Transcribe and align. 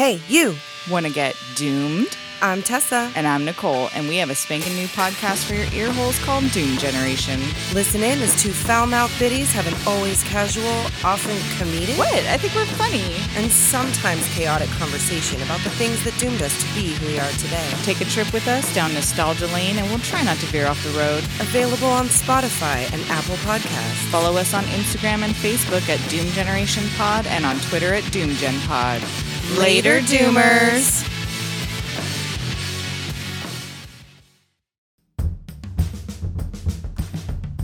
Hey, 0.00 0.18
you! 0.28 0.54
Want 0.90 1.04
to 1.04 1.12
get 1.12 1.36
doomed? 1.56 2.16
I'm 2.40 2.62
Tessa. 2.62 3.12
And 3.14 3.26
I'm 3.26 3.44
Nicole, 3.44 3.90
and 3.94 4.08
we 4.08 4.16
have 4.16 4.30
a 4.30 4.34
spanking 4.34 4.74
new 4.74 4.86
podcast 4.86 5.44
for 5.44 5.52
your 5.52 5.70
ear 5.74 5.92
holes 5.92 6.18
called 6.24 6.50
Doom 6.52 6.78
Generation. 6.78 7.38
Listen 7.74 8.02
in 8.02 8.18
as 8.22 8.34
two 8.42 8.50
foul 8.50 8.86
mouthed 8.86 9.18
biddies 9.18 9.52
have 9.52 9.66
an 9.66 9.76
always 9.86 10.24
casual, 10.24 10.72
often 11.04 11.36
comedic, 11.60 11.98
What? 11.98 12.24
I 12.24 12.38
think 12.38 12.54
we're 12.54 12.64
funny. 12.80 13.14
and 13.36 13.52
sometimes 13.52 14.26
chaotic 14.32 14.70
conversation 14.70 15.42
about 15.42 15.60
the 15.64 15.70
things 15.76 16.02
that 16.04 16.16
doomed 16.16 16.40
us 16.40 16.56
to 16.64 16.74
be 16.74 16.94
who 16.94 17.08
we 17.08 17.20
are 17.20 17.32
today. 17.32 17.68
Take 17.82 18.00
a 18.00 18.06
trip 18.06 18.32
with 18.32 18.48
us 18.48 18.74
down 18.74 18.94
nostalgia 18.94 19.48
lane, 19.48 19.76
and 19.76 19.86
we'll 19.90 19.98
try 19.98 20.22
not 20.22 20.38
to 20.38 20.46
veer 20.46 20.66
off 20.66 20.82
the 20.82 20.96
road. 20.98 21.24
Available 21.44 21.88
on 21.88 22.06
Spotify 22.06 22.90
and 22.94 23.02
Apple 23.10 23.36
Podcasts. 23.44 24.08
Follow 24.08 24.38
us 24.38 24.54
on 24.54 24.64
Instagram 24.72 25.24
and 25.28 25.34
Facebook 25.34 25.86
at 25.90 26.00
Doom 26.08 26.26
Generation 26.32 26.84
Pod 26.96 27.26
and 27.26 27.44
on 27.44 27.60
Twitter 27.68 27.92
at 27.92 28.10
Doom 28.10 28.30
Gen 28.40 28.58
Pod. 28.60 29.02
Later, 29.58 29.98
Doomers. 30.00 31.06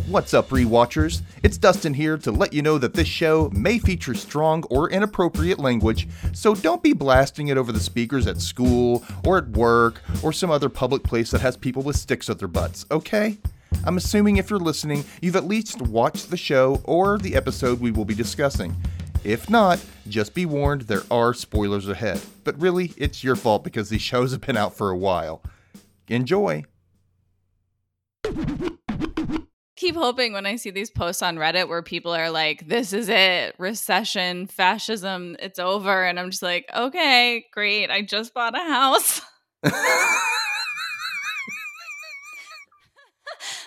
What's 0.09 0.35
up, 0.35 0.49
rewatchers? 0.49 1.23
It's 1.45 1.59
Dustin 1.59 1.95
here 1.95 2.19
to 2.19 2.33
let 2.33 2.53
you 2.53 2.61
know 2.61 2.79
that 2.79 2.95
this 2.95 3.07
show 3.07 3.51
may 3.51 3.79
feature 3.79 4.15
strong 4.15 4.65
or 4.65 4.91
inappropriate 4.91 5.61
language, 5.61 6.09
so 6.33 6.57
don't 6.57 6.83
be 6.83 6.93
blasting 6.93 7.49
it 7.49 7.57
over 7.57 7.71
the 7.71 7.79
speakers 7.79 8.27
at 8.27 8.41
school 8.41 9.05
or 9.25 9.39
at 9.39 9.49
work 9.51 10.03
or 10.25 10.33
some 10.33 10.51
other 10.51 10.69
public 10.69 11.05
place 11.05 11.31
that 11.31 11.41
has 11.41 11.57
people 11.57 11.83
with 11.83 11.97
sticks 11.97 12.29
at 12.29 12.41
their 12.41 12.49
butts, 12.49 12.85
okay? 12.91 13.39
I'm 13.85 13.97
assuming 13.97 14.39
if 14.39 14.51
you're 14.51 14.59
listening, 14.59 15.05
you've 15.21 15.37
at 15.37 15.47
least 15.47 15.81
watched 15.83 16.31
the 16.31 16.37
show 16.37 16.81
or 16.85 17.19
the 17.19 17.37
episode 17.37 17.79
we 17.79 17.93
will 17.93 18.05
be 18.05 18.15
discussing. 18.15 18.75
If 19.27 19.51
not, 19.51 19.85
just 20.07 20.35
be 20.35 20.47
warned 20.47 20.83
there 20.83 21.03
are 21.11 21.35
spoilers 21.35 21.89
ahead. 21.89 22.21
But 22.45 22.61
really, 22.61 22.93
it's 22.97 23.25
your 23.25 23.35
fault 23.35 23.65
because 23.65 23.89
these 23.89 24.01
shows 24.01 24.31
have 24.31 24.41
been 24.41 24.57
out 24.57 24.77
for 24.77 24.89
a 24.89 24.97
while. 24.97 25.43
Enjoy! 26.07 26.63
Keep 29.75 29.97
hoping 29.97 30.33
when 30.33 30.47
I 30.47 30.55
see 30.55 30.71
these 30.71 30.93
posts 30.93 31.23
on 31.23 31.39
Reddit 31.39 31.69
where 31.69 31.83
people 31.83 32.15
are 32.15 32.31
like, 32.31 32.69
this 32.69 32.93
is 32.93 33.09
it, 33.09 33.57
recession, 33.59 34.47
fascism, 34.47 35.35
it's 35.41 35.59
over. 35.59 36.05
And 36.05 36.21
I'm 36.21 36.31
just 36.31 36.45
like, 36.45 36.71
okay, 36.73 37.47
great. 37.53 37.91
I 37.91 38.03
just 38.03 38.33
bought 38.33 38.55
a 38.55 38.63
house. 38.63 39.21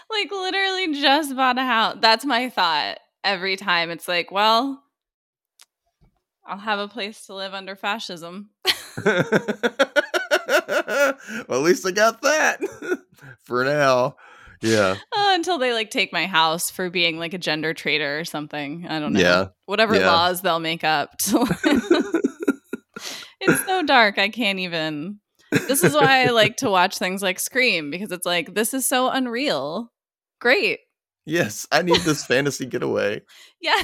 like 0.10 0.32
literally 0.32 0.94
just 0.94 1.36
bought 1.36 1.58
a 1.58 1.64
house. 1.64 1.98
That's 2.00 2.24
my 2.24 2.48
thought 2.48 3.00
every 3.26 3.58
time. 3.58 3.90
It's 3.90 4.08
like, 4.08 4.32
well, 4.32 4.82
I'll 6.50 6.58
have 6.58 6.80
a 6.80 6.88
place 6.88 7.28
to 7.28 7.36
live 7.36 7.54
under 7.54 7.76
fascism. 7.76 8.50
well, 9.06 9.24
at 11.50 11.62
least 11.62 11.86
I 11.88 11.92
got 11.92 12.22
that 12.24 12.60
for 13.44 13.64
now. 13.64 14.16
Yeah. 14.62 14.96
Uh, 15.16 15.30
until 15.36 15.58
they 15.58 15.74
like 15.74 15.90
take 15.90 16.12
my 16.12 16.26
house 16.26 16.70
for 16.70 16.90
being 16.90 17.18
like 17.18 17.34
a 17.34 17.38
gender 17.38 17.74
traitor 17.74 18.20
or 18.20 18.26
something. 18.26 18.86
I 18.90 19.00
don't 19.00 19.14
know. 19.14 19.20
Yeah. 19.20 19.46
Whatever 19.68 19.96
Yeah. 19.96 20.12
laws 20.12 20.42
they'll 20.42 20.60
make 20.60 20.84
up. 20.84 21.12
it's 23.40 23.66
so 23.66 23.84
dark. 23.84 24.18
I 24.18 24.30
can't 24.30 24.60
even. 24.60 25.20
This 25.52 25.84
is 25.84 25.94
why 25.94 26.26
I 26.26 26.30
like 26.32 26.58
to 26.58 26.70
watch 26.70 26.98
things 26.98 27.22
like 27.24 27.40
Scream 27.40 27.90
because 27.90 28.12
it's 28.12 28.26
like, 28.26 28.54
this 28.54 28.74
is 28.74 28.88
so 28.88 29.10
unreal. 29.10 29.92
Great. 30.42 30.80
yes, 31.26 31.66
I 31.72 31.82
need 31.82 32.02
this 32.02 32.26
fantasy 32.26 32.66
getaway. 32.66 33.22
Yeah. 33.62 33.82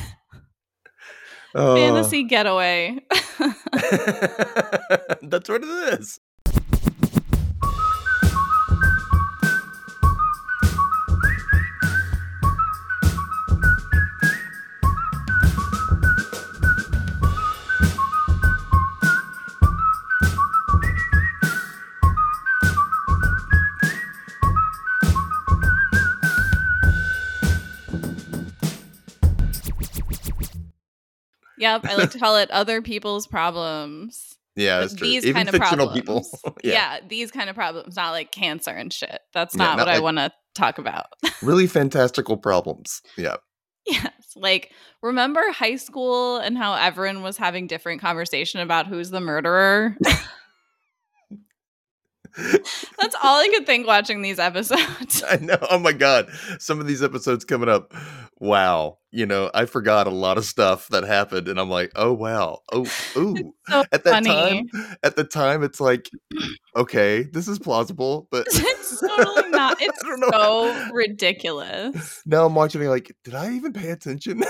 Oh. 1.56 1.76
Fantasy 1.76 2.24
getaway. 2.24 3.00
That's 5.22 5.50
what 5.50 5.64
it 5.64 6.00
is. 6.00 6.20
Yep. 31.66 31.86
I 31.86 31.96
like 31.96 32.12
to 32.12 32.20
call 32.26 32.38
it 32.38 32.50
other 32.52 32.82
people's 32.82 33.28
problems. 33.28 34.38
Yeah, 34.56 34.80
that's 34.80 34.96
true. 34.96 35.08
these 35.08 35.26
Even 35.26 35.36
kind 35.36 35.50
of 35.50 35.54
fictional 35.56 35.88
problems. 35.88 36.30
people. 36.32 36.56
yeah. 36.64 36.72
yeah. 36.72 37.00
these 37.08 37.30
kind 37.32 37.50
of 37.50 37.56
problems, 37.56 37.96
not 37.96 38.12
like 38.12 38.32
cancer 38.32 38.72
and 38.72 38.92
shit. 38.94 39.20
That's 39.34 39.54
Yeah, 39.56 39.64
not, 39.66 39.78
not 39.78 39.88
what 39.88 39.96
I 39.96 40.00
want 40.00 40.18
to 40.18 40.32
talk 40.54 40.78
about. 40.78 41.08
Really 41.42 41.68
fantastical 41.68 42.38
problems. 42.38 43.02
Yeah. 43.18 43.36
yes. 43.86 44.12
Like, 44.38 44.72
remember 45.04 45.52
high 45.52 45.76
school 45.76 46.38
and 46.38 46.58
how 46.58 46.74
everyone 46.76 47.22
was 47.22 47.38
having 47.38 47.68
different 47.68 48.02
conversation 48.02 48.62
about 48.62 48.88
who's 48.88 49.10
the 49.12 49.20
murderer? 49.20 49.98
That's 52.38 53.16
all 53.24 53.40
I 53.40 53.48
could 53.54 53.66
think 53.66 53.88
watching 53.88 54.22
these 54.22 54.40
episodes. 54.40 55.24
I 55.30 55.38
know. 55.38 55.58
Oh 55.70 55.80
my 55.80 55.92
god. 55.94 56.30
Some 56.60 56.80
of 56.80 56.88
these 56.88 57.04
episodes 57.04 57.46
coming 57.46 57.70
up. 57.70 57.94
Wow. 58.40 58.98
You 59.12 59.26
know, 59.26 59.50
I 59.54 59.66
forgot 59.66 60.08
a 60.08 60.12
lot 60.12 60.38
of 60.38 60.44
stuff 60.44 60.90
that 60.90 61.06
happened 61.06 61.48
and 61.48 61.58
I'm 61.58 61.70
like, 61.70 61.92
"Oh 61.96 62.12
wow. 62.12 62.60
Oh, 62.74 62.82
ooh." 63.18 63.54
so 63.70 63.84
At 63.94 64.04
that 64.04 64.12
funny. 64.26 64.68
time, 64.70 64.98
at 65.04 65.16
the 65.16 65.24
time 65.24 65.64
it's 65.64 65.80
like, 65.80 66.10
okay, 66.76 67.24
this 67.24 67.48
is 67.48 67.58
plausible, 67.60 68.28
but 68.30 68.46
it's 68.52 69.00
totally 69.00 69.50
not. 69.52 69.78
It's 69.82 70.02
so 70.32 70.90
ridiculous. 70.92 72.22
now 72.26 72.46
I'm 72.46 72.56
watching 72.56 72.82
it 72.82 72.90
like, 72.90 73.16
did 73.24 73.36
I 73.36 73.52
even 73.54 73.72
pay 73.72 73.92
attention? 73.92 74.44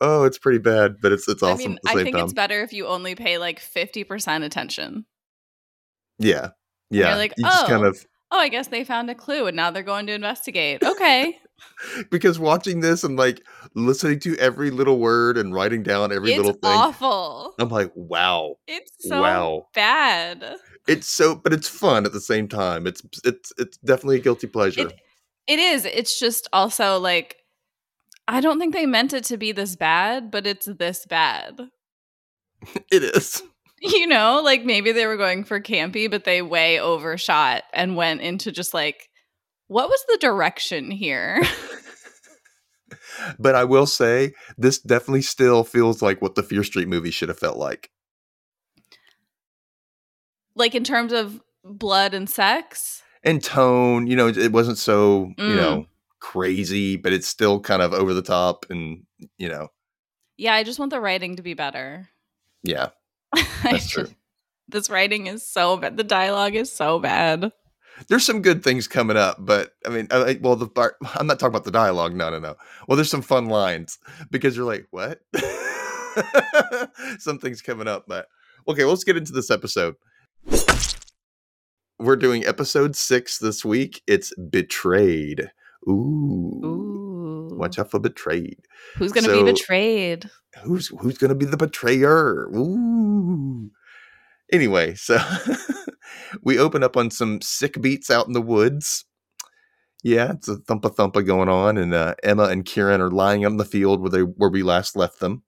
oh, 0.00 0.24
it's 0.24 0.38
pretty 0.38 0.58
bad, 0.58 0.96
but 1.00 1.12
it's 1.12 1.28
it's 1.28 1.42
awesome 1.42 1.64
I 1.86 1.92
mean, 1.94 2.00
I 2.00 2.04
think 2.04 2.16
time. 2.16 2.24
it's 2.24 2.32
better 2.32 2.62
if 2.62 2.72
you 2.72 2.86
only 2.86 3.14
pay 3.14 3.38
like 3.38 3.60
50% 3.60 4.44
attention. 4.44 5.04
yeah. 6.18 6.50
Yeah. 6.90 7.08
you're 7.08 7.16
like, 7.18 7.34
you 7.36 7.44
just 7.44 7.66
kind 7.66 7.84
"Oh." 7.84 7.88
of 7.88 8.06
Oh, 8.30 8.38
I 8.38 8.48
guess 8.48 8.68
they 8.68 8.84
found 8.84 9.10
a 9.10 9.14
clue 9.14 9.46
and 9.46 9.56
now 9.56 9.70
they're 9.70 9.82
going 9.82 10.06
to 10.06 10.12
investigate. 10.12 10.82
Okay. 10.82 11.38
because 12.10 12.38
watching 12.38 12.80
this 12.80 13.04
and 13.04 13.16
like 13.16 13.42
listening 13.74 14.20
to 14.20 14.36
every 14.36 14.70
little 14.70 14.98
word 14.98 15.38
and 15.38 15.54
writing 15.54 15.82
down 15.82 16.12
every 16.12 16.30
it's 16.30 16.36
little 16.36 16.52
thing. 16.52 16.70
awful. 16.78 17.54
I'm 17.58 17.68
like, 17.68 17.90
wow. 17.94 18.56
It's 18.66 18.90
so 19.00 19.20
Wow. 19.20 19.66
bad. 19.74 20.56
It's 20.86 21.06
so 21.06 21.34
but 21.34 21.52
it's 21.52 21.68
fun 21.68 22.06
at 22.06 22.12
the 22.12 22.20
same 22.20 22.48
time. 22.48 22.86
It's 22.86 23.02
it's 23.24 23.52
it's 23.58 23.76
definitely 23.78 24.16
a 24.16 24.20
guilty 24.20 24.46
pleasure. 24.46 24.88
It, 24.88 24.94
it 25.46 25.58
is. 25.58 25.84
It's 25.84 26.18
just 26.18 26.48
also 26.52 26.98
like 26.98 27.36
I 28.26 28.40
don't 28.40 28.58
think 28.58 28.74
they 28.74 28.86
meant 28.86 29.14
it 29.14 29.24
to 29.24 29.36
be 29.38 29.52
this 29.52 29.74
bad, 29.74 30.30
but 30.30 30.46
it's 30.46 30.66
this 30.78 31.06
bad. 31.06 31.58
it 32.92 33.02
is. 33.02 33.42
You 33.80 34.06
know, 34.08 34.40
like 34.44 34.64
maybe 34.64 34.90
they 34.92 35.06
were 35.06 35.16
going 35.16 35.44
for 35.44 35.60
campy, 35.60 36.10
but 36.10 36.24
they 36.24 36.42
way 36.42 36.80
overshot 36.80 37.62
and 37.72 37.94
went 37.96 38.20
into 38.22 38.50
just 38.50 38.74
like, 38.74 39.08
what 39.68 39.88
was 39.88 40.04
the 40.08 40.18
direction 40.18 40.90
here? 40.90 41.42
But 43.38 43.54
I 43.54 43.64
will 43.64 43.86
say 43.86 44.32
this 44.56 44.78
definitely 44.78 45.22
still 45.22 45.62
feels 45.64 46.00
like 46.00 46.22
what 46.22 46.34
the 46.34 46.42
Fear 46.42 46.64
Street 46.64 46.88
movie 46.88 47.10
should 47.10 47.28
have 47.28 47.38
felt 47.38 47.56
like. 47.58 47.90
like 50.54 50.74
in 50.74 50.84
terms 50.84 51.12
of 51.12 51.40
blood 51.64 52.14
and 52.14 52.28
sex? 52.28 53.02
And 53.22 53.42
tone, 53.42 54.06
you 54.06 54.16
know, 54.16 54.28
it 54.28 54.52
wasn't 54.52 54.78
so, 54.78 55.32
you 55.36 55.54
Mm. 55.54 55.56
know, 55.56 55.86
crazy, 56.20 56.96
but 56.96 57.12
it's 57.12 57.28
still 57.28 57.60
kind 57.60 57.82
of 57.82 57.92
over 57.92 58.14
the 58.14 58.22
top 58.22 58.66
and, 58.70 59.04
you 59.36 59.48
know, 59.48 59.68
Yeah, 60.36 60.54
I 60.54 60.62
just 60.64 60.78
want 60.78 60.90
the 60.90 61.00
writing 61.00 61.36
to 61.36 61.42
be 61.42 61.54
better. 61.54 62.08
yeah, 62.62 62.88
that's 63.62 63.88
true. 63.88 64.08
This 64.68 64.90
writing 64.90 65.26
is 65.26 65.46
so 65.46 65.76
bad. 65.76 65.96
The 65.96 66.04
dialogue 66.04 66.54
is 66.54 66.70
so 66.70 66.98
bad. 66.98 67.52
There's 68.08 68.24
some 68.24 68.42
good 68.42 68.62
things 68.62 68.86
coming 68.86 69.16
up, 69.16 69.38
but 69.40 69.72
I 69.84 69.88
mean, 69.88 70.06
I, 70.10 70.38
well, 70.40 70.54
the 70.56 70.68
part 70.68 70.96
I'm 71.14 71.26
not 71.26 71.40
talking 71.40 71.52
about 71.52 71.64
the 71.64 71.70
dialogue. 71.70 72.14
No, 72.14 72.30
no, 72.30 72.38
no. 72.38 72.54
Well, 72.86 72.96
there's 72.96 73.10
some 73.10 73.22
fun 73.22 73.46
lines 73.46 73.98
because 74.30 74.56
you're 74.56 74.66
like, 74.66 74.86
what? 74.90 75.20
Something's 77.18 77.62
coming 77.62 77.88
up, 77.88 78.04
but 78.06 78.26
okay, 78.68 78.84
let's 78.84 79.04
get 79.04 79.16
into 79.16 79.32
this 79.32 79.50
episode. 79.50 79.96
We're 81.98 82.16
doing 82.16 82.46
episode 82.46 82.94
six 82.94 83.38
this 83.38 83.64
week. 83.64 84.02
It's 84.06 84.32
betrayed. 84.36 85.50
Ooh, 85.88 86.60
Ooh. 86.64 86.87
Watch 87.58 87.78
out 87.78 87.90
for 87.90 87.98
betrayed. 88.00 88.58
Who's 88.96 89.12
going 89.12 89.24
to 89.24 89.30
So- 89.30 89.44
be 89.44 89.52
betrayed? 89.52 90.30
Who's 90.64 90.88
who's 90.88 91.18
gonna 91.18 91.34
be 91.36 91.44
the 91.44 91.56
betrayer? 91.58 92.48
Ooh. 92.56 93.70
Anyway, 94.50 94.94
so 94.94 95.18
we 96.42 96.58
open 96.58 96.82
up 96.82 96.96
on 96.96 97.10
some 97.10 97.40
sick 97.42 97.80
beats 97.80 98.10
out 98.10 98.26
in 98.26 98.32
the 98.32 98.40
woods. 98.42 99.04
Yeah, 100.02 100.32
it's 100.32 100.48
a 100.48 100.56
thumpa 100.56 100.94
thumpa 100.96 101.24
going 101.24 101.48
on, 101.48 101.76
and 101.76 101.92
uh, 101.94 102.14
Emma 102.22 102.44
and 102.44 102.64
Kieran 102.64 103.00
are 103.00 103.10
lying 103.10 103.44
on 103.44 103.56
the 103.58 103.64
field 103.64 104.00
where 104.00 104.10
they 104.10 104.20
where 104.22 104.50
we 104.50 104.62
last 104.62 104.96
left 104.96 105.20
them. 105.20 105.42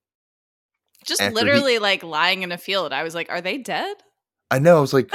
Just 1.05 1.23
After 1.23 1.31
he- 1.31 1.45
literally 1.45 1.79
like 1.79 2.03
lying 2.03 2.43
in 2.43 2.53
a 2.53 2.59
field. 2.59 2.93
I 2.93 3.03
was 3.03 3.15
like, 3.15 3.31
are 3.31 3.41
they 3.41 3.59
dead? 3.59 3.97
I 4.51 4.59
know. 4.59 4.77
I 4.77 4.81
was 4.81 4.93
like, 4.93 5.11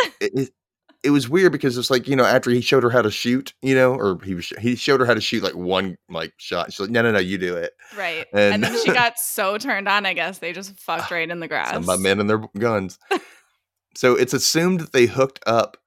it, 1.04 1.10
was 1.12 1.30
weird 1.30 1.52
because 1.52 1.78
it's 1.78 1.90
like 1.90 2.08
you 2.08 2.16
know 2.16 2.26
after 2.26 2.50
he 2.50 2.62
showed 2.62 2.84
her 2.84 2.90
how 2.90 3.02
to 3.02 3.12
shoot, 3.12 3.54
you 3.62 3.76
know, 3.76 3.94
or 3.94 4.20
he 4.24 4.36
was 4.36 4.50
he 4.60 4.76
showed 4.76 5.00
her 5.00 5.06
how 5.06 5.14
to 5.14 5.22
shoot 5.22 5.44
like 5.44 5.56
one 5.56 5.98
like 6.10 6.34
shot. 6.38 6.72
She's 6.72 6.80
like, 6.80 6.90
no, 6.90 7.02
no, 7.02 7.12
no, 7.12 7.20
you 7.20 7.38
do 7.38 7.56
it. 7.56 7.74
Right. 7.98 8.26
And- 8.34 8.56
And, 8.56 8.64
then 8.64 8.84
she 8.84 8.92
got 8.94 9.18
so 9.20 9.58
turned 9.58 9.88
on, 9.88 10.06
I 10.06 10.14
guess. 10.14 10.40
They 10.40 10.54
just 10.54 10.78
fucked 10.80 11.12
right 11.12 11.30
in 11.30 11.40
the 11.40 11.48
grass. 11.50 11.86
My 11.86 11.98
men 11.98 12.20
and 12.20 12.30
their 12.30 12.44
guns. 12.58 12.98
so 13.96 14.16
it's 14.16 14.34
assumed 14.34 14.80
that 14.80 14.94
they 14.94 15.06
hooked 15.06 15.40
up, 15.46 15.78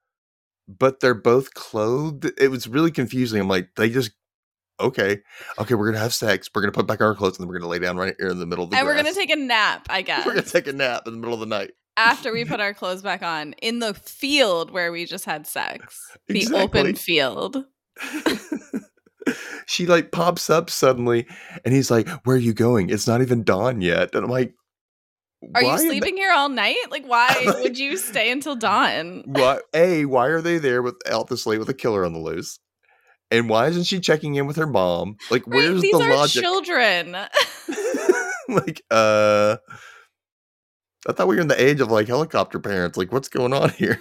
but 0.66 1.00
they're 1.00 1.14
both 1.14 1.54
clothed. 1.54 2.30
It 2.38 2.50
was 2.50 2.66
really 2.68 2.90
confusing. 2.90 3.40
I'm 3.40 3.48
like, 3.48 3.70
they 3.76 3.90
just 3.90 4.12
okay, 4.80 5.18
okay, 5.58 5.74
we're 5.74 5.86
gonna 5.86 5.98
have 6.02 6.14
sex. 6.14 6.48
We're 6.54 6.62
gonna 6.62 6.72
put 6.72 6.86
back 6.86 7.00
our 7.00 7.14
clothes, 7.14 7.38
and 7.38 7.44
then 7.44 7.48
we're 7.48 7.58
gonna 7.58 7.70
lay 7.70 7.78
down 7.78 7.96
right 7.96 8.14
here 8.18 8.28
in 8.28 8.38
the 8.38 8.46
middle 8.46 8.64
of 8.64 8.70
the 8.70 8.76
and 8.76 8.86
we're 8.86 8.96
gonna 8.96 9.12
take 9.14 9.30
a 9.30 9.36
nap, 9.36 9.86
I 9.90 10.02
guess. 10.02 10.24
we're 10.26 10.34
gonna 10.34 10.46
take 10.46 10.66
a 10.66 10.72
nap 10.72 11.06
in 11.06 11.14
the 11.14 11.18
middle 11.18 11.34
of 11.34 11.40
the 11.40 11.46
night. 11.46 11.72
After 11.98 12.32
we 12.32 12.44
put 12.44 12.60
our 12.60 12.72
clothes 12.72 13.02
back 13.02 13.22
on 13.22 13.52
in 13.54 13.80
the 13.80 13.92
field 13.92 14.70
where 14.70 14.90
we 14.92 15.04
just 15.04 15.24
had 15.24 15.46
sex. 15.46 16.00
The 16.28 16.38
Exactly. 16.38 16.80
open 16.80 16.94
field. 16.94 17.64
she 19.66 19.86
like 19.86 20.12
pops 20.12 20.48
up 20.48 20.70
suddenly, 20.70 21.26
and 21.64 21.74
he's 21.74 21.90
like, 21.90 22.08
"Where 22.24 22.36
are 22.36 22.40
you 22.40 22.54
going? 22.54 22.90
It's 22.90 23.06
not 23.06 23.20
even 23.20 23.42
dawn 23.44 23.80
yet." 23.80 24.14
And 24.14 24.24
I'm 24.24 24.30
like, 24.30 24.54
Are 25.54 25.62
you 25.62 25.78
sleeping 25.78 26.16
here 26.16 26.32
all 26.32 26.48
night? 26.48 26.76
Like, 26.90 27.06
why 27.06 27.28
Like- 27.44 27.58
would 27.62 27.78
you 27.78 27.96
stay 27.96 28.30
until 28.30 28.56
dawn? 28.56 29.22
What 29.26 29.62
A, 29.74 30.04
why 30.06 30.26
are 30.28 30.40
they 30.40 30.58
there 30.58 30.82
without 30.82 31.28
the 31.28 31.36
slate 31.36 31.58
with 31.58 31.68
a 31.68 31.74
killer 31.74 32.04
on 32.04 32.12
the 32.12 32.18
loose? 32.18 32.58
And 33.30 33.48
why 33.50 33.66
isn't 33.66 33.84
she 33.84 34.00
checking 34.00 34.36
in 34.36 34.46
with 34.46 34.56
her 34.56 34.66
mom? 34.66 35.16
Like, 35.30 35.46
Right, 35.46 35.56
where's 35.56 35.82
these 35.82 35.92
the 35.98 36.02
are 36.04 36.14
logic? 36.16 36.42
children. 36.42 37.12
like, 38.48 38.82
uh, 38.90 39.58
I 41.08 41.12
thought 41.12 41.26
we 41.26 41.36
were 41.36 41.42
in 41.42 41.48
the 41.48 41.60
age 41.60 41.80
of 41.80 41.90
like 41.90 42.06
helicopter 42.06 42.60
parents. 42.60 42.98
Like, 42.98 43.10
what's 43.12 43.28
going 43.28 43.52
on 43.52 43.70
here? 43.70 44.00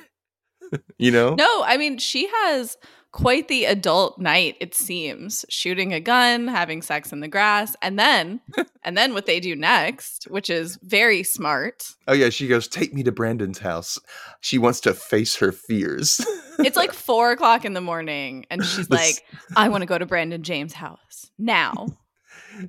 you 0.98 1.12
know? 1.12 1.36
No, 1.36 1.64
I 1.64 1.78
mean, 1.78 1.98
she 1.98 2.28
has 2.28 2.78
quite 3.12 3.48
the 3.48 3.66
adult 3.66 4.20
night, 4.20 4.58
it 4.60 4.76
seems. 4.76 5.46
Shooting 5.50 5.94
a 5.94 6.00
gun, 6.00 6.48
having 6.48 6.82
sex 6.82 7.12
in 7.14 7.22
the 7.22 7.28
grass, 7.28 7.76
and 7.82 7.98
then 7.98 8.42
and 8.84 8.98
then 8.98 9.14
what 9.14 9.26
they 9.26 9.40
do 9.40 9.56
next, 9.56 10.26
which 10.26 10.50
is 10.50 10.78
very 10.84 11.24
smart. 11.24 11.88
Oh 12.08 12.14
yeah, 12.14 12.30
she 12.30 12.48
goes, 12.48 12.68
"Take 12.68 12.94
me 12.94 13.04
to 13.04 13.12
Brandon's 13.12 13.60
house." 13.60 13.98
She 14.42 14.58
wants 14.58 14.82
to 14.82 14.94
face 14.94 15.38
her 15.38 15.52
fears. 15.52 16.20
It's 16.60 16.78
like 16.78 16.94
four 17.08 17.32
o'clock 17.32 17.66
in 17.66 17.74
the 17.74 17.82
morning, 17.82 18.46
and 18.50 18.64
she's 18.64 18.90
like, 18.90 19.24
I 19.56 19.70
want 19.70 19.82
to 19.82 19.88
go 19.88 19.98
to 19.98 20.06
Brandon 20.06 20.44
James' 20.44 20.74
house 20.74 21.32
now. 21.38 21.88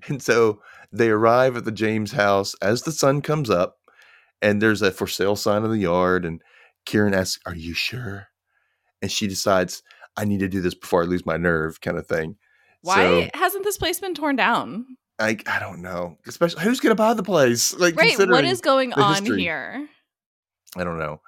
And 0.08 0.22
so 0.22 0.60
they 0.92 1.08
arrive 1.08 1.56
at 1.56 1.64
the 1.64 1.72
James 1.72 2.12
house 2.12 2.54
as 2.60 2.82
the 2.82 2.92
sun 2.92 3.22
comes 3.22 3.50
up, 3.50 3.78
and 4.42 4.60
there's 4.62 4.82
a 4.82 4.90
for 4.90 5.06
sale 5.06 5.36
sign 5.36 5.64
in 5.64 5.70
the 5.70 5.78
yard. 5.78 6.24
And 6.24 6.42
Kieran 6.86 7.14
asks, 7.14 7.40
Are 7.46 7.54
you 7.54 7.74
sure? 7.74 8.28
And 9.02 9.10
she 9.10 9.26
decides, 9.26 9.82
I 10.16 10.24
need 10.24 10.40
to 10.40 10.48
do 10.48 10.60
this 10.60 10.74
before 10.74 11.02
I 11.02 11.06
lose 11.06 11.24
my 11.24 11.36
nerve, 11.36 11.80
kind 11.80 11.96
of 11.98 12.06
thing. 12.06 12.36
Why 12.82 12.96
So, 12.96 13.38
hasn't 13.38 13.64
this 13.64 13.78
place 13.78 14.00
been 14.00 14.14
torn 14.14 14.36
down? 14.36 14.86
I, 15.18 15.36
I 15.46 15.58
don't 15.58 15.82
know. 15.82 16.16
Especially, 16.26 16.62
who's 16.62 16.80
going 16.80 16.90
to 16.90 16.94
buy 16.96 17.14
the 17.14 17.22
place? 17.22 17.74
Like, 17.74 17.96
Right. 17.96 18.16
What 18.18 18.44
is 18.44 18.60
going 18.60 18.92
on 18.92 19.14
history. 19.22 19.40
here? 19.42 19.88
I 20.76 20.84
don't 20.84 20.98
know. 20.98 21.20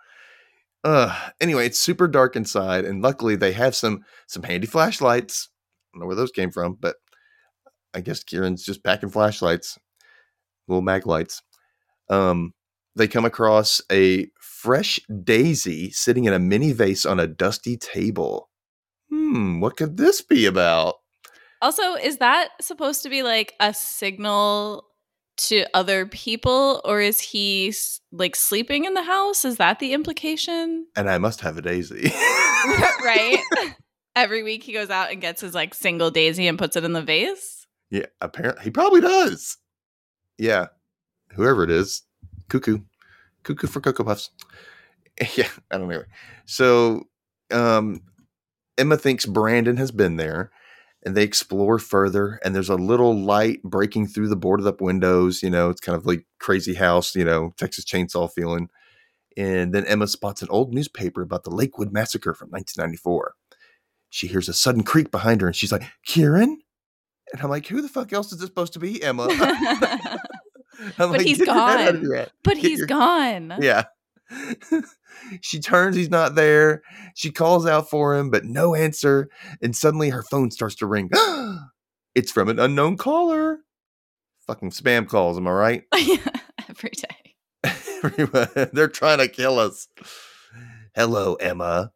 Uh, 0.82 1.14
anyway, 1.40 1.66
it's 1.66 1.78
super 1.78 2.08
dark 2.08 2.36
inside, 2.36 2.84
and 2.84 3.02
luckily 3.02 3.36
they 3.36 3.52
have 3.52 3.74
some 3.74 4.02
some 4.26 4.42
handy 4.42 4.66
flashlights. 4.66 5.48
I 5.50 5.88
don't 5.92 6.00
know 6.00 6.06
where 6.06 6.16
those 6.16 6.30
came 6.30 6.50
from, 6.50 6.76
but 6.80 6.96
I 7.92 8.00
guess 8.00 8.24
Kieran's 8.24 8.64
just 8.64 8.82
packing 8.82 9.10
flashlights, 9.10 9.78
little 10.68 10.82
mag 10.82 11.06
lights. 11.06 11.42
Um, 12.08 12.54
they 12.96 13.08
come 13.08 13.24
across 13.24 13.80
a 13.90 14.28
fresh 14.40 15.00
daisy 15.24 15.90
sitting 15.90 16.24
in 16.24 16.32
a 16.32 16.38
mini 16.38 16.72
vase 16.72 17.06
on 17.06 17.18
a 17.18 17.26
dusty 17.26 17.76
table. 17.76 18.50
Hmm, 19.08 19.60
what 19.60 19.76
could 19.76 19.96
this 19.96 20.20
be 20.20 20.46
about? 20.46 20.96
Also, 21.62 21.94
is 21.94 22.18
that 22.18 22.50
supposed 22.60 23.02
to 23.02 23.10
be 23.10 23.22
like 23.22 23.54
a 23.60 23.74
signal 23.74 24.84
to 25.36 25.64
other 25.72 26.06
people, 26.06 26.80
or 26.84 27.00
is 27.00 27.20
he 27.20 27.72
like 28.12 28.36
sleeping 28.36 28.84
in 28.84 28.94
the 28.94 29.02
house? 29.02 29.44
Is 29.44 29.56
that 29.56 29.78
the 29.78 29.92
implication? 29.92 30.86
And 30.96 31.08
I 31.10 31.18
must 31.18 31.40
have 31.40 31.56
a 31.56 31.62
daisy. 31.62 32.12
right. 33.04 33.38
Every 34.16 34.42
week 34.42 34.62
he 34.62 34.72
goes 34.72 34.90
out 34.90 35.10
and 35.10 35.20
gets 35.20 35.40
his 35.40 35.54
like 35.54 35.72
single 35.72 36.10
daisy 36.10 36.46
and 36.46 36.58
puts 36.58 36.76
it 36.76 36.84
in 36.84 36.92
the 36.92 37.02
vase. 37.02 37.66
Yeah, 37.90 38.06
apparently 38.20 38.64
he 38.64 38.70
probably 38.70 39.00
does. 39.00 39.56
Yeah, 40.36 40.66
whoever 41.30 41.64
it 41.64 41.70
is, 41.70 42.02
cuckoo, 42.50 42.80
cuckoo 43.42 43.66
for 43.66 43.80
cocoa 43.80 44.04
puffs. 44.04 44.30
Yeah, 45.36 45.48
I 45.70 45.76
don't 45.76 45.88
know. 45.88 46.02
So, 46.46 47.02
um, 47.50 48.00
Emma 48.78 48.96
thinks 48.96 49.26
Brandon 49.26 49.76
has 49.76 49.90
been 49.90 50.16
there, 50.16 50.50
and 51.04 51.14
they 51.14 51.24
explore 51.24 51.78
further. 51.78 52.40
And 52.42 52.54
there's 52.54 52.70
a 52.70 52.76
little 52.76 53.14
light 53.14 53.62
breaking 53.62 54.06
through 54.06 54.28
the 54.28 54.36
boarded 54.36 54.66
up 54.66 54.80
windows. 54.80 55.42
You 55.42 55.50
know, 55.50 55.68
it's 55.68 55.80
kind 55.82 55.94
of 55.94 56.06
like 56.06 56.26
crazy 56.38 56.72
house. 56.72 57.14
You 57.14 57.26
know, 57.26 57.52
Texas 57.58 57.84
Chainsaw 57.84 58.32
feeling. 58.32 58.70
And 59.36 59.74
then 59.74 59.84
Emma 59.84 60.06
spots 60.06 60.40
an 60.40 60.48
old 60.50 60.72
newspaper 60.72 61.20
about 61.20 61.44
the 61.44 61.50
Lakewood 61.50 61.92
massacre 61.92 62.32
from 62.32 62.48
1994. 62.48 63.34
She 64.08 64.26
hears 64.26 64.48
a 64.48 64.54
sudden 64.54 64.84
creak 64.84 65.10
behind 65.10 65.42
her, 65.42 65.48
and 65.48 65.56
she's 65.56 65.72
like, 65.72 65.84
"Kieran." 66.06 66.62
And 67.32 67.42
I'm 67.42 67.50
like, 67.50 67.66
who 67.66 67.80
the 67.80 67.88
fuck 67.88 68.12
else 68.12 68.32
is 68.32 68.38
this 68.38 68.48
supposed 68.48 68.72
to 68.72 68.78
be, 68.78 69.02
Emma? 69.02 69.28
But 70.98 71.20
he's 71.22 71.38
"Get 71.38 71.46
your 71.46 71.56
head 71.56 71.88
out 71.88 71.94
of 71.96 72.02
gone. 72.02 72.26
but 72.44 72.54
Get 72.54 72.64
he's 72.64 72.78
your- 72.78 72.86
gone. 72.86 73.54
Yeah. 73.60 73.84
she 75.40 75.60
turns, 75.60 75.96
he's 75.96 76.10
not 76.10 76.34
there. 76.34 76.82
She 77.14 77.30
calls 77.32 77.66
out 77.66 77.90
for 77.90 78.14
him, 78.16 78.30
but 78.30 78.44
no 78.44 78.74
answer. 78.74 79.28
And 79.60 79.74
suddenly 79.74 80.10
her 80.10 80.22
phone 80.22 80.50
starts 80.50 80.76
to 80.76 80.86
ring. 80.86 81.10
it's 82.14 82.30
from 82.32 82.48
an 82.48 82.58
unknown 82.58 82.96
caller. 82.96 83.58
Fucking 84.46 84.70
spam 84.70 85.08
calls, 85.08 85.36
am 85.36 85.46
I 85.48 85.50
right? 85.52 85.82
Every 86.68 86.90
day. 86.90 88.68
They're 88.72 88.88
trying 88.88 89.18
to 89.18 89.28
kill 89.28 89.58
us. 89.58 89.88
Hello, 90.94 91.34
Emma. 91.34 91.92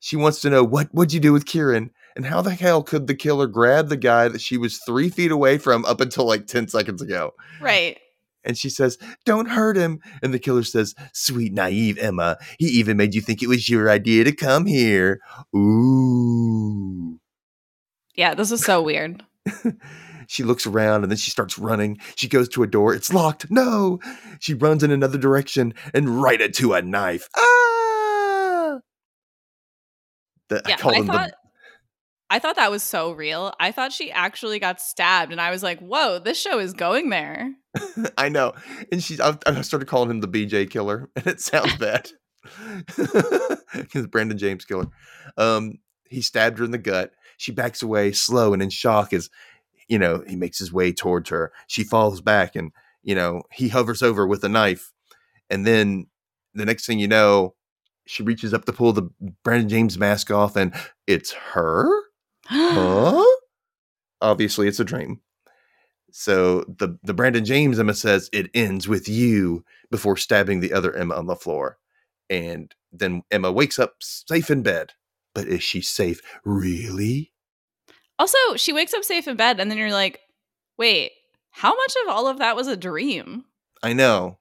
She 0.00 0.16
wants 0.16 0.40
to 0.42 0.50
know 0.50 0.62
what 0.62 0.86
what 0.86 0.94
would 0.94 1.12
you 1.12 1.20
do 1.20 1.32
with 1.32 1.44
Kieran 1.44 1.90
and 2.18 2.26
how 2.26 2.42
the 2.42 2.50
hell 2.50 2.82
could 2.82 3.06
the 3.06 3.14
killer 3.14 3.46
grab 3.46 3.88
the 3.88 3.96
guy 3.96 4.28
that 4.28 4.42
she 4.42 4.58
was 4.58 4.76
three 4.78 5.08
feet 5.08 5.30
away 5.30 5.56
from 5.56 5.86
up 5.86 6.02
until 6.02 6.26
like 6.26 6.46
10 6.46 6.68
seconds 6.68 7.00
ago? 7.00 7.32
Right. 7.62 7.98
And 8.44 8.58
she 8.58 8.68
says, 8.70 8.98
Don't 9.24 9.48
hurt 9.48 9.76
him. 9.76 10.00
And 10.22 10.34
the 10.34 10.38
killer 10.38 10.62
says, 10.64 10.94
Sweet, 11.12 11.52
naive 11.52 11.96
Emma. 11.98 12.36
He 12.58 12.66
even 12.66 12.96
made 12.96 13.14
you 13.14 13.20
think 13.20 13.42
it 13.42 13.48
was 13.48 13.68
your 13.68 13.88
idea 13.88 14.24
to 14.24 14.32
come 14.32 14.66
here. 14.66 15.20
Ooh. 15.56 17.18
Yeah, 18.14 18.34
this 18.34 18.50
is 18.52 18.62
so 18.64 18.82
weird. 18.82 19.24
She 20.30 20.42
looks 20.44 20.66
around 20.66 21.04
and 21.04 21.10
then 21.10 21.16
she 21.16 21.30
starts 21.30 21.58
running. 21.58 21.96
She 22.14 22.28
goes 22.28 22.50
to 22.50 22.62
a 22.62 22.66
door. 22.66 22.92
It's 22.94 23.10
locked. 23.14 23.50
No. 23.50 23.98
She 24.40 24.52
runs 24.52 24.82
in 24.82 24.90
another 24.90 25.16
direction 25.16 25.72
and 25.94 26.20
right 26.20 26.38
into 26.38 26.74
a 26.74 26.82
knife. 26.82 27.30
Ah. 27.34 28.80
The, 30.50 30.60
Yeah, 30.68 30.76
call 30.76 30.92
I 30.94 30.98
them 30.98 31.06
the- 31.06 31.12
thought 31.14 31.30
I 32.30 32.38
thought 32.38 32.56
that 32.56 32.70
was 32.70 32.82
so 32.82 33.12
real. 33.12 33.54
I 33.58 33.72
thought 33.72 33.92
she 33.92 34.12
actually 34.12 34.58
got 34.58 34.80
stabbed, 34.80 35.32
and 35.32 35.40
I 35.40 35.50
was 35.50 35.62
like, 35.62 35.80
"Whoa, 35.80 36.18
this 36.18 36.40
show 36.40 36.58
is 36.58 36.72
going 36.74 37.08
there." 37.10 37.54
I 38.18 38.28
know. 38.28 38.52
And 38.92 39.02
she's, 39.02 39.20
I, 39.20 39.36
I 39.46 39.62
started 39.62 39.86
calling 39.86 40.10
him 40.10 40.20
the 40.20 40.28
BJ 40.28 40.70
killer, 40.70 41.08
and 41.16 41.26
it 41.26 41.40
sounds 41.40 41.76
bad. 41.78 42.10
Because 43.74 44.06
Brandon 44.06 44.38
James 44.38 44.64
killer. 44.64 44.86
Um, 45.36 45.78
he 46.08 46.20
stabbed 46.20 46.58
her 46.58 46.64
in 46.64 46.70
the 46.70 46.78
gut. 46.78 47.12
She 47.36 47.52
backs 47.52 47.82
away, 47.82 48.12
slow 48.12 48.52
and 48.52 48.62
in 48.62 48.70
shock 48.70 49.12
as, 49.12 49.30
you 49.88 49.98
know, 49.98 50.24
he 50.26 50.36
makes 50.36 50.58
his 50.58 50.72
way 50.72 50.92
towards 50.92 51.30
her. 51.30 51.52
She 51.66 51.84
falls 51.84 52.20
back 52.20 52.56
and, 52.56 52.72
you 53.02 53.14
know, 53.14 53.42
he 53.52 53.68
hovers 53.68 54.02
over 54.02 54.26
with 54.26 54.42
a 54.44 54.48
knife. 54.48 54.92
And 55.50 55.66
then 55.66 56.06
the 56.54 56.64
next 56.64 56.86
thing 56.86 56.98
you 56.98 57.06
know, 57.06 57.54
she 58.06 58.22
reaches 58.22 58.54
up 58.54 58.64
to 58.64 58.72
pull 58.72 58.92
the 58.92 59.10
Brandon 59.44 59.68
James 59.68 59.98
mask 59.98 60.30
off, 60.30 60.56
and 60.56 60.74
it's 61.06 61.32
her 61.32 61.86
huh? 62.48 63.24
Obviously, 64.20 64.68
it's 64.68 64.80
a 64.80 64.84
dream. 64.84 65.20
So 66.10 66.64
the 66.66 66.98
the 67.02 67.14
Brandon 67.14 67.44
James 67.44 67.78
Emma 67.78 67.94
says 67.94 68.30
it 68.32 68.50
ends 68.54 68.88
with 68.88 69.08
you 69.08 69.64
before 69.90 70.16
stabbing 70.16 70.60
the 70.60 70.72
other 70.72 70.94
Emma 70.94 71.14
on 71.14 71.26
the 71.26 71.36
floor, 71.36 71.78
and 72.30 72.74
then 72.92 73.22
Emma 73.30 73.52
wakes 73.52 73.78
up 73.78 73.96
safe 74.00 74.50
in 74.50 74.62
bed. 74.62 74.92
But 75.34 75.46
is 75.46 75.62
she 75.62 75.80
safe 75.82 76.20
really? 76.44 77.32
also, 78.18 78.38
she 78.56 78.72
wakes 78.72 78.92
up 78.94 79.04
safe 79.04 79.28
in 79.28 79.36
bed, 79.36 79.60
and 79.60 79.70
then 79.70 79.78
you're 79.78 79.92
like, 79.92 80.18
"Wait, 80.76 81.12
how 81.50 81.74
much 81.76 81.94
of 82.02 82.08
all 82.08 82.26
of 82.26 82.38
that 82.38 82.56
was 82.56 82.66
a 82.66 82.76
dream?" 82.76 83.44
I 83.82 83.92
know. 83.92 84.38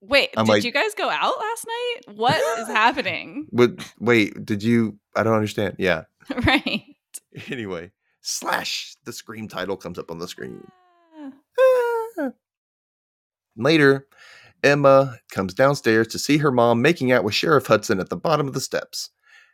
Wait, 0.00 0.30
I'm 0.36 0.46
did 0.46 0.52
like- 0.52 0.64
you 0.64 0.72
guys 0.72 0.94
go 0.94 1.10
out 1.10 1.34
last 1.38 1.66
night? 1.66 2.16
What 2.16 2.58
is 2.60 2.68
happening? 2.68 3.48
But 3.52 3.72
wait, 3.98 4.46
did 4.46 4.62
you? 4.62 4.98
I 5.14 5.22
don't 5.24 5.34
understand. 5.34 5.76
Yeah. 5.78 6.04
right. 6.46 6.84
Anyway, 7.48 7.92
slash 8.20 8.96
the 9.04 9.12
scream 9.12 9.48
title 9.48 9.76
comes 9.76 9.98
up 9.98 10.10
on 10.10 10.18
the 10.18 10.28
screen. 10.28 10.66
Ah. 11.16 12.30
Later, 13.56 14.06
Emma 14.62 15.18
comes 15.30 15.54
downstairs 15.54 16.06
to 16.08 16.18
see 16.18 16.38
her 16.38 16.50
mom 16.50 16.82
making 16.82 17.12
out 17.12 17.24
with 17.24 17.34
Sheriff 17.34 17.66
Hudson 17.66 18.00
at 18.00 18.08
the 18.08 18.16
bottom 18.16 18.46
of 18.46 18.54
the 18.54 18.60
steps. 18.60 19.10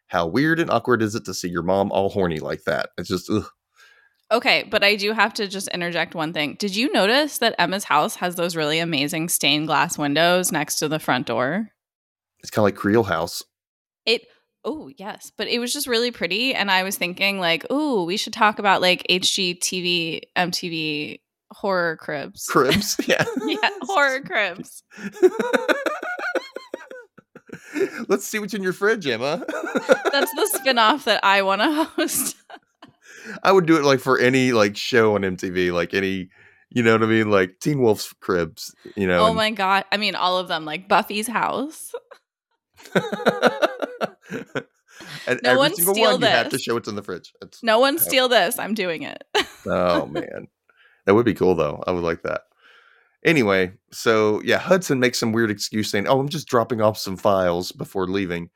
How 0.08 0.26
weird 0.26 0.60
and 0.60 0.70
awkward 0.70 1.02
is 1.02 1.14
it 1.14 1.24
to 1.24 1.34
see 1.34 1.48
your 1.48 1.62
mom 1.62 1.90
all 1.90 2.10
horny 2.10 2.38
like 2.38 2.64
that? 2.64 2.90
It's 2.96 3.08
just, 3.08 3.30
ugh. 3.30 3.46
Okay, 4.32 4.64
but 4.68 4.82
I 4.82 4.96
do 4.96 5.12
have 5.12 5.34
to 5.34 5.46
just 5.46 5.68
interject 5.68 6.14
one 6.14 6.32
thing. 6.32 6.56
Did 6.58 6.74
you 6.74 6.92
notice 6.92 7.38
that 7.38 7.54
Emma's 7.58 7.84
house 7.84 8.16
has 8.16 8.34
those 8.34 8.56
really 8.56 8.80
amazing 8.80 9.28
stained 9.28 9.68
glass 9.68 9.96
windows 9.96 10.50
next 10.50 10.78
to 10.80 10.88
the 10.88 10.98
front 10.98 11.26
door? 11.26 11.68
It's 12.40 12.50
kind 12.50 12.62
of 12.62 12.64
like 12.64 12.76
Creel 12.76 13.04
House. 13.04 13.44
Oh, 14.68 14.90
yes, 14.96 15.30
but 15.36 15.46
it 15.46 15.60
was 15.60 15.72
just 15.72 15.86
really 15.86 16.10
pretty 16.10 16.52
and 16.52 16.72
I 16.72 16.82
was 16.82 16.96
thinking 16.96 17.38
like, 17.38 17.64
"Oh, 17.70 18.04
we 18.04 18.16
should 18.16 18.32
talk 18.32 18.58
about 18.58 18.80
like 18.80 19.06
HGTV, 19.08 20.22
MTV 20.36 21.20
horror 21.52 21.96
cribs." 21.96 22.46
Cribs, 22.46 22.96
yeah. 23.06 23.24
yeah, 23.46 23.70
horror 23.82 24.20
cribs. 24.22 24.82
Let's 28.08 28.26
see 28.26 28.40
what's 28.40 28.54
in 28.54 28.62
your 28.62 28.72
fridge, 28.72 29.06
Emma. 29.06 29.44
That's 30.10 30.34
the 30.34 30.50
spin-off 30.54 31.04
that 31.04 31.20
I 31.22 31.42
want 31.42 31.62
to 31.62 31.84
host. 31.84 32.36
I 33.44 33.52
would 33.52 33.66
do 33.66 33.76
it 33.76 33.84
like 33.84 34.00
for 34.00 34.18
any 34.18 34.50
like 34.52 34.76
show 34.76 35.14
on 35.14 35.22
MTV, 35.22 35.72
like 35.72 35.94
any, 35.94 36.28
you 36.70 36.82
know 36.82 36.92
what 36.92 37.04
I 37.04 37.06
mean, 37.06 37.30
like 37.30 37.60
Teen 37.60 37.80
Wolf's 37.80 38.12
Cribs, 38.14 38.74
you 38.96 39.06
know. 39.06 39.26
Oh 39.26 39.32
my 39.32 39.50
god. 39.52 39.84
I 39.92 39.96
mean 39.96 40.16
all 40.16 40.38
of 40.38 40.48
them 40.48 40.64
like 40.64 40.88
Buffy's 40.88 41.28
house. 41.28 41.92
and 45.26 45.40
No 45.42 45.50
every 45.50 45.56
one 45.58 45.74
single 45.74 45.94
steal 45.94 46.12
one 46.12 46.20
you 46.20 46.26
have 46.26 46.48
to 46.50 46.58
show 46.58 46.74
what's 46.74 46.88
in 46.88 46.96
the 46.96 47.02
fridge. 47.02 47.32
It's, 47.42 47.62
No 47.62 47.78
one 47.78 47.98
steal 47.98 48.28
this. 48.28 48.58
I'm 48.58 48.74
doing 48.74 49.02
it. 49.02 49.24
oh 49.66 50.06
man, 50.10 50.48
that 51.04 51.14
would 51.14 51.24
be 51.24 51.34
cool 51.34 51.54
though. 51.54 51.82
I 51.86 51.92
would 51.92 52.04
like 52.04 52.22
that. 52.22 52.42
Anyway, 53.24 53.72
so 53.90 54.40
yeah, 54.44 54.58
Hudson 54.58 55.00
makes 55.00 55.18
some 55.18 55.32
weird 55.32 55.50
excuse 55.50 55.90
saying, 55.90 56.06
"Oh, 56.06 56.20
I'm 56.20 56.28
just 56.28 56.46
dropping 56.46 56.80
off 56.80 56.98
some 56.98 57.16
files 57.16 57.72
before 57.72 58.06
leaving." 58.06 58.50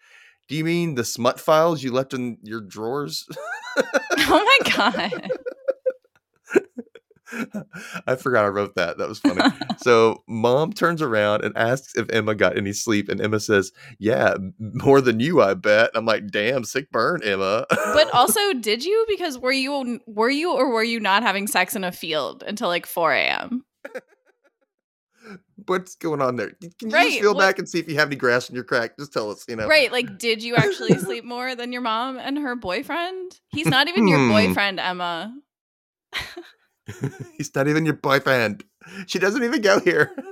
Do 0.49 0.56
you 0.56 0.64
mean 0.64 0.96
the 0.96 1.04
smut 1.04 1.38
files 1.38 1.82
you 1.82 1.92
left 1.92 2.12
in 2.12 2.38
your 2.42 2.60
drawers? 2.60 3.25
oh 3.76 4.58
my 4.64 4.70
god. 4.72 5.30
I 8.06 8.16
forgot 8.16 8.44
I 8.44 8.49
wrote 8.49 8.75
that. 8.76 8.99
That 8.99 9.09
was 9.09 9.18
funny. 9.18 9.42
so 9.78 10.23
mom 10.28 10.73
turns 10.73 11.02
around 11.02 11.44
and 11.44 11.56
asks 11.56 11.94
if 11.97 12.09
Emma 12.11 12.35
got 12.35 12.56
any 12.56 12.73
sleep, 12.73 13.09
and 13.09 13.20
Emma 13.20 13.40
says, 13.40 13.73
"Yeah, 13.99 14.35
more 14.59 15.00
than 15.00 15.20
you, 15.20 15.40
I 15.42 15.54
bet." 15.54 15.90
I'm 15.94 16.06
like, 16.06 16.28
"Damn, 16.28 16.64
sick 16.64 16.90
burn, 16.90 17.23
Emma." 17.25 17.66
But 17.70 18.11
also, 18.14 18.52
did 18.54 18.85
you? 18.85 19.04
Because 19.09 19.38
were 19.38 19.52
you 19.52 20.00
were 20.06 20.30
you 20.30 20.52
or 20.52 20.70
were 20.73 20.85
you 20.85 21.00
not 21.00 21.23
having 21.23 21.47
sex 21.47 21.75
in 21.76 21.85
a 21.85 21.92
field 21.92 22.42
until 22.47 22.68
like 22.68 22.87
4 22.87 23.12
a.m.? 23.12 23.64
what's 25.66 25.94
going 25.94 26.23
on 26.23 26.37
there? 26.37 26.50
Can 26.78 26.88
you 26.88 26.97
Right, 26.97 27.09
just 27.11 27.20
feel 27.20 27.35
what- 27.35 27.40
back 27.40 27.59
and 27.59 27.68
see 27.68 27.78
if 27.78 27.88
you 27.88 27.94
have 27.97 28.09
any 28.09 28.16
grass 28.16 28.49
in 28.49 28.54
your 28.54 28.64
crack? 28.64 28.99
Just 28.99 29.12
tell 29.12 29.30
us, 29.30 29.44
you 29.47 29.56
know. 29.56 29.66
Right. 29.68 29.92
Like, 29.92 30.18
did 30.18 30.42
you 30.42 30.56
actually 30.56 30.97
sleep 30.99 31.25
more 31.25 31.54
than 31.54 31.70
your 31.73 31.82
mom 31.82 32.18
and 32.18 32.38
her 32.38 32.56
boyfriend? 32.56 33.38
He's 33.50 33.66
not 33.66 33.87
even 33.87 34.09
your 34.09 34.18
Hmm. 34.18 34.30
boyfriend, 34.30 34.80
Emma. 34.80 35.32
He's 37.37 37.54
not 37.54 37.68
even 37.68 37.85
your 37.85 37.94
boyfriend. 37.94 38.64
She 39.06 39.18
doesn't 39.18 39.44
even 39.44 39.61
go 39.61 39.80
here. 39.80 40.14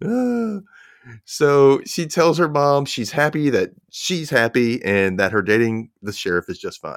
so 1.24 1.80
she 1.84 2.06
tells 2.06 2.38
her 2.38 2.48
mom 2.48 2.84
she's 2.84 3.10
happy 3.10 3.50
that 3.50 3.70
she's 3.90 4.30
happy 4.30 4.82
and 4.84 5.18
that 5.18 5.32
her 5.32 5.42
dating 5.42 5.90
the 6.02 6.12
sheriff 6.12 6.48
is 6.48 6.58
just 6.58 6.80
fine. 6.80 6.96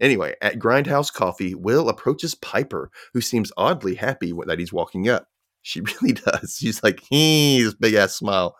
Anyway, 0.00 0.34
at 0.40 0.58
Grindhouse 0.58 1.12
Coffee, 1.12 1.54
Will 1.54 1.88
approaches 1.88 2.34
Piper, 2.34 2.90
who 3.12 3.20
seems 3.20 3.50
oddly 3.56 3.96
happy 3.96 4.32
that 4.46 4.58
he's 4.58 4.72
walking 4.72 5.08
up. 5.08 5.28
She 5.62 5.80
really 6.02 6.12
does. 6.12 6.56
She's 6.58 6.82
like, 6.82 7.00
he, 7.10 7.62
this 7.62 7.74
big 7.74 7.94
ass 7.94 8.14
smile. 8.14 8.56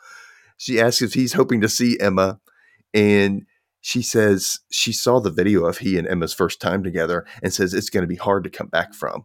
She 0.57 0.81
asks 0.81 1.03
if 1.03 1.15
he's 1.15 1.33
hoping 1.35 1.61
to 1.61 1.69
see 1.69 1.99
Emma, 2.01 2.41
and 2.93 3.47
she 3.81 4.03
says 4.03 4.59
she 4.71 4.93
saw 4.93 5.21
the 5.21 5.31
video 5.31 5.65
of 5.65 5.79
he 5.79 5.97
and 5.99 6.07
Emma's 6.07 6.35
first 6.35 6.61
time 6.61 6.83
together 6.83 7.25
and 7.43 7.53
says 7.53 7.75
it's 7.75 7.91
going 7.91 8.03
to 8.03 8.09
be 8.09 8.17
hard 8.17 8.45
to 8.45 8.51
come 8.51 8.69
back 8.69 8.93
from. 8.95 9.25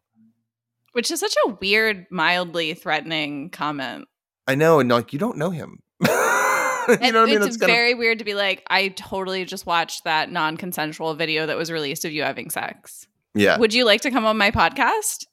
Which 0.94 1.10
is 1.10 1.20
such 1.20 1.36
a 1.46 1.50
weird, 1.50 2.06
mildly 2.12 2.74
threatening 2.76 3.50
comment. 3.50 4.08
I 4.48 4.56
know, 4.56 4.80
and 4.80 4.90
like 4.90 5.12
you 5.14 5.20
don't 5.20 5.38
know 5.38 5.50
him. 5.50 5.80
you 6.02 6.10
And 6.10 7.14
know 7.14 7.22
what 7.22 7.30
I 7.30 7.34
mean? 7.34 7.38
it's 7.38 7.56
It's 7.56 7.58
very 7.58 7.94
weird 7.94 8.20
to 8.20 8.26
be 8.26 8.34
like, 8.36 8.62
I 8.70 8.90
totally 8.90 9.46
just 9.46 9.66
watched 9.66 10.04
that 10.04 10.32
non 10.32 10.58
consensual 10.58 11.14
video 11.16 11.46
that 11.46 11.58
was 11.58 11.72
released 11.72 12.06
of 12.06 12.12
you 12.12 12.24
having 12.24 12.50
sex. 12.50 13.08
yeah. 13.34 13.58
Would 13.58 13.74
you 13.74 13.86
like 13.86 14.02
to 14.02 14.12
come 14.12 14.26
on 14.26 14.38
my 14.38 14.52
podcast? 14.52 15.26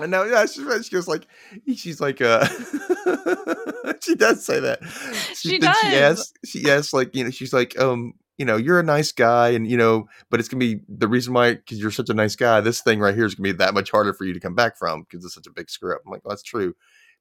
I 0.00 0.06
know. 0.06 0.22
Yeah, 0.24 0.46
she, 0.46 0.60
she 0.82 0.90
goes 0.90 1.08
like, 1.08 1.26
she's 1.74 2.00
like, 2.00 2.20
uh, 2.20 2.46
she 4.04 4.14
does 4.14 4.44
say 4.44 4.60
that. 4.60 4.78
She 5.34 5.48
She 5.50 5.58
does. 5.58 5.76
asks, 5.84 6.32
she 6.44 6.70
asks, 6.70 6.92
like, 6.92 7.16
you 7.16 7.24
know, 7.24 7.30
she's 7.30 7.52
like, 7.52 7.78
um, 7.80 8.12
you 8.38 8.44
know, 8.44 8.56
you're 8.56 8.78
a 8.80 8.84
nice 8.84 9.12
guy, 9.12 9.50
and 9.50 9.68
you 9.68 9.76
know, 9.76 10.08
but 10.30 10.40
it's 10.40 10.48
gonna 10.48 10.60
be 10.60 10.80
the 10.88 11.08
reason 11.08 11.34
why 11.34 11.54
because 11.54 11.78
you're 11.80 11.90
such 11.90 12.08
a 12.08 12.14
nice 12.14 12.36
guy. 12.36 12.60
This 12.60 12.80
thing 12.80 13.00
right 13.00 13.14
here 13.14 13.26
is 13.26 13.34
gonna 13.34 13.48
be 13.52 13.52
that 13.58 13.74
much 13.74 13.90
harder 13.90 14.14
for 14.14 14.24
you 14.24 14.32
to 14.32 14.40
come 14.40 14.54
back 14.54 14.78
from 14.78 15.02
because 15.02 15.24
it's 15.24 15.34
such 15.34 15.46
a 15.46 15.52
big 15.52 15.68
screw 15.68 15.94
up. 15.94 16.02
I'm 16.06 16.12
like, 16.12 16.24
well, 16.24 16.30
that's 16.30 16.42
true. 16.42 16.74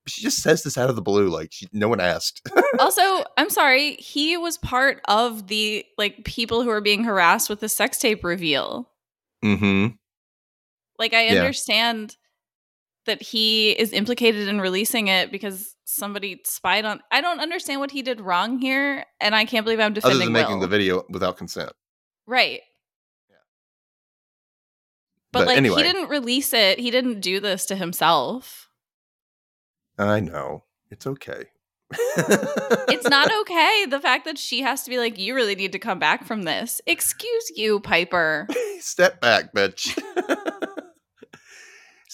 But 0.04 0.12
she 0.14 0.22
just 0.22 0.42
says 0.42 0.64
this 0.64 0.78
out 0.78 0.90
of 0.90 0.96
the 0.96 1.02
blue, 1.02 1.28
like 1.30 1.50
she, 1.52 1.68
no 1.74 1.90
one 1.90 2.00
asked. 2.00 2.48
also, 2.80 3.24
I'm 3.36 3.50
sorry, 3.50 3.96
he 3.96 4.38
was 4.38 4.58
part 4.58 5.02
of 5.06 5.48
the 5.48 5.86
like 5.98 6.24
people 6.24 6.62
who 6.64 6.70
are 6.70 6.82
being 6.82 7.04
harassed 7.04 7.50
with 7.50 7.60
the 7.60 7.68
sex 7.70 7.98
tape 7.98 8.24
reveal. 8.24 8.90
mm-hmm. 9.44 9.88
Like 11.00 11.14
I 11.14 11.28
Yeah. 11.28 11.34
understand 11.34 12.16
that 13.06 13.22
he 13.22 13.72
is 13.72 13.94
implicated 13.94 14.48
in 14.48 14.60
releasing 14.62 15.08
it 15.08 15.32
because 15.32 15.76
somebody 15.98 16.42
spied 16.46 16.86
on 16.86 17.02
I 17.12 17.22
don't 17.22 17.40
understand 17.40 17.80
what 17.80 17.92
he 17.92 18.02
did 18.02 18.22
wrong 18.22 18.60
here 18.60 19.06
and 19.20 19.36
I 19.36 19.46
can't 19.46 19.66
believe 19.66 19.80
I'm 19.80 19.94
defending. 19.94 20.16
Other 20.18 20.26
than 20.26 20.34
making 20.34 20.56
Will. 20.56 20.62
the 20.62 20.68
video 20.68 21.04
without 21.10 21.38
consent. 21.38 21.72
Right. 22.26 22.62
Yeah. 23.30 23.36
But, 25.32 25.40
But 25.40 25.48
like 25.48 25.58
anyway. 25.58 25.78
he 25.78 25.84
didn't 25.84 26.10
release 26.10 26.54
it. 26.54 26.80
He 26.80 26.92
didn't 26.92 27.20
do 27.20 27.40
this 27.40 27.66
to 27.68 27.76
himself. 27.76 28.70
I 29.98 30.20
know. 30.20 30.64
It's 30.92 31.08
okay. 31.08 31.46
It's 31.92 33.10
not 33.10 33.32
okay 33.42 33.86
the 33.90 34.00
fact 34.00 34.26
that 34.26 34.38
she 34.38 34.62
has 34.62 34.84
to 34.84 34.90
be 34.90 34.98
like 34.98 35.18
you 35.18 35.34
really 35.34 35.56
need 35.56 35.72
to 35.72 35.80
come 35.80 36.00
back 36.00 36.26
from 36.26 36.44
this. 36.44 36.82
Excuse 36.86 37.52
you, 37.56 37.80
Piper. 37.80 38.48
Step 38.80 39.22
back, 39.22 39.54
bitch. 39.54 39.98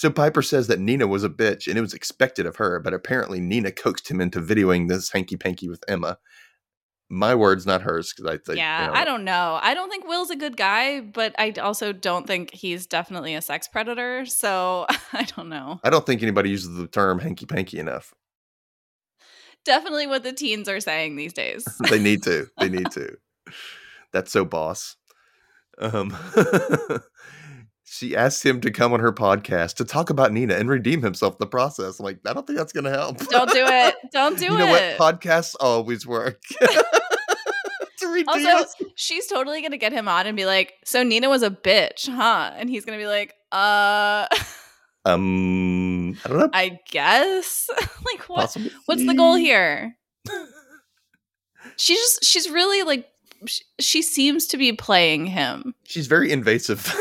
so 0.04 0.10
Piper 0.10 0.42
says 0.42 0.68
that 0.68 0.82
Nina 0.82 1.08
was 1.08 1.24
a 1.24 1.30
bitch 1.30 1.66
and 1.66 1.78
it 1.78 1.82
was 1.82 1.94
expected 1.94 2.46
of 2.46 2.58
her, 2.58 2.78
but 2.82 2.94
apparently 2.94 3.40
Nina 3.40 3.72
coaxed 3.72 4.12
him 4.12 4.20
into 4.20 4.42
videoing 4.42 4.90
this 4.90 5.10
hanky 5.10 5.38
panky 5.38 5.70
with 5.70 5.82
Emma. 5.88 6.18
My 7.10 7.34
words, 7.34 7.66
not 7.66 7.84
hers, 7.84 8.12
because 8.12 8.30
I 8.30 8.38
think. 8.38 8.58
yeah, 8.58 8.82
you 8.82 8.88
know, 8.88 8.94
I 9.00 9.06
don't 9.06 9.24
know. 9.24 9.60
I 9.62 9.74
don't 9.74 9.90
think 9.90 10.06
Will's 10.06 10.30
a 10.30 10.36
good 10.36 10.58
guy, 10.58 11.00
but 11.00 11.34
I 11.40 11.52
also 11.52 11.94
don't 11.94 12.28
think 12.28 12.54
he's 12.54 12.86
definitely 12.86 13.34
a 13.34 13.42
sex 13.42 13.70
predator. 13.70 14.26
So 14.26 14.88
I 15.14 15.24
don't 15.24 15.48
know. 15.48 15.80
I 15.86 15.90
don't 15.90 16.06
think 16.06 16.22
anybody 16.22 16.50
uses 16.50 16.76
the 16.76 16.88
term 16.88 17.20
hanky 17.20 17.46
panky 17.46 17.80
enough. 17.80 18.14
Definitely 19.64 20.08
what 20.08 20.24
the 20.24 20.34
teens 20.34 20.68
are 20.68 20.82
saying 20.82 21.16
these 21.16 21.32
days. 21.32 21.64
they 21.90 22.04
need 22.04 22.24
to. 22.24 22.48
They 22.58 22.68
need 22.68 22.92
to. 22.92 23.16
That's 24.12 24.34
so 24.34 24.44
boss. 24.44 24.98
Um, 25.80 26.14
she 27.96 28.16
asks 28.16 28.44
him 28.44 28.60
to 28.62 28.72
come 28.72 28.92
on 28.94 29.00
her 29.00 29.12
podcast 29.14 29.76
to 29.76 29.86
talk 29.86 30.10
about 30.10 30.32
Nina 30.34 30.56
and 30.56 30.68
redeem 30.70 31.02
himself 31.02 31.34
in 31.34 31.38
the 31.40 31.48
process. 31.48 32.00
I'm 32.00 32.06
like, 32.06 32.18
I 32.26 32.34
don't 32.34 32.46
think 32.48 32.58
that's 32.58 32.74
going 32.74 32.86
to 32.86 32.90
help. 32.90 33.20
don't 33.30 33.52
do 33.52 33.64
it. 33.66 33.96
Don't 34.12 34.38
do 34.38 34.46
you 34.46 34.58
know 34.58 34.74
it. 34.76 35.00
what? 35.00 35.20
Podcasts 35.22 35.56
always 35.60 36.06
work. 36.08 36.42
to 36.62 38.08
redeem 38.08 38.28
Also, 38.30 38.48
us. 38.50 38.76
she's 38.96 39.28
totally 39.28 39.62
gonna 39.62 39.78
get 39.78 39.92
him 39.92 40.08
on 40.08 40.28
and 40.28 40.36
be 40.38 40.46
like, 40.46 40.74
"So 40.86 41.02
Nina 41.04 41.30
was 41.30 41.42
a 41.42 41.50
bitch, 41.50 42.08
huh?" 42.08 42.52
And 42.56 42.70
he's 42.70 42.86
gonna 42.86 42.98
be 43.00 43.08
like, 43.08 43.34
"Uh, 43.52 44.28
um, 45.06 46.12
I 46.26 46.28
don't 46.30 46.38
know. 46.40 46.50
I 46.54 46.80
guess." 46.92 47.70
like, 48.06 48.22
what? 48.30 48.42
Possibly. 48.42 48.72
What's 48.86 49.06
the 49.06 49.14
goal 49.16 49.36
here? 49.36 49.96
She's 51.78 51.98
just, 51.98 52.24
she's 52.26 52.50
really 52.50 52.84
like, 52.84 53.08
she 53.80 54.02
seems 54.02 54.46
to 54.48 54.58
be 54.58 54.74
playing 54.74 55.26
him. 55.26 55.74
She's 55.84 56.08
very 56.08 56.32
invasive. 56.32 56.94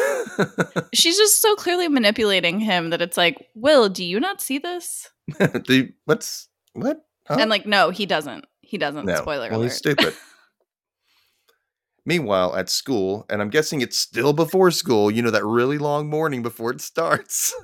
She's 0.92 1.16
just 1.16 1.42
so 1.42 1.54
clearly 1.56 1.88
manipulating 1.88 2.60
him 2.60 2.90
that 2.90 3.02
it's 3.02 3.16
like, 3.16 3.48
Will, 3.54 3.88
do 3.88 4.04
you 4.04 4.20
not 4.20 4.40
see 4.40 4.58
this? 4.58 5.10
Do 5.64 5.74
you- 5.74 5.92
what's 6.04 6.48
what? 6.72 7.04
Huh? 7.26 7.36
And 7.38 7.50
like, 7.50 7.66
no, 7.66 7.90
he 7.90 8.06
doesn't. 8.06 8.46
He 8.60 8.78
doesn't. 8.78 9.06
No. 9.06 9.16
Spoiler 9.16 9.48
well, 9.50 9.60
alert. 9.60 9.64
he's 9.64 9.76
stupid. 9.76 10.14
Meanwhile, 12.04 12.56
at 12.56 12.68
school, 12.68 13.26
and 13.30 13.40
I'm 13.40 13.50
guessing 13.50 13.80
it's 13.80 13.96
still 13.96 14.32
before 14.32 14.72
school, 14.72 15.08
you 15.10 15.22
know, 15.22 15.30
that 15.30 15.44
really 15.44 15.78
long 15.78 16.08
morning 16.08 16.42
before 16.42 16.72
it 16.72 16.80
starts. 16.80 17.54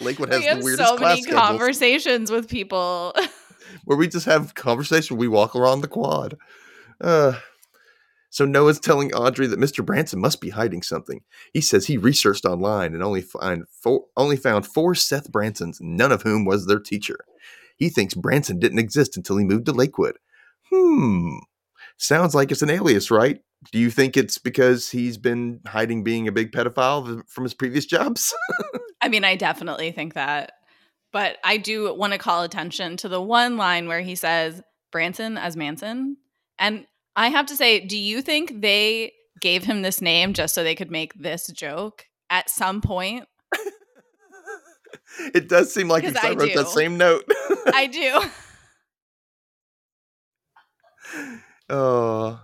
Lakewood 0.00 0.30
has 0.32 0.40
we 0.40 0.46
have 0.46 0.58
the 0.58 0.64
weirdest 0.64 0.88
so 0.88 0.96
class 0.96 1.10
many 1.10 1.22
schedules 1.22 1.46
conversations 1.46 2.30
with 2.30 2.48
people. 2.48 3.14
where 3.84 3.98
we 3.98 4.08
just 4.08 4.26
have 4.26 4.54
conversation. 4.54 5.16
We 5.18 5.28
walk 5.28 5.54
around 5.54 5.82
the 5.82 5.88
quad. 5.88 6.38
Uh, 7.00 7.34
So 8.32 8.46
Noah's 8.46 8.80
telling 8.80 9.12
Audrey 9.12 9.46
that 9.46 9.60
Mr. 9.60 9.84
Branson 9.84 10.18
must 10.18 10.40
be 10.40 10.48
hiding 10.48 10.80
something. 10.80 11.20
He 11.52 11.60
says 11.60 11.86
he 11.86 11.98
researched 11.98 12.46
online 12.46 12.94
and 12.94 13.02
only 13.02 13.20
find 13.20 13.64
four, 13.68 14.06
only 14.16 14.38
found 14.38 14.66
four 14.66 14.94
Seth 14.94 15.30
Bransons, 15.30 15.82
none 15.82 16.10
of 16.10 16.22
whom 16.22 16.46
was 16.46 16.66
their 16.66 16.80
teacher. 16.80 17.18
He 17.76 17.90
thinks 17.90 18.14
Branson 18.14 18.58
didn't 18.58 18.78
exist 18.78 19.18
until 19.18 19.36
he 19.36 19.44
moved 19.44 19.66
to 19.66 19.72
Lakewood. 19.72 20.16
Hmm. 20.70 21.40
Sounds 21.98 22.34
like 22.34 22.50
it's 22.50 22.62
an 22.62 22.70
alias, 22.70 23.10
right? 23.10 23.38
Do 23.70 23.78
you 23.78 23.90
think 23.90 24.16
it's 24.16 24.38
because 24.38 24.90
he's 24.90 25.18
been 25.18 25.60
hiding 25.66 26.02
being 26.02 26.26
a 26.26 26.32
big 26.32 26.52
pedophile 26.52 27.22
from 27.28 27.44
his 27.44 27.52
previous 27.52 27.84
jobs? 27.84 28.34
I 29.02 29.10
mean, 29.10 29.24
I 29.24 29.36
definitely 29.36 29.92
think 29.92 30.14
that. 30.14 30.52
But 31.12 31.36
I 31.44 31.58
do 31.58 31.94
want 31.94 32.14
to 32.14 32.18
call 32.18 32.44
attention 32.44 32.96
to 32.96 33.10
the 33.10 33.20
one 33.20 33.58
line 33.58 33.88
where 33.88 34.00
he 34.00 34.14
says 34.14 34.62
Branson 34.90 35.36
as 35.36 35.54
Manson. 35.54 36.16
And 36.58 36.86
I 37.16 37.28
have 37.28 37.46
to 37.46 37.56
say, 37.56 37.80
do 37.80 37.98
you 37.98 38.22
think 38.22 38.60
they 38.60 39.12
gave 39.40 39.64
him 39.64 39.82
this 39.82 40.00
name 40.00 40.32
just 40.32 40.54
so 40.54 40.62
they 40.62 40.74
could 40.74 40.90
make 40.90 41.14
this 41.14 41.46
joke 41.48 42.06
at 42.30 42.48
some 42.48 42.80
point? 42.80 43.26
it 45.34 45.48
does 45.48 45.72
seem 45.72 45.88
like 45.88 46.04
I 46.04 46.28
I 46.28 46.32
wrote 46.32 46.54
that 46.54 46.68
same 46.68 46.96
note. 46.96 47.24
I 47.74 47.86
do. 47.92 48.20
Oh, 51.68 52.40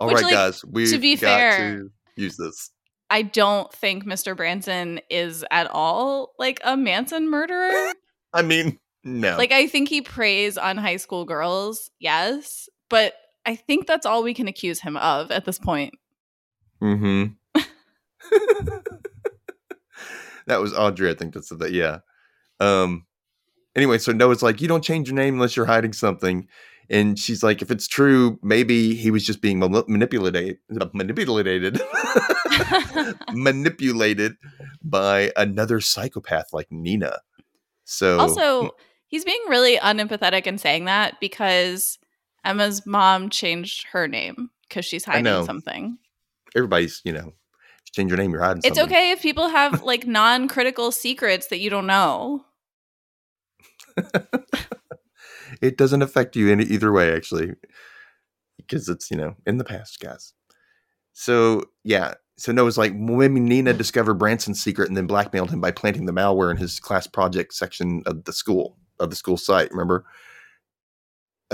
all 0.00 0.06
Which, 0.06 0.16
right, 0.16 0.24
like, 0.24 0.32
guys. 0.32 0.64
We 0.64 0.86
to 0.90 0.98
be 0.98 1.16
got 1.16 1.20
fair- 1.38 1.76
to 1.78 1.90
use 2.16 2.36
this. 2.36 2.70
I 3.10 3.22
don't 3.22 3.72
think 3.72 4.04
Mr. 4.04 4.36
Branson 4.36 5.00
is 5.10 5.44
at 5.50 5.68
all 5.70 6.32
like 6.38 6.60
a 6.64 6.76
Manson 6.76 7.28
murderer. 7.28 7.92
I 8.32 8.42
mean, 8.42 8.78
no. 9.04 9.36
Like 9.36 9.52
I 9.52 9.66
think 9.66 9.88
he 9.88 10.00
preys 10.00 10.58
on 10.58 10.76
high 10.76 10.96
school 10.96 11.24
girls, 11.24 11.90
yes, 12.00 12.68
but 12.88 13.14
I 13.46 13.56
think 13.56 13.86
that's 13.86 14.06
all 14.06 14.22
we 14.22 14.34
can 14.34 14.48
accuse 14.48 14.80
him 14.80 14.96
of 14.96 15.30
at 15.30 15.44
this 15.44 15.58
point. 15.58 15.94
Mm-hmm. 16.82 17.60
that 20.46 20.60
was 20.60 20.74
Audrey, 20.74 21.10
I 21.10 21.14
think 21.14 21.34
that 21.34 21.44
said 21.44 21.58
that. 21.60 21.72
Yeah. 21.72 21.98
Um. 22.60 23.06
Anyway, 23.76 23.98
so 23.98 24.12
Noah's 24.12 24.42
like, 24.42 24.60
you 24.60 24.68
don't 24.68 24.84
change 24.84 25.08
your 25.08 25.16
name 25.16 25.34
unless 25.34 25.56
you're 25.56 25.66
hiding 25.66 25.92
something, 25.92 26.46
and 26.90 27.18
she's 27.18 27.42
like, 27.42 27.62
if 27.62 27.70
it's 27.70 27.88
true, 27.88 28.38
maybe 28.42 28.94
he 28.94 29.10
was 29.10 29.24
just 29.26 29.40
being 29.40 29.58
manip- 29.58 29.88
manipulated, 29.88 30.58
manipulated, 30.92 31.80
manipulated 33.32 34.36
by 34.82 35.32
another 35.36 35.80
psychopath 35.80 36.52
like 36.52 36.70
Nina. 36.70 37.18
So 37.84 38.18
Also, 38.20 38.70
he's 39.08 39.24
being 39.24 39.42
really 39.48 39.76
unempathetic 39.78 40.46
in 40.46 40.58
saying 40.58 40.84
that 40.84 41.18
because 41.20 41.98
Emma's 42.44 42.86
mom 42.86 43.30
changed 43.30 43.86
her 43.92 44.06
name 44.08 44.50
because 44.68 44.84
she's 44.84 45.06
I 45.08 45.20
know. 45.20 45.32
hiding 45.32 45.46
something. 45.46 45.98
everybody's, 46.54 47.00
you 47.04 47.12
know, 47.12 47.26
you 47.26 47.92
change 47.92 48.10
your 48.10 48.18
name, 48.18 48.32
you're 48.32 48.42
hiding. 48.42 48.62
It's 48.64 48.76
something. 48.76 48.96
okay 48.96 49.10
if 49.12 49.22
people 49.22 49.48
have 49.48 49.82
like 49.84 50.06
non-critical 50.06 50.92
secrets 50.92 51.48
that 51.48 51.60
you 51.60 51.70
don't 51.70 51.86
know. 51.86 52.44
it 55.60 55.76
doesn't 55.76 56.02
affect 56.02 56.36
you 56.36 56.48
in 56.50 56.60
either 56.60 56.92
way 56.92 57.14
actually 57.14 57.52
because 58.56 58.88
it's 58.88 59.10
you 59.10 59.16
know 59.16 59.36
in 59.46 59.58
the 59.58 59.64
past 59.64 60.00
guys 60.00 60.32
so 61.12 61.62
yeah 61.84 62.14
so 62.36 62.50
noah's 62.50 62.78
like 62.78 62.94
maybe 62.94 63.40
nina 63.40 63.72
discovered 63.72 64.14
branson's 64.14 64.62
secret 64.62 64.88
and 64.88 64.96
then 64.96 65.06
blackmailed 65.06 65.50
him 65.50 65.60
by 65.60 65.70
planting 65.70 66.06
the 66.06 66.12
malware 66.12 66.50
in 66.50 66.56
his 66.56 66.80
class 66.80 67.06
project 67.06 67.54
section 67.54 68.02
of 68.06 68.24
the 68.24 68.32
school 68.32 68.76
of 68.98 69.10
the 69.10 69.16
school 69.16 69.36
site 69.36 69.70
remember 69.70 70.04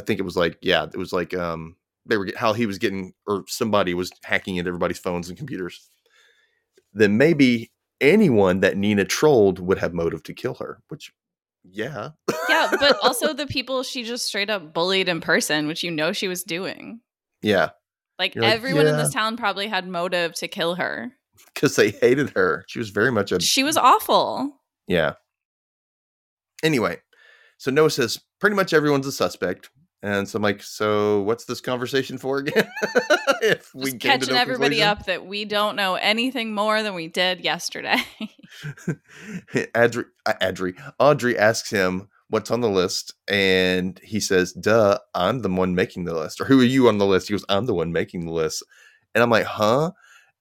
i 0.01 0.05
think 0.05 0.19
it 0.19 0.25
was 0.25 0.37
like 0.37 0.57
yeah 0.63 0.85
it 0.85 0.97
was 0.97 1.13
like 1.13 1.35
um 1.35 1.77
they 2.07 2.17
were 2.17 2.29
how 2.37 2.53
he 2.53 2.67
was 2.67 2.79
getting 2.79 3.13
or 3.27 3.45
somebody 3.47 3.93
was 3.95 4.11
hacking 4.25 4.57
into 4.57 4.69
everybody's 4.69 4.99
phones 4.99 5.29
and 5.29 5.37
computers 5.39 5.89
then 6.93 7.17
maybe 7.17 7.71
anyone 8.01 8.61
that 8.61 8.77
nina 8.77 9.05
trolled 9.05 9.59
would 9.59 9.79
have 9.79 9.93
motive 9.95 10.23
to 10.23 10.33
kill 10.35 10.55
her 10.55 10.81
which 10.89 11.13
yeah 11.63 12.11
Yeah, 12.49 12.71
but 12.81 12.97
also 13.03 13.35
the 13.35 13.47
people 13.57 13.83
she 13.83 14.03
just 14.03 14.25
straight 14.25 14.49
up 14.49 14.73
bullied 14.73 15.09
in 15.11 15.21
person, 15.21 15.67
which 15.67 15.83
you 15.85 15.91
know 15.91 16.13
she 16.13 16.27
was 16.27 16.43
doing. 16.43 17.01
yeah 17.43 17.71
Like 18.19 18.35
like, 18.35 18.55
everyone 18.55 18.87
in 18.87 18.97
this 18.97 19.13
town 19.13 19.37
probably 19.37 19.69
had 19.69 19.87
motive 19.87 20.33
to 20.37 20.49
kill 20.49 20.77
her. 20.77 21.13
because 21.55 21.77
they 21.77 21.91
hated 21.91 22.31
her. 22.31 22.65
She 22.67 22.79
was 22.79 22.89
very 22.89 23.13
much 23.13 23.31
a 23.31 23.41
She 23.41 23.63
was 23.63 23.77
awful. 23.77 24.57
yeah. 24.89 25.13
Anyway, 26.63 26.99
so 27.59 27.71
Noah 27.71 27.91
says 27.91 28.21
pretty 28.41 28.57
much 28.57 28.73
everyone's 28.73 29.07
a 29.07 29.13
suspect, 29.13 29.69
and 30.03 30.29
so 30.29 30.37
I'm 30.37 30.43
like, 30.43 30.63
so 30.63 31.23
what's 31.23 31.45
this 31.45 31.61
conversation 31.61 32.17
for 32.17 32.39
again? 32.39 32.69
if 33.43 33.75
we 33.75 33.93
Just 33.93 34.01
catching 34.01 34.35
no 34.35 34.41
everybody 34.41 34.83
up 34.83 35.07
that 35.07 35.27
we 35.27 35.45
don't 35.45 35.77
know 35.77 35.97
anything 35.97 36.55
more 36.55 36.83
than 36.83 36.95
we 36.95 37.09
did 37.09 37.41
yesterday. 37.41 37.97
Adri, 39.55 40.05
uh, 40.27 40.33
Adri, 40.41 40.75
Audrey 40.99 41.39
asks 41.39 41.71
him 41.71 42.09
what's 42.29 42.51
on 42.51 42.61
the 42.61 42.71
list, 42.71 43.15
and 43.29 44.01
he 44.03 44.21
says, 44.21 44.53
"Duh, 44.53 44.99
I'm 45.15 45.41
the 45.41 45.51
one 45.51 45.75
making 45.75 46.05
the 46.05 46.15
list." 46.15 46.41
Or 46.41 46.45
who 46.45 46.61
are 46.61 46.65
you 46.65 46.89
on 46.89 46.99
the 46.99 47.07
list? 47.07 47.29
He 47.29 47.35
goes, 47.35 47.45
"I'm 47.49 47.67
the 47.67 47.75
one 47.75 47.93
making 47.93 48.25
the 48.25 48.33
list," 48.33 48.63
and 49.15 49.23
I'm 49.23 49.31
like, 49.31 49.47
"Huh?" 49.47 49.93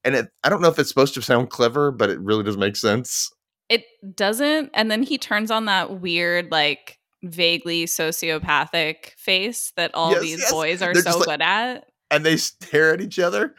And 0.04 0.14
it, 0.14 0.28
I 0.42 0.48
don't 0.48 0.62
know 0.62 0.68
if 0.68 0.78
it's 0.78 0.88
supposed 0.88 1.14
to 1.14 1.22
sound 1.22 1.50
clever, 1.50 1.90
but 1.90 2.08
it 2.08 2.18
really 2.20 2.44
doesn't 2.44 2.60
make 2.60 2.76
sense. 2.76 3.30
it 3.68 3.84
doesn't. 4.16 4.70
And 4.72 4.90
then 4.90 5.02
he 5.02 5.18
turns 5.18 5.50
on 5.50 5.66
that 5.66 6.00
weird, 6.00 6.50
like 6.50 6.98
vaguely 7.22 7.84
sociopathic 7.86 9.10
face 9.16 9.72
that 9.76 9.90
all 9.94 10.12
Yes, 10.12 10.22
these 10.22 10.38
yes. 10.40 10.50
boys 10.52 10.82
are 10.82 10.92
They're 10.94 11.02
so 11.02 11.18
like- 11.18 11.26
good 11.28 11.42
at. 11.42 11.86
And 12.10 12.24
they 12.26 12.36
stare 12.36 12.92
at 12.94 13.00
each 13.00 13.18
other. 13.18 13.54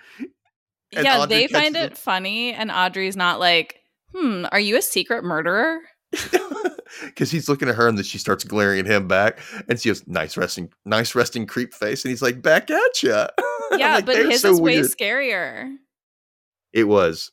And 0.93 1.05
yeah, 1.05 1.19
Audrey 1.21 1.37
they 1.37 1.47
find 1.47 1.77
it 1.77 1.97
funny, 1.97 2.51
and 2.51 2.69
Audrey's 2.69 3.15
not 3.15 3.39
like, 3.39 3.79
hmm, 4.13 4.45
are 4.51 4.59
you 4.59 4.77
a 4.77 4.81
secret 4.81 5.23
murderer? 5.23 5.79
because 7.05 7.31
he's 7.31 7.47
looking 7.47 7.69
at 7.69 7.75
her 7.75 7.87
and 7.87 7.97
then 7.97 8.03
she 8.03 8.17
starts 8.17 8.43
glaring 8.43 8.81
at 8.81 8.85
him 8.85 9.07
back 9.07 9.39
and 9.69 9.79
she 9.79 9.87
goes 9.89 10.05
nice 10.07 10.35
resting 10.35 10.69
nice 10.83 11.15
resting 11.15 11.47
creep 11.47 11.73
face 11.73 12.03
and 12.03 12.09
he's 12.09 12.21
like 12.21 12.41
back 12.41 12.69
at 12.69 13.01
you 13.01 13.09
Yeah, 13.77 14.01
but 14.01 14.17
his 14.17 14.43
is 14.43 14.59
way 14.59 14.79
scarier. 14.81 15.73
it 16.73 16.83
was 16.83 17.31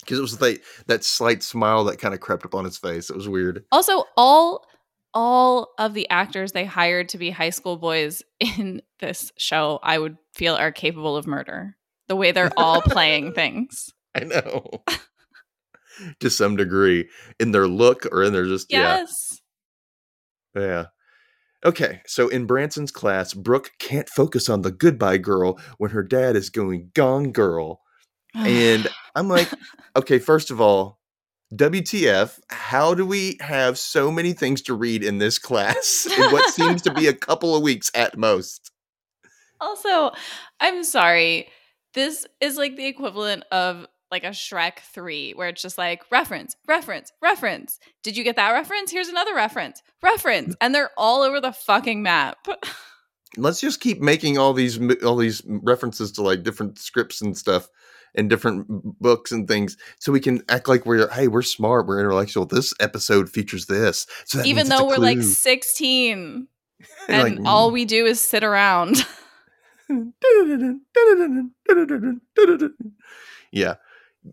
because 0.00 0.18
it 0.18 0.22
was 0.22 0.40
like 0.40 0.62
that 0.86 1.02
slight 1.02 1.42
smile 1.42 1.82
that 1.86 1.98
kind 1.98 2.14
of 2.14 2.20
crept 2.20 2.44
up 2.46 2.54
on 2.54 2.64
his 2.64 2.78
face 2.78 3.10
it 3.10 3.16
was 3.16 3.28
weird 3.28 3.64
Also, 3.72 4.04
all 4.16 4.64
all 5.14 5.68
of 5.78 5.94
the 5.94 6.08
actors 6.10 6.52
they 6.52 6.64
hired 6.64 7.08
to 7.10 7.18
be 7.18 7.30
high 7.30 7.50
school 7.50 7.76
boys 7.76 8.22
in 8.40 8.82
this 9.00 9.32
show, 9.36 9.78
I 9.82 9.98
would 9.98 10.16
feel 10.34 10.54
are 10.56 10.72
capable 10.72 11.16
of 11.16 11.26
murder. 11.26 11.76
The 12.08 12.16
way 12.16 12.32
they're 12.32 12.52
all 12.56 12.80
playing 12.82 13.32
things. 13.34 13.90
i 14.14 14.20
know 14.24 14.82
to 16.18 16.28
some 16.30 16.56
degree 16.56 17.08
in 17.38 17.52
their 17.52 17.68
look 17.68 18.06
or 18.10 18.24
in 18.24 18.32
their 18.32 18.46
just 18.46 18.66
Yes. 18.70 19.40
yeah 20.54 20.60
yeah 20.60 20.84
okay 21.64 22.00
so 22.06 22.28
in 22.28 22.46
branson's 22.46 22.90
class 22.90 23.34
brooke 23.34 23.70
can't 23.78 24.08
focus 24.08 24.48
on 24.48 24.62
the 24.62 24.72
goodbye 24.72 25.18
girl 25.18 25.60
when 25.78 25.90
her 25.92 26.02
dad 26.02 26.34
is 26.36 26.50
going 26.50 26.90
gone 26.94 27.30
girl 27.32 27.80
And 28.34 28.86
I'm 29.16 29.26
like, 29.28 29.48
okay, 29.96 30.20
first 30.20 30.52
of 30.52 30.60
all, 30.60 30.99
WTF, 31.54 32.38
how 32.48 32.94
do 32.94 33.04
we 33.04 33.36
have 33.40 33.76
so 33.78 34.10
many 34.10 34.32
things 34.32 34.62
to 34.62 34.74
read 34.74 35.02
in 35.02 35.18
this 35.18 35.38
class 35.38 36.06
in 36.06 36.30
what 36.30 36.52
seems 36.54 36.80
to 36.82 36.94
be 36.94 37.08
a 37.08 37.12
couple 37.14 37.56
of 37.56 37.62
weeks 37.62 37.90
at 37.94 38.16
most? 38.16 38.70
Also, 39.60 40.12
I'm 40.60 40.84
sorry. 40.84 41.48
This 41.94 42.26
is 42.40 42.56
like 42.56 42.76
the 42.76 42.86
equivalent 42.86 43.44
of 43.50 43.86
like 44.12 44.24
a 44.24 44.28
Shrek 44.28 44.78
3 44.92 45.32
where 45.32 45.48
it's 45.48 45.62
just 45.62 45.76
like 45.76 46.02
reference, 46.10 46.56
reference, 46.68 47.12
reference. 47.20 47.78
Did 48.02 48.16
you 48.16 48.24
get 48.24 48.36
that 48.36 48.52
reference? 48.52 48.90
Here's 48.90 49.08
another 49.08 49.34
reference. 49.34 49.82
Reference. 50.02 50.54
And 50.60 50.74
they're 50.74 50.90
all 50.96 51.22
over 51.22 51.40
the 51.40 51.52
fucking 51.52 52.02
map. 52.02 52.46
Let's 53.36 53.60
just 53.60 53.80
keep 53.80 54.00
making 54.00 54.38
all 54.38 54.52
these 54.52 54.80
all 55.02 55.16
these 55.16 55.42
references 55.46 56.10
to 56.12 56.22
like 56.22 56.42
different 56.42 56.78
scripts 56.80 57.22
and 57.22 57.36
stuff 57.36 57.68
and 58.14 58.28
different 58.28 58.66
books 59.00 59.32
and 59.32 59.46
things 59.46 59.76
so 59.98 60.12
we 60.12 60.20
can 60.20 60.42
act 60.48 60.68
like 60.68 60.86
we're 60.86 61.08
hey, 61.10 61.28
we're 61.28 61.42
smart, 61.42 61.86
we're 61.86 62.00
intellectual. 62.00 62.46
This 62.46 62.74
episode 62.80 63.30
features 63.30 63.66
this. 63.66 64.06
So 64.24 64.40
Even 64.40 64.56
means 64.56 64.58
it's 64.58 64.68
a 64.68 64.78
though 64.78 64.88
we're 64.88 64.96
like 64.96 65.22
16 65.22 66.18
And 66.18 66.48
and 67.08 67.38
like, 67.38 67.48
all 67.48 67.70
we 67.70 67.84
do 67.84 68.06
is 68.06 68.20
sit 68.20 68.44
around. 68.44 68.96
yeah. 73.52 73.74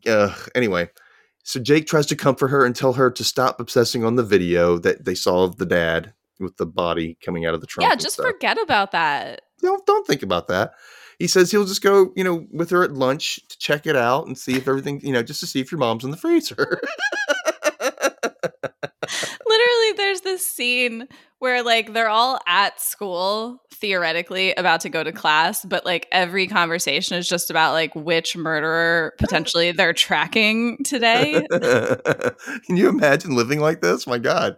Uh, 0.05 0.33
anyway, 0.53 0.89
so 1.43 1.59
Jake 1.59 1.87
tries 1.87 2.05
to 2.07 2.15
comfort 2.15 2.49
her 2.49 2.65
and 2.65 2.75
tell 2.75 2.93
her 2.93 3.09
to 3.09 3.23
stop 3.23 3.59
obsessing 3.59 4.03
on 4.03 4.15
the 4.15 4.23
video 4.23 4.77
that 4.79 5.05
they 5.05 5.15
saw 5.15 5.43
of 5.43 5.57
the 5.57 5.65
dad 5.65 6.13
with 6.39 6.57
the 6.57 6.65
body 6.65 7.17
coming 7.23 7.45
out 7.45 7.53
of 7.53 7.61
the 7.61 7.67
trunk. 7.67 7.89
yeah, 7.89 7.95
just 7.95 8.15
stuff. 8.15 8.27
forget 8.27 8.61
about 8.61 8.91
that. 8.91 9.41
don't 9.61 9.85
don't 9.85 10.05
think 10.05 10.23
about 10.23 10.47
that. 10.49 10.73
He 11.19 11.27
says 11.27 11.49
he'll 11.49 11.65
just 11.65 11.82
go, 11.82 12.12
you 12.15 12.23
know, 12.23 12.45
with 12.51 12.69
her 12.69 12.84
at 12.84 12.93
lunch 12.93 13.39
to 13.49 13.58
check 13.58 13.88
it 13.88 13.95
out 13.95 14.27
and 14.27 14.38
see 14.38 14.53
if 14.53 14.67
everything, 14.67 15.01
you 15.01 15.12
know, 15.12 15.23
just 15.23 15.39
to 15.39 15.47
see 15.47 15.60
if 15.60 15.71
your 15.71 15.80
mom's 15.80 16.03
in 16.03 16.12
the 16.12 16.17
freezer. 16.17 16.80
Literally, 19.47 19.91
there's 19.95 20.21
this 20.21 20.45
scene 20.45 21.08
where 21.39 21.63
like 21.63 21.93
they're 21.93 22.10
all 22.10 22.39
at 22.47 22.80
school 22.80 23.62
theoretically 23.73 24.53
about 24.56 24.82
to 24.82 24.89
go 24.89 25.03
to 25.03 25.12
class, 25.12 25.63
but 25.65 25.86
like 25.86 26.08
every 26.12 26.47
conversation 26.47 27.17
is 27.17 27.27
just 27.27 27.49
about 27.49 27.73
like 27.73 27.95
which 27.95 28.36
murderer 28.36 29.13
potentially 29.17 29.71
they're 29.73 29.93
tracking 29.93 30.84
today. 30.84 31.45
Can 32.65 32.77
you 32.77 32.89
imagine 32.89 33.36
living 33.36 33.60
like 33.60 33.82
this? 33.82 34.06
My 34.08 34.17
God. 34.17 34.58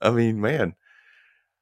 I 0.00 0.10
mean, 0.10 0.40
man. 0.40 0.74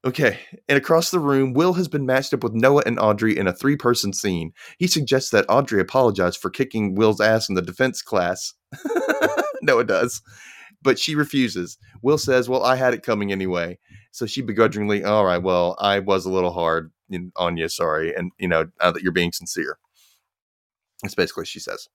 Okay, 0.04 0.38
and 0.68 0.76
across 0.76 1.10
the 1.10 1.18
room, 1.18 1.54
Will 1.54 1.72
has 1.74 1.88
been 1.88 2.04
matched 2.04 2.34
up 2.34 2.44
with 2.44 2.52
Noah 2.52 2.82
and 2.84 2.98
Audrey 2.98 3.38
in 3.38 3.46
a 3.46 3.54
three 3.54 3.76
person 3.76 4.12
scene. 4.12 4.52
He 4.78 4.86
suggests 4.86 5.30
that 5.30 5.46
Audrey 5.48 5.80
apologize 5.80 6.36
for 6.36 6.50
kicking 6.50 6.94
Will's 6.94 7.22
ass 7.22 7.48
in 7.48 7.54
the 7.54 7.62
defense 7.62 8.02
class. 8.02 8.52
Noah 9.62 9.84
does, 9.84 10.20
but 10.82 10.98
she 10.98 11.14
refuses. 11.14 11.78
Will 12.02 12.18
says, 12.18 12.50
Well, 12.50 12.62
I 12.62 12.76
had 12.76 12.92
it 12.92 13.02
coming 13.02 13.32
anyway. 13.32 13.78
So 14.12 14.26
she 14.26 14.42
begrudgingly, 14.42 15.04
All 15.04 15.24
right, 15.24 15.42
well, 15.42 15.74
I 15.78 16.00
was 16.00 16.26
a 16.26 16.30
little 16.30 16.52
hard 16.52 16.92
on 17.36 17.56
you, 17.56 17.70
sorry. 17.70 18.14
And, 18.14 18.30
you 18.38 18.48
know, 18.48 18.66
now 18.82 18.90
that 18.90 19.02
you're 19.02 19.10
being 19.10 19.32
sincere. 19.32 19.78
That's 21.02 21.14
basically 21.14 21.46
she 21.46 21.60
says. 21.60 21.88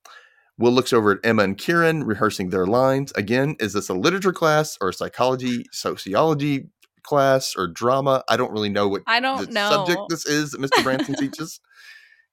Will 0.58 0.72
looks 0.72 0.94
over 0.94 1.12
at 1.12 1.20
Emma 1.24 1.44
and 1.44 1.58
Kieran 1.58 2.04
rehearsing 2.04 2.50
their 2.50 2.66
lines. 2.66 3.14
Again, 3.14 3.56
is 3.60 3.74
this 3.74 3.88
a 3.88 3.94
literature 3.94 4.34
class 4.34 4.78
or 4.82 4.90
a 4.90 4.94
psychology, 4.94 5.66
sociology 5.72 6.70
class 7.10 7.56
or 7.58 7.68
drama? 7.68 8.24
I 8.30 8.38
don't 8.38 8.52
really 8.52 8.70
know 8.70 8.88
what 8.88 9.02
I 9.08 9.20
don't 9.20 9.48
the 9.48 9.52
know. 9.52 9.70
subject 9.70 10.02
this 10.10 10.26
is 10.26 10.52
that 10.52 10.62
Mr. 10.62 10.84
Branson 10.84 11.16
teaches. 11.20 11.60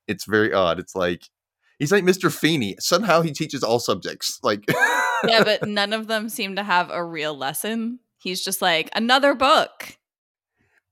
It's 0.06 0.24
very 0.26 0.52
odd. 0.52 0.78
It's 0.78 0.94
like 0.94 1.24
he's 1.78 1.90
like 1.90 2.04
Mr. 2.04 2.30
Feeney. 2.32 2.76
Somehow 2.78 3.22
he 3.22 3.32
teaches 3.32 3.62
all 3.62 3.78
subjects. 3.80 4.38
Like 4.42 4.64
yeah, 5.26 5.42
but 5.42 5.66
none 5.68 5.92
of 5.92 6.06
them 6.06 6.28
seem 6.28 6.56
to 6.56 6.62
have 6.62 6.90
a 6.90 7.02
real 7.02 7.36
lesson. 7.36 8.00
He's 8.18 8.44
just 8.44 8.60
like 8.62 8.90
another 8.94 9.34
book. 9.34 9.96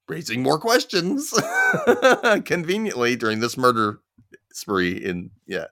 raising 0.09 0.43
more 0.43 0.59
questions 0.59 1.33
conveniently 2.45 3.17
during 3.17 3.41
this 3.41 3.57
murder 3.57 4.01
spree 4.53 4.93
in 4.93 5.31
yeah 5.47 5.67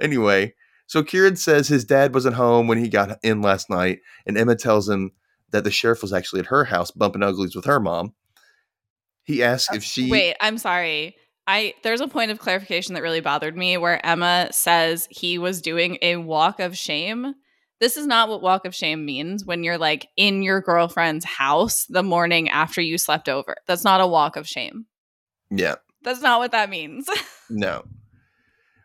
anyway 0.00 0.54
so 0.86 1.02
kieran 1.02 1.34
says 1.34 1.66
his 1.66 1.84
dad 1.84 2.14
wasn't 2.14 2.34
home 2.36 2.68
when 2.68 2.78
he 2.78 2.88
got 2.88 3.18
in 3.24 3.40
last 3.42 3.68
night 3.70 3.98
and 4.26 4.36
emma 4.38 4.54
tells 4.54 4.88
him 4.88 5.10
that 5.50 5.64
the 5.64 5.70
sheriff 5.70 6.02
was 6.02 6.12
actually 6.12 6.40
at 6.40 6.46
her 6.46 6.64
house 6.64 6.90
bumping 6.90 7.22
uglies 7.22 7.54
with 7.54 7.64
her 7.64 7.80
mom 7.80 8.14
he 9.28 9.42
asks 9.42 9.74
if 9.74 9.84
she 9.84 10.10
Wait, 10.10 10.36
I'm 10.40 10.56
sorry. 10.56 11.14
I 11.46 11.74
there's 11.82 12.00
a 12.00 12.08
point 12.08 12.30
of 12.30 12.38
clarification 12.38 12.94
that 12.94 13.02
really 13.02 13.20
bothered 13.20 13.54
me 13.54 13.76
where 13.76 14.04
Emma 14.04 14.48
says 14.52 15.06
he 15.10 15.36
was 15.36 15.60
doing 15.60 15.98
a 16.00 16.16
walk 16.16 16.60
of 16.60 16.78
shame. 16.78 17.34
This 17.78 17.98
is 17.98 18.06
not 18.06 18.30
what 18.30 18.40
walk 18.40 18.64
of 18.64 18.74
shame 18.74 19.04
means 19.04 19.44
when 19.44 19.64
you're 19.64 19.76
like 19.76 20.08
in 20.16 20.42
your 20.42 20.62
girlfriend's 20.62 21.26
house 21.26 21.84
the 21.90 22.02
morning 22.02 22.48
after 22.48 22.80
you 22.80 22.96
slept 22.96 23.28
over. 23.28 23.56
That's 23.66 23.84
not 23.84 24.00
a 24.00 24.06
walk 24.06 24.36
of 24.36 24.48
shame. 24.48 24.86
yeah 25.50 25.74
That's 26.02 26.22
not 26.22 26.38
what 26.40 26.52
that 26.52 26.70
means. 26.70 27.06
no 27.50 27.84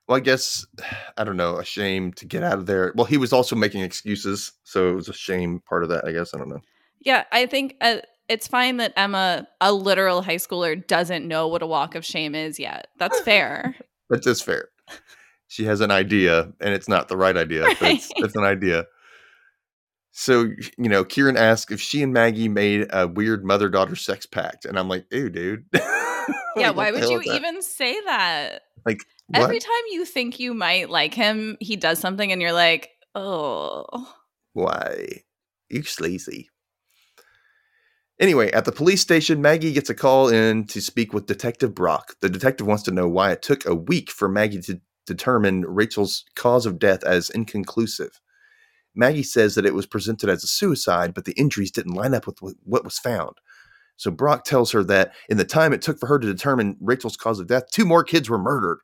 well 0.07 0.17
i 0.17 0.19
guess 0.19 0.65
i 1.17 1.23
don't 1.23 1.37
know 1.37 1.57
a 1.57 1.65
shame 1.65 2.11
to 2.13 2.25
get 2.25 2.43
out 2.43 2.57
of 2.57 2.65
there 2.65 2.93
well 2.95 3.05
he 3.05 3.17
was 3.17 3.33
also 3.33 3.55
making 3.55 3.81
excuses 3.81 4.51
so 4.63 4.89
it 4.89 4.95
was 4.95 5.09
a 5.09 5.13
shame 5.13 5.61
part 5.67 5.83
of 5.83 5.89
that 5.89 6.05
i 6.05 6.11
guess 6.11 6.33
i 6.33 6.37
don't 6.37 6.49
know 6.49 6.61
yeah, 7.03 7.25
I 7.31 7.45
think 7.45 7.75
uh, 7.81 7.97
it's 8.29 8.47
fine 8.47 8.77
that 8.77 8.93
Emma, 8.95 9.47
a 9.61 9.73
literal 9.73 10.21
high 10.21 10.37
schooler, 10.37 10.85
doesn't 10.87 11.27
know 11.27 11.47
what 11.47 11.61
a 11.61 11.67
walk 11.67 11.95
of 11.95 12.05
shame 12.05 12.33
is 12.33 12.59
yet. 12.59 12.87
That's 12.97 13.19
fair. 13.19 13.75
That's 14.09 14.25
just 14.25 14.45
fair. 14.45 14.69
She 15.47 15.65
has 15.65 15.81
an 15.81 15.91
idea, 15.91 16.51
and 16.59 16.73
it's 16.73 16.87
not 16.87 17.09
the 17.09 17.17
right 17.17 17.35
idea, 17.35 17.63
but 17.79 17.91
it's, 17.91 18.09
it's 18.15 18.35
an 18.35 18.43
idea. 18.43 18.85
So, 20.11 20.49
you 20.77 20.89
know, 20.89 21.03
Kieran 21.03 21.37
asked 21.37 21.71
if 21.71 21.81
she 21.81 22.01
and 22.01 22.13
Maggie 22.13 22.49
made 22.49 22.87
a 22.91 23.07
weird 23.07 23.43
mother 23.43 23.69
daughter 23.69 23.95
sex 23.95 24.25
pact. 24.25 24.65
And 24.65 24.77
I'm 24.77 24.87
like, 24.87 25.05
ew, 25.11 25.29
dude. 25.29 25.65
yeah, 25.73 25.81
Like, 26.55 26.75
why 26.75 26.91
would 26.91 27.09
you 27.09 27.21
even 27.33 27.61
say 27.61 27.99
that? 28.05 28.61
What? 29.33 29.43
Every 29.43 29.59
time 29.59 29.71
you 29.89 30.05
think 30.05 30.39
you 30.39 30.53
might 30.53 30.91
like 30.91 31.13
him, 31.13 31.57
he 31.59 31.75
does 31.75 31.97
something 31.97 32.31
and 32.31 32.39
you're 32.39 32.53
like, 32.53 32.89
oh. 33.15 33.85
Why? 34.53 35.23
You 35.69 35.81
sleazy. 35.81 36.49
Anyway, 38.19 38.51
at 38.51 38.65
the 38.65 38.71
police 38.71 39.01
station, 39.01 39.41
Maggie 39.41 39.73
gets 39.73 39.89
a 39.89 39.95
call 39.95 40.29
in 40.29 40.65
to 40.67 40.79
speak 40.79 41.13
with 41.13 41.25
Detective 41.25 41.73
Brock. 41.73 42.13
The 42.21 42.29
detective 42.29 42.67
wants 42.67 42.83
to 42.83 42.91
know 42.91 43.09
why 43.09 43.31
it 43.31 43.41
took 43.41 43.65
a 43.65 43.73
week 43.73 44.11
for 44.11 44.29
Maggie 44.29 44.61
to 44.61 44.79
determine 45.07 45.65
Rachel's 45.65 46.23
cause 46.35 46.67
of 46.67 46.77
death 46.77 47.03
as 47.03 47.31
inconclusive. 47.31 48.21
Maggie 48.95 49.23
says 49.23 49.55
that 49.55 49.65
it 49.65 49.73
was 49.73 49.87
presented 49.87 50.29
as 50.29 50.43
a 50.43 50.47
suicide, 50.47 51.15
but 51.15 51.25
the 51.25 51.33
injuries 51.33 51.71
didn't 51.71 51.95
line 51.95 52.13
up 52.13 52.27
with 52.27 52.37
what 52.63 52.83
was 52.83 52.99
found. 52.99 53.33
So 53.97 54.11
Brock 54.11 54.43
tells 54.43 54.71
her 54.73 54.83
that 54.83 55.13
in 55.27 55.37
the 55.37 55.43
time 55.43 55.73
it 55.73 55.81
took 55.81 55.99
for 55.99 56.05
her 56.07 56.19
to 56.19 56.27
determine 56.27 56.77
Rachel's 56.79 57.17
cause 57.17 57.39
of 57.39 57.47
death, 57.47 57.63
two 57.71 57.85
more 57.85 58.03
kids 58.03 58.29
were 58.29 58.37
murdered. 58.37 58.79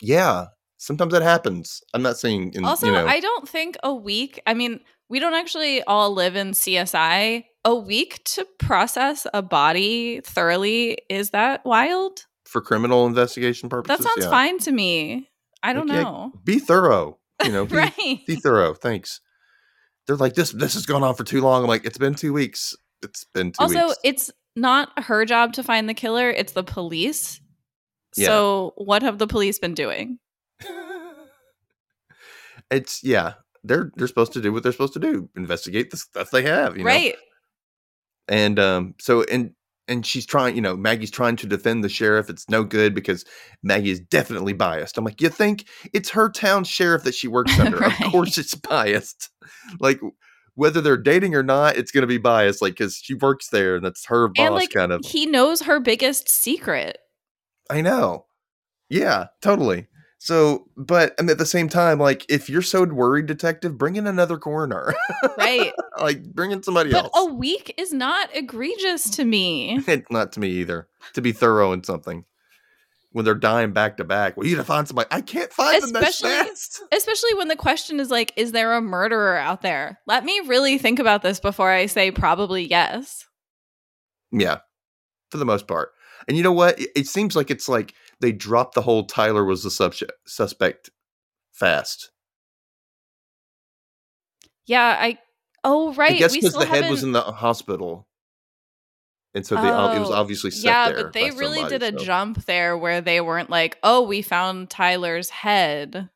Yeah, 0.00 0.46
sometimes 0.76 1.12
that 1.12 1.22
happens. 1.22 1.82
I'm 1.94 2.02
not 2.02 2.18
saying, 2.18 2.52
in, 2.54 2.64
Also, 2.64 2.86
you 2.86 2.92
know, 2.92 3.06
I 3.06 3.20
don't 3.20 3.48
think 3.48 3.76
a 3.82 3.94
week, 3.94 4.40
I 4.46 4.54
mean, 4.54 4.80
we 5.08 5.18
don't 5.18 5.34
actually 5.34 5.82
all 5.84 6.12
live 6.12 6.36
in 6.36 6.52
CSI. 6.52 7.44
A 7.64 7.74
week 7.74 8.22
to 8.24 8.46
process 8.58 9.26
a 9.34 9.42
body 9.42 10.20
thoroughly, 10.24 10.98
is 11.10 11.30
that 11.30 11.64
wild? 11.64 12.24
for 12.46 12.62
criminal 12.62 13.06
investigation 13.06 13.68
purposes. 13.68 13.98
That 13.98 14.02
sounds 14.04 14.24
yeah. 14.24 14.30
fine 14.30 14.58
to 14.60 14.72
me. 14.72 15.28
I 15.62 15.74
don't 15.74 15.86
Like, 15.86 15.96
yeah, 15.98 16.02
know. 16.04 16.32
Be 16.44 16.58
thorough. 16.58 17.18
You 17.44 17.52
know, 17.52 17.66
be, 17.66 17.76
right. 17.76 18.20
be 18.26 18.36
thorough. 18.36 18.72
Thanks. 18.72 19.20
They're 20.06 20.16
like 20.16 20.32
this. 20.32 20.52
This 20.52 20.72
has 20.72 20.86
gone 20.86 21.02
on 21.02 21.14
for 21.14 21.24
too 21.24 21.42
long. 21.42 21.62
I'm 21.62 21.68
like, 21.68 21.84
it's 21.84 21.98
been 21.98 22.14
two 22.14 22.32
weeks. 22.32 22.74
It's 23.02 23.24
been 23.34 23.52
two 23.52 23.62
Also, 23.62 23.88
weeks. 23.88 23.98
it's 24.02 24.30
not 24.56 24.88
her 25.04 25.26
job 25.26 25.52
to 25.54 25.62
find 25.62 25.88
the 25.90 25.94
killer, 25.94 26.30
it's 26.30 26.52
the 26.52 26.64
police. 26.64 27.38
Yeah. 28.18 28.26
So, 28.26 28.72
what 28.76 29.02
have 29.02 29.18
the 29.18 29.26
police 29.26 29.58
been 29.58 29.74
doing? 29.74 30.18
it's 32.70 33.02
yeah. 33.02 33.34
They're 33.64 33.90
they're 33.96 34.06
supposed 34.08 34.32
to 34.34 34.40
do 34.40 34.52
what 34.52 34.62
they're 34.62 34.72
supposed 34.72 34.92
to 34.94 35.00
do. 35.00 35.28
Investigate 35.36 35.90
the 35.90 35.96
stuff 35.96 36.30
they 36.30 36.42
have. 36.42 36.76
You 36.76 36.84
know? 36.84 36.88
right. 36.88 37.16
And 38.28 38.58
um. 38.58 38.94
So 39.00 39.24
and 39.24 39.52
and 39.88 40.04
she's 40.06 40.26
trying. 40.26 40.54
You 40.54 40.62
know, 40.62 40.76
Maggie's 40.76 41.10
trying 41.10 41.36
to 41.36 41.46
defend 41.46 41.82
the 41.82 41.88
sheriff. 41.88 42.30
It's 42.30 42.48
no 42.48 42.64
good 42.64 42.94
because 42.94 43.24
Maggie 43.62 43.90
is 43.90 44.00
definitely 44.00 44.52
biased. 44.52 44.96
I'm 44.96 45.04
like, 45.04 45.20
you 45.20 45.28
think 45.28 45.66
it's 45.92 46.10
her 46.10 46.30
town 46.30 46.64
sheriff 46.64 47.04
that 47.04 47.14
she 47.14 47.28
works 47.28 47.58
under? 47.60 47.78
Right. 47.78 48.00
Of 48.00 48.12
course, 48.12 48.38
it's 48.38 48.54
biased. 48.54 49.30
Like. 49.80 50.00
Whether 50.54 50.80
they're 50.80 50.96
dating 50.96 51.36
or 51.36 51.44
not, 51.44 51.76
it's 51.76 51.92
going 51.92 52.02
to 52.02 52.08
be 52.08 52.18
biased, 52.18 52.60
like 52.60 52.72
because 52.72 52.96
she 52.96 53.14
works 53.14 53.50
there 53.50 53.76
and 53.76 53.84
that's 53.84 54.06
her 54.06 54.26
boss, 54.26 54.44
And 54.44 54.54
like 54.56 54.70
kind 54.70 54.90
of. 54.90 55.04
he 55.04 55.24
knows 55.24 55.62
her 55.62 55.78
biggest 55.78 56.28
secret. 56.28 56.98
I 57.70 57.80
know. 57.80 58.26
Yeah, 58.88 59.26
totally. 59.42 59.86
So, 60.20 60.66
but 60.76 61.14
and 61.18 61.30
at 61.30 61.38
the 61.38 61.46
same 61.46 61.68
time, 61.68 61.98
like 62.00 62.26
if 62.28 62.50
you're 62.50 62.62
so 62.62 62.84
worried, 62.84 63.26
detective, 63.26 63.78
bring 63.78 63.96
in 63.96 64.06
another 64.06 64.38
coroner. 64.38 64.94
Right. 65.38 65.72
like 66.00 66.22
bring 66.34 66.50
in 66.50 66.62
somebody 66.62 66.90
but 66.90 67.04
else. 67.04 67.12
a 67.16 67.32
week 67.32 67.72
is 67.78 67.92
not 67.92 68.28
egregious 68.34 69.08
to 69.10 69.24
me. 69.24 69.80
It's 69.86 70.10
not 70.10 70.32
to 70.32 70.40
me 70.40 70.48
either. 70.48 70.88
To 71.14 71.20
be 71.22 71.32
thorough 71.32 71.72
in 71.72 71.84
something. 71.84 72.24
When 73.12 73.24
they're 73.24 73.34
dying 73.34 73.72
back 73.72 73.96
to 73.96 74.04
back, 74.04 74.36
well, 74.36 74.44
you 74.46 74.52
need 74.52 74.58
to 74.60 74.64
find 74.64 74.86
somebody. 74.86 75.08
I 75.10 75.20
can't 75.22 75.50
find 75.52 75.82
them 75.82 75.92
that 75.92 76.02
Especially- 76.08 76.30
fast. 76.48 76.82
Especially 76.92 77.34
when 77.34 77.48
the 77.48 77.56
question 77.56 78.00
is 78.00 78.10
like, 78.10 78.32
is 78.36 78.52
there 78.52 78.74
a 78.74 78.80
murderer 78.82 79.36
out 79.36 79.62
there? 79.62 79.98
Let 80.06 80.24
me 80.24 80.40
really 80.46 80.76
think 80.76 80.98
about 80.98 81.22
this 81.22 81.40
before 81.40 81.70
I 81.70 81.86
say 81.86 82.10
probably 82.10 82.64
yes. 82.68 83.26
Yeah, 84.32 84.58
for 85.30 85.38
the 85.38 85.46
most 85.46 85.66
part. 85.66 85.92
And 86.28 86.36
you 86.36 86.42
know 86.42 86.52
what? 86.52 86.78
It, 86.78 86.90
it 86.94 87.06
seems 87.06 87.34
like 87.34 87.50
it's 87.50 87.68
like 87.68 87.94
they 88.20 88.30
dropped 88.32 88.74
the 88.74 88.82
whole 88.82 89.04
Tyler 89.06 89.44
was 89.44 89.62
the 89.64 89.70
subject 89.70 90.12
suspect 90.26 90.90
fast. 91.52 92.10
Yeah, 94.66 94.96
I. 95.00 95.18
Oh 95.64 95.92
right, 95.94 96.12
I 96.14 96.18
guess 96.18 96.34
because 96.34 96.52
the 96.52 96.60
head 96.66 96.76
haven't. 96.76 96.90
was 96.90 97.02
in 97.02 97.12
the 97.12 97.20
hospital, 97.22 98.06
and 99.34 99.44
so 99.44 99.56
they, 99.56 99.68
ob- 99.70 99.96
it 99.96 99.98
was 100.00 100.10
Oh, 100.10 100.14
obviously 100.14 100.50
set 100.52 100.64
yeah, 100.68 100.92
there. 100.92 101.04
but 101.04 101.12
they 101.14 101.30
really 101.32 101.58
somebody, 101.60 101.78
did 101.78 101.94
a 101.94 101.98
so. 101.98 102.04
jump 102.04 102.44
there 102.44 102.76
where 102.78 103.00
they 103.00 103.20
weren't 103.20 103.50
like, 103.50 103.76
"Oh, 103.82 104.02
we 104.02 104.22
found 104.22 104.70
Tyler's 104.70 105.30
head, 105.30 106.10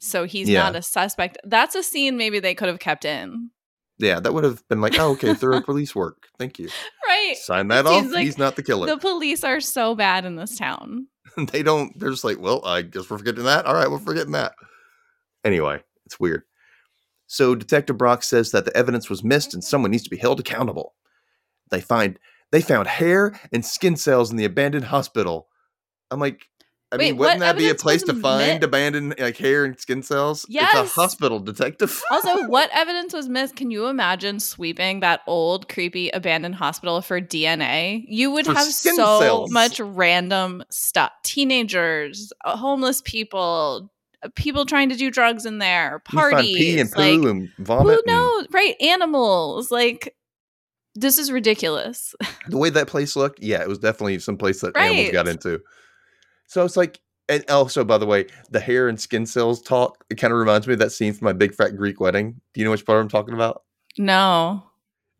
so 0.00 0.24
he's 0.24 0.50
Yeah. 0.50 0.64
not 0.64 0.76
a 0.76 0.82
suspect." 0.82 1.38
That's 1.44 1.74
a 1.74 1.82
scene 1.82 2.16
maybe 2.18 2.40
they 2.40 2.54
could 2.54 2.68
have 2.68 2.78
kept 2.78 3.04
in, 3.06 3.50
Yeah, 3.98 4.18
that 4.20 4.34
would 4.34 4.44
have 4.44 4.66
been 4.68 4.80
like, 4.80 4.98
oh, 4.98 5.12
okay, 5.12 5.34
thorough 5.34 5.60
police 5.60 5.94
work. 5.94 6.28
Thank 6.38 6.58
you. 6.58 6.68
right? 7.06 7.36
Sign 7.36 7.68
that 7.68 7.86
off. 7.86 8.10
like 8.10 8.24
He's 8.24 8.38
not 8.38 8.56
the 8.56 8.62
killer. 8.62 8.86
The 8.86 8.98
police 8.98 9.44
are 9.44 9.60
so 9.60 9.94
bad 9.94 10.24
in 10.24 10.36
this 10.36 10.56
town. 10.56 11.06
they 11.52 11.62
don't. 11.62 11.98
They're 11.98 12.10
just 12.10 12.24
like, 12.24 12.40
well, 12.40 12.64
I 12.64 12.82
guess 12.82 13.08
we're 13.08 13.18
forgetting 13.18 13.44
that. 13.44 13.66
All 13.66 13.74
right, 13.74 13.90
we're 13.90 13.98
forgetting 13.98 14.32
that. 14.32 14.54
Anyway, 15.44 15.80
it's 16.06 16.18
weird. 16.18 16.42
So 17.26 17.54
Detective 17.54 17.96
Brock 17.96 18.22
says 18.22 18.50
that 18.50 18.64
the 18.64 18.76
evidence 18.76 19.08
was 19.08 19.24
missed 19.24 19.54
and 19.54 19.62
someone 19.62 19.90
needs 19.90 20.04
to 20.04 20.10
be 20.10 20.16
held 20.16 20.40
accountable. 20.40 20.94
They 21.70 21.80
find 21.80 22.18
they 22.52 22.60
found 22.60 22.86
hair 22.86 23.38
and 23.52 23.64
skin 23.64 23.96
cells 23.96 24.30
in 24.30 24.36
the 24.36 24.44
abandoned 24.44 24.84
hospital. 24.86 25.48
I'm 26.10 26.20
like, 26.20 26.48
I 26.94 26.96
Wait, 26.96 27.06
mean, 27.10 27.16
wouldn't 27.16 27.40
that 27.40 27.56
be 27.58 27.68
a 27.68 27.74
place 27.74 28.04
to 28.04 28.14
find 28.14 28.60
mi- 28.60 28.64
abandoned 28.66 29.16
like 29.18 29.36
hair 29.36 29.64
and 29.64 29.76
skin 29.78 30.00
cells? 30.04 30.46
It's 30.48 30.74
a 30.74 30.84
hospital 30.84 31.40
detective. 31.40 32.00
Also, 32.12 32.46
what 32.46 32.70
evidence 32.72 33.12
was 33.12 33.28
missed? 33.28 33.56
Can 33.56 33.72
you 33.72 33.86
imagine 33.86 34.38
sweeping 34.38 35.00
that 35.00 35.22
old, 35.26 35.68
creepy, 35.68 36.08
abandoned 36.10 36.54
hospital 36.54 37.02
for 37.02 37.20
DNA? 37.20 38.04
You 38.06 38.30
would 38.30 38.46
For 38.46 38.54
have 38.54 38.68
so 38.68 38.94
cells. 39.20 39.50
much 39.50 39.80
random 39.80 40.62
stuff. 40.70 41.10
Teenagers, 41.24 42.32
uh, 42.44 42.56
homeless 42.56 43.02
people, 43.04 43.90
uh, 44.22 44.28
people 44.36 44.64
trying 44.66 44.88
to 44.90 44.94
do 44.94 45.10
drugs 45.10 45.44
in 45.46 45.58
there, 45.58 45.98
parties. 46.04 46.56
pee 46.56 46.78
and 46.78 46.92
poo 46.92 47.00
like, 47.00 47.28
and 47.28 47.48
vomit. 47.58 47.98
who 48.06 48.38
and? 48.38 48.46
Right? 48.52 48.80
Animals. 48.80 49.72
Like, 49.72 50.14
this 50.94 51.18
is 51.18 51.32
ridiculous. 51.32 52.14
the 52.48 52.56
way 52.58 52.70
that 52.70 52.86
place 52.86 53.16
looked, 53.16 53.40
yeah, 53.42 53.60
it 53.62 53.68
was 53.68 53.78
definitely 53.78 54.20
some 54.20 54.36
place 54.36 54.60
that 54.60 54.76
animals 54.76 55.10
got 55.10 55.26
into. 55.26 55.60
So 56.54 56.64
it's 56.64 56.76
like, 56.76 57.00
and 57.28 57.44
also 57.50 57.82
by 57.82 57.98
the 57.98 58.06
way, 58.06 58.26
the 58.50 58.60
hair 58.60 58.86
and 58.86 59.00
skin 59.00 59.26
cells 59.26 59.60
talk. 59.60 60.04
It 60.08 60.18
kind 60.18 60.32
of 60.32 60.38
reminds 60.38 60.68
me 60.68 60.74
of 60.74 60.78
that 60.78 60.92
scene 60.92 61.12
from 61.12 61.24
my 61.24 61.32
big 61.32 61.52
fat 61.52 61.70
Greek 61.70 61.98
wedding. 61.98 62.40
Do 62.52 62.60
you 62.60 62.64
know 62.64 62.70
which 62.70 62.86
part 62.86 63.00
I'm 63.00 63.08
talking 63.08 63.34
about? 63.34 63.64
no. 63.98 64.62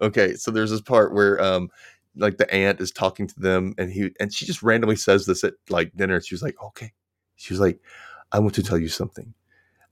Okay, 0.01 0.35
so 0.35 0.53
there's 0.53 0.71
this 0.71 0.81
part 0.81 1.13
where 1.13 1.43
um 1.43 1.71
like 2.15 2.37
the 2.37 2.53
aunt 2.55 2.81
is 2.81 2.93
talking 2.93 3.27
to 3.27 3.41
them 3.41 3.75
and 3.79 3.91
he 3.91 4.13
and 4.21 4.33
she 4.33 4.47
just 4.47 4.63
randomly 4.63 4.95
says 4.95 5.27
this 5.27 5.43
at 5.43 5.55
like 5.69 5.91
dinner. 5.97 6.21
She 6.21 6.37
was 6.37 6.43
like, 6.43 6.55
"Okay." 6.63 6.93
She 7.35 7.53
was 7.53 7.59
like, 7.59 7.81
"I 8.31 8.39
want 8.39 8.55
to 8.55 8.63
tell 8.63 8.79
you 8.79 8.89
something. 8.89 9.35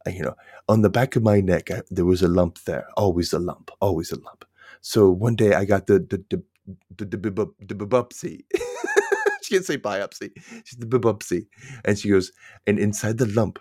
Uh, 0.07 0.11
you 0.11 0.23
know, 0.23 0.37
on 0.69 0.83
the 0.83 0.91
back 0.91 1.17
of 1.17 1.25
my 1.25 1.41
neck 1.41 1.73
I, 1.73 1.83
there 1.91 2.05
was 2.05 2.23
a 2.23 2.29
lump 2.29 2.61
there. 2.67 2.87
Always 2.97 3.33
a 3.33 3.41
lump, 3.41 3.73
always 3.81 4.13
a 4.13 4.21
lump. 4.21 4.45
So 4.81 5.11
one 5.11 5.35
day 5.35 5.55
I 5.55 5.65
got 5.65 5.89
the 5.89 5.99
the 5.99 6.25
the 6.31 6.43
the, 6.97 7.05
the, 7.05 7.19
bib- 7.19 7.57
the 7.59 7.75
bibupsy. 7.75 8.45
She 9.53 9.57
can't 9.59 9.67
say 9.67 9.77
biopsy. 9.77 10.31
She's 10.65 10.79
the 10.79 10.87
bibupsy. 10.87 11.47
And 11.85 11.99
she 11.99 12.09
goes, 12.09 12.33
and 12.67 12.79
inside 12.79 13.19
the 13.19 13.27
lump, 13.27 13.59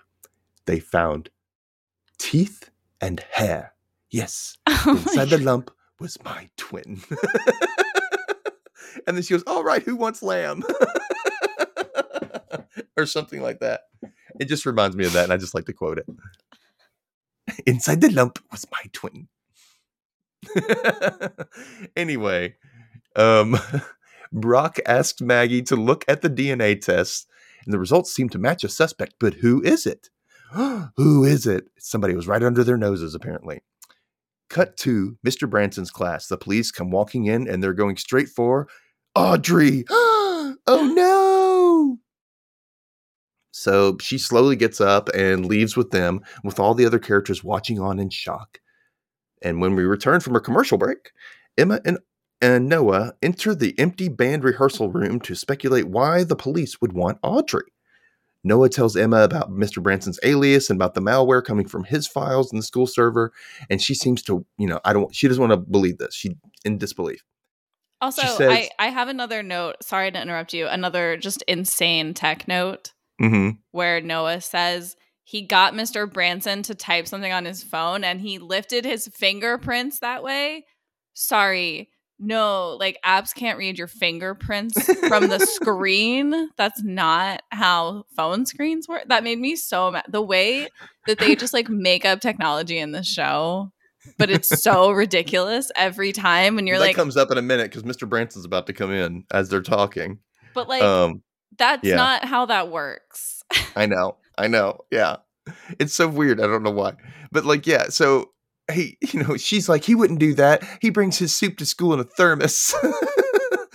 they 0.65 0.80
found 0.80 1.30
teeth 2.17 2.69
and 3.01 3.19
hair. 3.32 3.73
Yes, 4.10 4.58
Oh 4.67 4.91
inside 4.91 5.30
the 5.30 5.38
lump 5.38 5.69
was 5.99 6.17
my 6.23 6.49
twin. 6.56 7.01
and 9.06 9.17
then 9.17 9.21
she 9.21 9.34
goes, 9.34 9.43
All 9.43 9.63
right, 9.63 9.84
who 9.84 9.97
wants 9.97 10.23
lamb? 10.23 10.63
or 12.97 13.06
something 13.06 13.41
like 13.41 13.60
that. 13.60 13.82
It 14.39 14.45
just 14.45 14.65
reminds 14.65 14.95
me 14.95 15.06
of 15.06 15.13
that, 15.13 15.25
and 15.25 15.34
I 15.34 15.38
just 15.38 15.54
like 15.54 15.65
to 15.65 15.73
quote 15.73 15.99
it. 15.99 16.06
Inside 17.65 17.99
the 17.99 18.12
lump 18.12 18.39
was 18.49 18.65
my 18.71 18.82
twin. 18.93 19.27
anyway, 21.95 22.56
um, 23.15 23.60
Brock 24.32 24.80
asked 24.86 25.22
Maggie 25.22 25.62
to 25.63 25.76
look 25.76 26.06
at 26.08 26.22
the 26.22 26.30
DNA 26.30 26.80
test, 26.80 27.28
and 27.65 27.74
the 27.74 27.80
results 27.80 28.12
seem 28.12 28.30
to 28.30 28.39
match 28.39 28.63
a 28.63 28.70
suspect, 28.70 29.15
but 29.20 29.36
who 29.36 29.62
is 29.62 29.86
it? 29.86 30.10
who 30.54 31.24
is 31.24 31.48
it? 31.48 31.65
Somebody 31.78 32.15
was 32.15 32.28
right 32.28 32.44
under 32.44 32.63
their 32.63 32.78
noses, 32.78 33.15
apparently. 33.15 33.62
Cut 34.50 34.76
to 34.78 35.17
Mr. 35.26 35.50
Branson's 35.50 35.91
class. 35.91 36.28
The 36.28 36.38
police 36.38 36.72
come 36.72 36.91
walking 36.91 37.26
in 37.26 37.48
and 37.48 37.63
they're 37.63 37.74
going 37.74 37.98
straight 37.98 38.28
for 38.28 38.67
Audrey. 39.15 39.86
oh 39.89 40.56
no. 40.67 42.00
So 43.52 43.98
she 44.02 44.17
slowly 44.17 44.56
gets 44.56 44.82
up 44.82 45.10
and 45.10 45.46
leaves 45.46 45.78
with 45.78 45.91
them, 45.91 46.22
with 46.44 46.60
all 46.60 46.74
the 46.74 46.86
other 46.86 47.00
characters 47.00 47.44
watching 47.44 47.80
on 47.80 48.00
in 48.00 48.10
shock. 48.10 48.60
And 49.41 49.62
when 49.62 49.76
we 49.76 49.84
return 49.84 50.20
from 50.20 50.34
our 50.34 50.41
commercial 50.41 50.78
break, 50.78 51.12
Emma 51.58 51.80
and, 51.86 52.00
and 52.41 52.67
Noah 52.67 53.13
enter 53.21 53.54
the 53.54 53.77
empty 53.80 54.10
band 54.10 54.43
rehearsal 54.43 54.89
room 54.89 55.19
to 55.21 55.36
speculate 55.36 55.88
why 55.88 56.23
the 56.23 56.36
police 56.36 56.82
would 56.82 56.93
want 56.93 57.19
Audrey. 57.23 57.63
Noah 58.43 58.69
tells 58.69 58.95
Emma 58.97 59.21
about 59.23 59.51
Mr. 59.51 59.84
Branson's 59.84 60.19
alias 60.23 60.69
and 60.69 60.77
about 60.77 60.95
the 60.95 61.01
malware 61.01 61.43
coming 61.43 61.67
from 61.67 61.84
his 61.84 62.08
files 62.08 62.51
in 62.51 62.58
the 62.58 62.63
school 62.63 62.88
server, 62.88 63.32
and 63.69 63.80
she 63.82 63.93
seems 63.93 64.23
to, 64.23 64.43
you 64.58 64.65
know, 64.67 64.80
I 64.84 64.93
don't. 64.93 65.13
She 65.15 65.27
doesn't 65.27 65.41
want 65.41 65.51
to 65.54 65.58
believe 65.58 65.99
this. 65.99 66.15
She 66.15 66.36
in 66.65 66.77
disbelief. 66.80 67.23
Also, 68.01 68.23
says- 68.23 68.49
I, 68.51 68.69
I 68.80 68.88
have 68.89 69.10
another 69.10 69.43
note. 69.43 69.84
Sorry 69.84 70.10
to 70.12 70.19
interrupt 70.19 70.54
you. 70.56 70.65
Another 70.67 71.17
just 71.17 71.43
insane 71.43 72.13
tech 72.15 72.47
note 72.47 72.93
Mm-hmm. 73.21 73.49
where 73.69 74.01
Noah 74.01 74.41
says 74.41 74.95
he 75.23 75.43
got 75.43 75.75
Mr. 75.75 76.12
Branson 76.12 76.63
to 76.63 76.73
type 76.73 77.08
something 77.08 77.32
on 77.32 77.45
his 77.45 77.62
phone 77.63 78.04
and 78.04 78.19
he 78.19 78.39
lifted 78.39 78.84
his 78.84 79.08
fingerprints 79.13 79.99
that 79.99 80.23
way. 80.23 80.65
Sorry. 81.13 81.89
No, 82.23 82.77
like 82.79 82.99
apps 83.03 83.34
can't 83.34 83.57
read 83.57 83.79
your 83.79 83.88
fingerprints 83.88 84.86
from 85.07 85.27
the 85.27 85.39
screen. 85.45 86.51
That's 86.55 86.84
not 86.84 87.41
how 87.49 88.05
phone 88.15 88.45
screens 88.45 88.88
work. 88.88 89.05
That 89.07 89.23
made 89.23 89.39
me 89.39 89.55
so 89.55 89.89
mad. 89.89 90.05
The 90.07 90.21
way 90.21 90.67
that 91.07 91.17
they 91.17 91.36
just 91.36 91.51
like 91.51 91.67
make 91.67 92.05
up 92.05 92.19
technology 92.21 92.77
in 92.77 92.91
the 92.91 93.01
show, 93.01 93.71
but 94.19 94.29
it's 94.29 94.62
so 94.62 94.91
ridiculous 94.91 95.71
every 95.75 96.12
time 96.12 96.55
when 96.55 96.67
you're 96.67 96.77
that 96.77 96.86
like, 96.86 96.95
comes 96.95 97.17
up 97.17 97.31
in 97.31 97.39
a 97.39 97.41
minute 97.41 97.71
because 97.71 97.81
Mr. 97.81 98.07
Branson's 98.07 98.45
about 98.45 98.67
to 98.67 98.73
come 98.73 98.91
in 98.91 99.23
as 99.31 99.49
they're 99.49 99.63
talking. 99.63 100.19
but 100.53 100.69
like, 100.69 100.84
um, 100.84 101.23
that's 101.57 101.84
yeah. 101.84 101.95
not 101.95 102.23
how 102.23 102.45
that 102.45 102.69
works. 102.69 103.41
I 103.75 103.88
know, 103.88 104.17
I 104.38 104.47
know, 104.47 104.81
yeah. 104.91 105.17
It's 105.79 105.95
so 105.95 106.07
weird. 106.07 106.39
I 106.39 106.45
don't 106.45 106.62
know 106.62 106.69
why, 106.69 106.93
but 107.31 107.45
like, 107.45 107.65
yeah. 107.65 107.86
So 107.89 108.29
he, 108.71 108.97
you 109.01 109.23
know, 109.23 109.38
she's 109.38 109.69
like, 109.69 109.84
he 109.84 109.95
wouldn't 109.95 110.19
do 110.19 110.34
that. 110.36 110.63
He 110.81 110.89
brings 110.89 111.17
his 111.17 111.34
soup 111.36 111.57
to 111.57 111.65
school 111.65 111.93
in 111.93 111.99
a 111.99 112.03
thermos. 112.03 112.73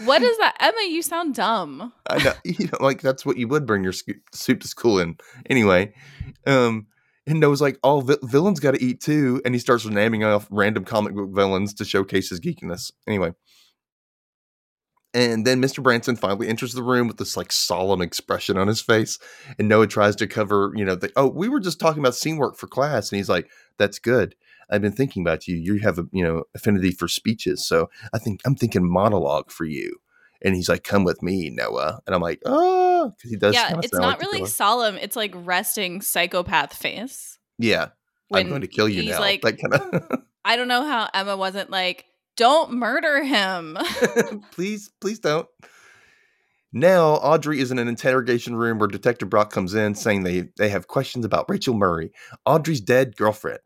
what 0.04 0.22
is 0.22 0.36
that? 0.38 0.56
Emma, 0.60 0.88
you 0.88 1.02
sound 1.02 1.34
dumb. 1.34 1.92
I 2.08 2.22
know, 2.22 2.32
you 2.44 2.66
know, 2.66 2.78
like 2.80 3.00
that's 3.00 3.24
what 3.24 3.36
you 3.36 3.48
would 3.48 3.66
bring 3.66 3.84
your 3.84 3.92
soup 3.92 4.60
to 4.60 4.68
school 4.68 4.98
in. 4.98 5.16
Anyway, 5.48 5.94
um, 6.46 6.86
and 7.26 7.40
Noah's 7.40 7.60
like, 7.60 7.78
all 7.82 8.02
vi- 8.02 8.18
villains 8.22 8.60
got 8.60 8.74
to 8.74 8.82
eat 8.82 9.00
too, 9.00 9.40
and 9.44 9.54
he 9.54 9.58
starts 9.58 9.84
naming 9.84 10.24
off 10.24 10.46
random 10.50 10.84
comic 10.84 11.14
book 11.14 11.30
villains 11.34 11.74
to 11.74 11.84
showcase 11.84 12.30
his 12.30 12.40
geekiness. 12.40 12.92
Anyway, 13.06 13.32
and 15.16 15.46
then 15.46 15.62
Mr. 15.62 15.82
Branson 15.82 16.14
finally 16.14 16.46
enters 16.46 16.74
the 16.74 16.82
room 16.82 17.08
with 17.08 17.16
this 17.16 17.38
like 17.38 17.50
solemn 17.50 18.02
expression 18.02 18.58
on 18.58 18.68
his 18.68 18.82
face, 18.82 19.18
and 19.58 19.66
Noah 19.66 19.86
tries 19.86 20.14
to 20.16 20.26
cover, 20.26 20.72
you 20.76 20.84
know, 20.84 20.94
the, 20.94 21.10
oh, 21.16 21.26
we 21.26 21.48
were 21.48 21.58
just 21.58 21.80
talking 21.80 22.00
about 22.00 22.14
scene 22.14 22.36
work 22.36 22.56
for 22.56 22.66
class, 22.66 23.10
and 23.10 23.16
he's 23.16 23.28
like, 23.28 23.48
that's 23.78 23.98
good. 23.98 24.34
I've 24.70 24.82
been 24.82 24.92
thinking 24.92 25.22
about 25.22 25.46
you. 25.46 25.56
You 25.56 25.78
have 25.80 25.98
a 25.98 26.06
you 26.12 26.24
know 26.24 26.44
affinity 26.54 26.92
for 26.92 27.08
speeches, 27.08 27.66
so 27.66 27.88
I 28.12 28.18
think 28.18 28.40
I'm 28.44 28.56
thinking 28.56 28.88
monologue 28.88 29.50
for 29.50 29.64
you. 29.64 29.98
And 30.42 30.54
he's 30.54 30.68
like, 30.68 30.84
"Come 30.84 31.04
with 31.04 31.22
me, 31.22 31.50
Noah." 31.50 32.00
And 32.06 32.14
I'm 32.14 32.20
like, 32.20 32.42
"Oh," 32.44 33.12
because 33.16 33.30
he 33.30 33.36
does. 33.36 33.54
yeah, 33.54 33.74
it's 33.82 33.92
not 33.92 34.20
like 34.20 34.20
really 34.20 34.46
solemn. 34.46 34.96
It's 34.96 35.16
like 35.16 35.32
resting 35.34 36.00
psychopath 36.00 36.74
face. 36.74 37.38
Yeah, 37.58 37.88
I'm 38.32 38.48
going 38.48 38.60
to 38.60 38.66
kill 38.66 38.88
you 38.88 39.08
now. 39.10 39.20
like, 39.20 39.42
that 39.42 39.58
kind 39.58 39.74
of. 39.74 40.22
I 40.44 40.56
don't 40.56 40.68
know 40.68 40.84
how 40.84 41.08
Emma 41.12 41.36
wasn't 41.36 41.70
like, 41.70 42.04
don't 42.36 42.72
murder 42.72 43.24
him. 43.24 43.76
please, 44.52 44.90
please 45.00 45.18
don't. 45.18 45.48
Now, 46.72 47.14
Audrey 47.14 47.60
is 47.60 47.70
in 47.70 47.78
an 47.78 47.88
interrogation 47.88 48.54
room 48.54 48.78
where 48.78 48.88
Detective 48.88 49.30
Brock 49.30 49.50
comes 49.50 49.74
in 49.74 49.94
saying 49.94 50.22
they, 50.22 50.48
they 50.58 50.68
have 50.68 50.88
questions 50.88 51.24
about 51.24 51.46
Rachel 51.48 51.74
Murray, 51.74 52.12
Audrey's 52.44 52.80
dead 52.80 53.16
girlfriend. 53.16 53.60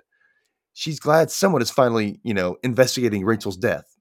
She's 0.72 1.00
glad 1.00 1.30
someone 1.30 1.62
is 1.62 1.70
finally, 1.70 2.20
you 2.22 2.34
know, 2.34 2.56
investigating 2.62 3.24
Rachel's 3.24 3.56
death. 3.56 3.96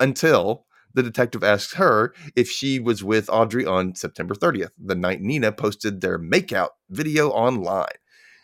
Until 0.00 0.66
the 0.94 1.02
detective 1.02 1.44
asks 1.44 1.74
her 1.74 2.14
if 2.34 2.50
she 2.50 2.80
was 2.80 3.04
with 3.04 3.28
Audrey 3.30 3.66
on 3.66 3.94
September 3.94 4.34
30th, 4.34 4.70
the 4.82 4.94
night 4.94 5.20
Nina 5.20 5.52
posted 5.52 6.00
their 6.00 6.18
makeout 6.18 6.70
video 6.90 7.30
online. 7.30 7.86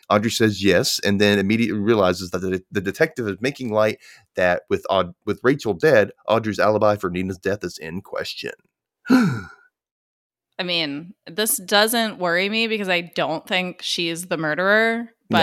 Audrey 0.09 0.29
says 0.29 0.63
yes, 0.63 0.99
and 1.03 1.19
then 1.19 1.39
immediately 1.39 1.79
realizes 1.79 2.29
that 2.31 2.39
the, 2.39 2.63
the 2.71 2.81
detective 2.81 3.27
is 3.27 3.37
making 3.41 3.71
light 3.71 3.99
that 4.35 4.63
with 4.69 4.85
Aud- 4.89 5.15
with 5.25 5.39
Rachel 5.43 5.73
dead, 5.73 6.11
Audrey's 6.27 6.59
alibi 6.59 6.95
for 6.97 7.09
Nina's 7.09 7.37
death 7.37 7.63
is 7.63 7.77
in 7.77 8.01
question. 8.01 8.51
I 9.09 10.63
mean, 10.63 11.13
this 11.25 11.57
doesn't 11.57 12.19
worry 12.19 12.47
me 12.47 12.67
because 12.67 12.89
I 12.89 13.01
don't 13.15 13.47
think 13.47 13.81
she's 13.81 14.27
the 14.27 14.37
murderer, 14.37 15.09
No. 15.29 15.39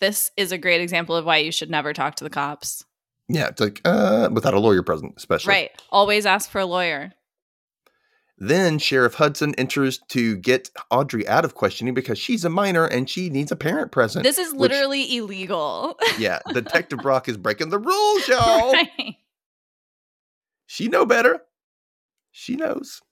This 0.00 0.30
is 0.36 0.52
a 0.52 0.58
great 0.58 0.80
example 0.80 1.14
of 1.16 1.24
why 1.24 1.36
you 1.38 1.52
should 1.52 1.70
never 1.70 1.92
talk 1.92 2.16
to 2.16 2.24
the 2.24 2.30
cops. 2.30 2.84
yeah, 3.28 3.48
it's 3.48 3.60
like 3.60 3.80
uh, 3.84 4.28
without 4.32 4.54
a 4.54 4.58
lawyer 4.58 4.82
present, 4.82 5.14
especially. 5.16 5.50
Right. 5.52 5.70
Always 5.90 6.26
ask 6.26 6.50
for 6.50 6.60
a 6.60 6.66
lawyer. 6.66 7.12
Then 8.42 8.78
Sheriff 8.78 9.14
Hudson 9.14 9.54
enters 9.56 9.98
to 10.08 10.36
get 10.38 10.70
Audrey 10.90 11.28
out 11.28 11.44
of 11.44 11.54
questioning 11.54 11.92
because 11.92 12.18
she's 12.18 12.42
a 12.42 12.48
minor 12.48 12.86
and 12.86 13.08
she 13.08 13.28
needs 13.28 13.52
a 13.52 13.56
parent 13.56 13.92
present. 13.92 14.24
This 14.24 14.38
is 14.38 14.52
which- 14.54 14.70
literally 14.72 15.14
illegal. 15.16 15.98
yeah, 16.18 16.38
Detective 16.52 17.00
Brock 17.00 17.28
is 17.28 17.36
breaking 17.36 17.68
the 17.68 17.78
rules, 17.78 18.26
y'all. 18.28 18.72
Right. 18.72 19.16
She 20.66 20.88
know 20.88 21.04
better. 21.04 21.40
She 22.30 22.56
knows. 22.56 23.02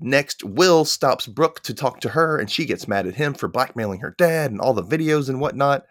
Next, 0.00 0.44
Will 0.44 0.84
stops 0.84 1.26
Brooke 1.26 1.60
to 1.62 1.74
talk 1.74 2.00
to 2.00 2.10
her, 2.10 2.38
and 2.38 2.50
she 2.50 2.64
gets 2.64 2.86
mad 2.86 3.06
at 3.06 3.16
him 3.16 3.34
for 3.34 3.48
blackmailing 3.48 4.00
her 4.00 4.14
dad 4.16 4.50
and 4.50 4.60
all 4.60 4.72
the 4.74 4.82
videos 4.82 5.28
and 5.28 5.40
whatnot. 5.40 5.84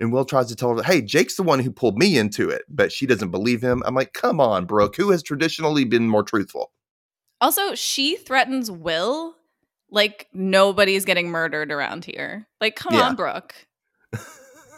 And 0.00 0.12
Will 0.12 0.24
tries 0.24 0.48
to 0.48 0.56
tell 0.56 0.76
her, 0.76 0.82
hey, 0.82 1.00
Jake's 1.00 1.36
the 1.36 1.42
one 1.42 1.60
who 1.60 1.70
pulled 1.70 1.96
me 1.96 2.18
into 2.18 2.50
it, 2.50 2.62
but 2.68 2.92
she 2.92 3.06
doesn't 3.06 3.30
believe 3.30 3.62
him. 3.62 3.82
I'm 3.86 3.94
like, 3.94 4.12
come 4.12 4.40
on, 4.40 4.66
Brooke, 4.66 4.96
who 4.96 5.10
has 5.12 5.22
traditionally 5.22 5.84
been 5.84 6.08
more 6.08 6.24
truthful? 6.24 6.72
Also, 7.40 7.74
she 7.74 8.16
threatens 8.16 8.70
Will 8.70 9.36
like 9.90 10.28
nobody's 10.32 11.04
getting 11.04 11.28
murdered 11.28 11.70
around 11.70 12.04
here. 12.04 12.48
Like, 12.60 12.74
come 12.76 12.94
Yeah. 12.94 13.02
on, 13.08 13.16
Brooke. 13.16 13.54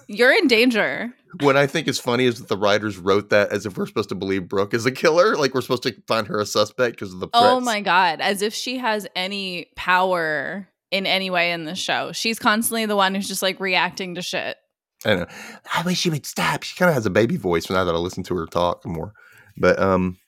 You're 0.08 0.32
in 0.32 0.46
danger. 0.46 1.14
What 1.40 1.56
I 1.56 1.66
think 1.66 1.88
is 1.88 1.98
funny 1.98 2.24
is 2.24 2.38
that 2.38 2.48
the 2.48 2.56
writers 2.56 2.96
wrote 2.98 3.30
that 3.30 3.50
as 3.52 3.66
if 3.66 3.76
we're 3.76 3.86
supposed 3.86 4.08
to 4.10 4.14
believe 4.14 4.48
Brooke 4.48 4.74
is 4.74 4.86
a 4.86 4.92
killer. 4.92 5.36
Like 5.36 5.54
we're 5.54 5.60
supposed 5.60 5.82
to 5.84 5.94
find 6.06 6.26
her 6.28 6.38
a 6.40 6.46
suspect 6.46 6.96
because 6.96 7.12
of 7.12 7.20
the 7.20 7.28
threats. 7.28 7.46
Oh 7.46 7.60
my 7.60 7.80
god, 7.80 8.20
as 8.20 8.42
if 8.42 8.54
she 8.54 8.78
has 8.78 9.06
any 9.16 9.66
power 9.76 10.68
in 10.90 11.06
any 11.06 11.30
way 11.30 11.52
in 11.52 11.64
the 11.64 11.74
show. 11.74 12.12
She's 12.12 12.38
constantly 12.38 12.86
the 12.86 12.96
one 12.96 13.14
who's 13.14 13.28
just 13.28 13.42
like 13.42 13.58
reacting 13.60 14.14
to 14.14 14.22
shit. 14.22 14.56
I 15.04 15.14
know. 15.14 15.26
I 15.74 15.82
wish 15.82 15.98
she 15.98 16.10
would 16.10 16.26
stop. 16.26 16.62
She 16.62 16.76
kind 16.76 16.88
of 16.88 16.94
has 16.94 17.06
a 17.06 17.10
baby 17.10 17.36
voice 17.36 17.68
now 17.68 17.84
that 17.84 17.94
I 17.94 17.98
listen 17.98 18.22
to 18.24 18.36
her 18.36 18.46
talk 18.46 18.84
more. 18.86 19.12
But 19.56 19.78
um, 19.78 20.18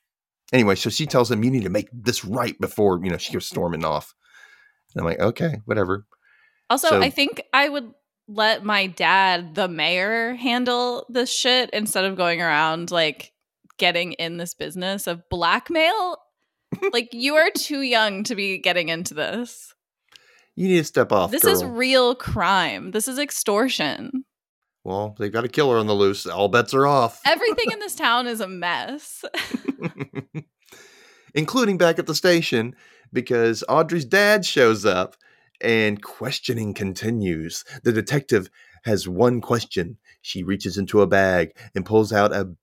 anyway, 0.52 0.74
so 0.74 0.90
she 0.90 1.06
tells 1.06 1.30
him 1.30 1.42
you 1.42 1.50
need 1.50 1.64
to 1.64 1.70
make 1.70 1.88
this 1.92 2.24
right 2.24 2.58
before 2.60 3.00
you 3.02 3.10
know 3.10 3.16
she 3.18 3.32
goes 3.32 3.46
storming 3.46 3.84
off. 3.84 4.14
And 4.94 5.00
I'm 5.00 5.06
like, 5.06 5.20
okay, 5.20 5.60
whatever. 5.64 6.06
Also, 6.70 6.88
So- 6.88 7.00
I 7.00 7.10
think 7.10 7.42
I 7.52 7.68
would 7.68 7.92
let 8.28 8.64
my 8.64 8.86
dad, 8.86 9.54
the 9.54 9.68
mayor, 9.68 10.34
handle 10.34 11.06
this 11.08 11.32
shit 11.32 11.70
instead 11.70 12.04
of 12.04 12.16
going 12.16 12.40
around 12.40 12.90
like 12.90 13.32
getting 13.78 14.12
in 14.12 14.36
this 14.36 14.54
business 14.54 15.06
of 15.06 15.28
blackmail. 15.30 16.18
like 16.92 17.08
you 17.12 17.36
are 17.36 17.50
too 17.50 17.80
young 17.80 18.24
to 18.24 18.34
be 18.34 18.58
getting 18.58 18.90
into 18.90 19.14
this. 19.14 19.74
You 20.54 20.68
need 20.68 20.78
to 20.78 20.84
step 20.84 21.12
off. 21.12 21.30
this 21.30 21.44
is 21.44 21.64
real 21.64 22.14
crime. 22.14 22.90
This 22.90 23.08
is 23.08 23.18
extortion. 23.18 24.24
well, 24.84 25.14
they've 25.18 25.32
got 25.32 25.44
a 25.44 25.48
killer 25.48 25.78
on 25.78 25.86
the 25.86 25.94
loose. 25.94 26.26
All 26.26 26.48
bets 26.48 26.74
are 26.74 26.86
off. 26.86 27.20
Everything 27.24 27.70
in 27.72 27.78
this 27.78 27.94
town 27.94 28.26
is 28.26 28.40
a 28.40 28.48
mess. 28.48 29.24
including 31.34 31.78
back 31.78 31.98
at 31.98 32.06
the 32.06 32.14
station 32.14 32.74
because 33.12 33.64
Audrey's 33.68 34.04
dad 34.04 34.44
shows 34.44 34.84
up 34.84 35.16
and 35.60 36.02
questioning 36.02 36.74
continues. 36.74 37.64
The 37.82 37.92
detective 37.92 38.50
has 38.84 39.08
one 39.08 39.40
question. 39.40 39.98
She 40.22 40.42
reaches 40.42 40.76
into 40.76 41.00
a 41.00 41.06
bag 41.06 41.56
and 41.74 41.84
pulls 41.84 42.12
out 42.12 42.32
a 42.32 42.54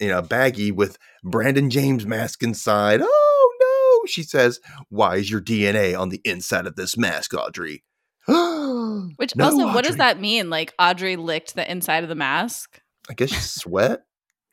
you 0.00 0.08
know, 0.08 0.18
a 0.18 0.22
baggie 0.22 0.72
with 0.72 0.98
Brandon 1.22 1.70
James 1.70 2.06
mask 2.06 2.42
inside. 2.42 3.00
Oh 3.02 3.52
no, 3.60 4.06
she 4.08 4.22
says. 4.22 4.60
Why 4.88 5.16
is 5.16 5.30
your 5.30 5.40
DNA 5.40 5.98
on 5.98 6.08
the 6.08 6.20
inside 6.24 6.66
of 6.66 6.76
this 6.76 6.96
mask, 6.96 7.32
Audrey? 7.34 7.84
Which 8.26 9.36
No, 9.36 9.44
also, 9.44 9.66
what 9.66 9.84
does 9.84 9.96
that 9.96 10.20
mean? 10.20 10.50
Like 10.50 10.74
Audrey 10.78 11.16
licked 11.16 11.54
the 11.54 11.70
inside 11.70 12.02
of 12.02 12.08
the 12.08 12.14
mask? 12.14 12.80
I 13.08 13.14
guess 13.14 13.50
sweat 13.50 14.04